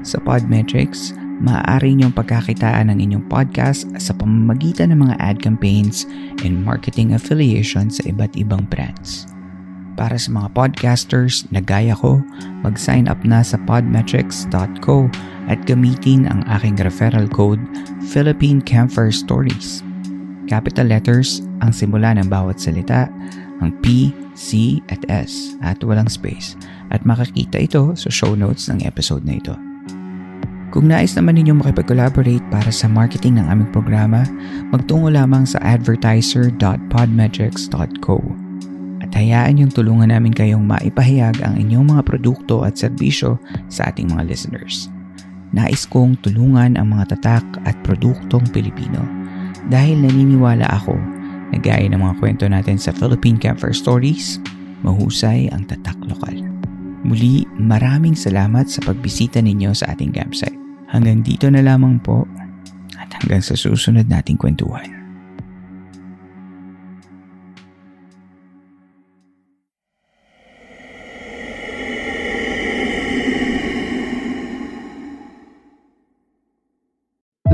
[0.00, 1.12] Sa Podmetrics,
[1.44, 6.08] maaari niyong pagkakitaan ng inyong podcast sa pamamagitan ng mga ad campaigns
[6.40, 9.28] and marketing affiliation sa iba't ibang brands.
[10.00, 12.24] Para sa mga podcasters na gaya ko,
[12.64, 15.12] mag-sign up na sa podmetrics.co
[15.46, 17.62] at gamitin ang aking referral code
[18.10, 19.82] Philippine Camphor Stories.
[20.46, 23.10] Capital letters ang simula ng bawat salita,
[23.58, 26.56] ang P, C at S at walang space
[26.92, 29.56] at makikita ito sa show notes ng episode na ito.
[30.76, 34.28] Kung nais naman ninyo makipag-collaborate para sa marketing ng aming programa,
[34.68, 38.18] magtungo lamang sa advertiser.podmetrics.co
[39.00, 43.40] at hayaan yung tulungan namin kayong maipahayag ang inyong mga produkto at serbisyo
[43.72, 44.92] sa ating mga listeners.
[45.56, 49.00] Nais kong tulungan ang mga tatak at produktong Pilipino
[49.72, 50.92] dahil naniniwala ako
[51.50, 54.36] na gaya ng mga kwento natin sa Philippine Camper Stories,
[54.84, 56.44] mahusay ang tatak lokal.
[57.06, 60.58] Muli, maraming salamat sa pagbisita ninyo sa ating campsite.
[60.92, 62.28] Hanggang dito na lamang po
[63.00, 64.95] at hanggang sa susunod nating kwentuhan.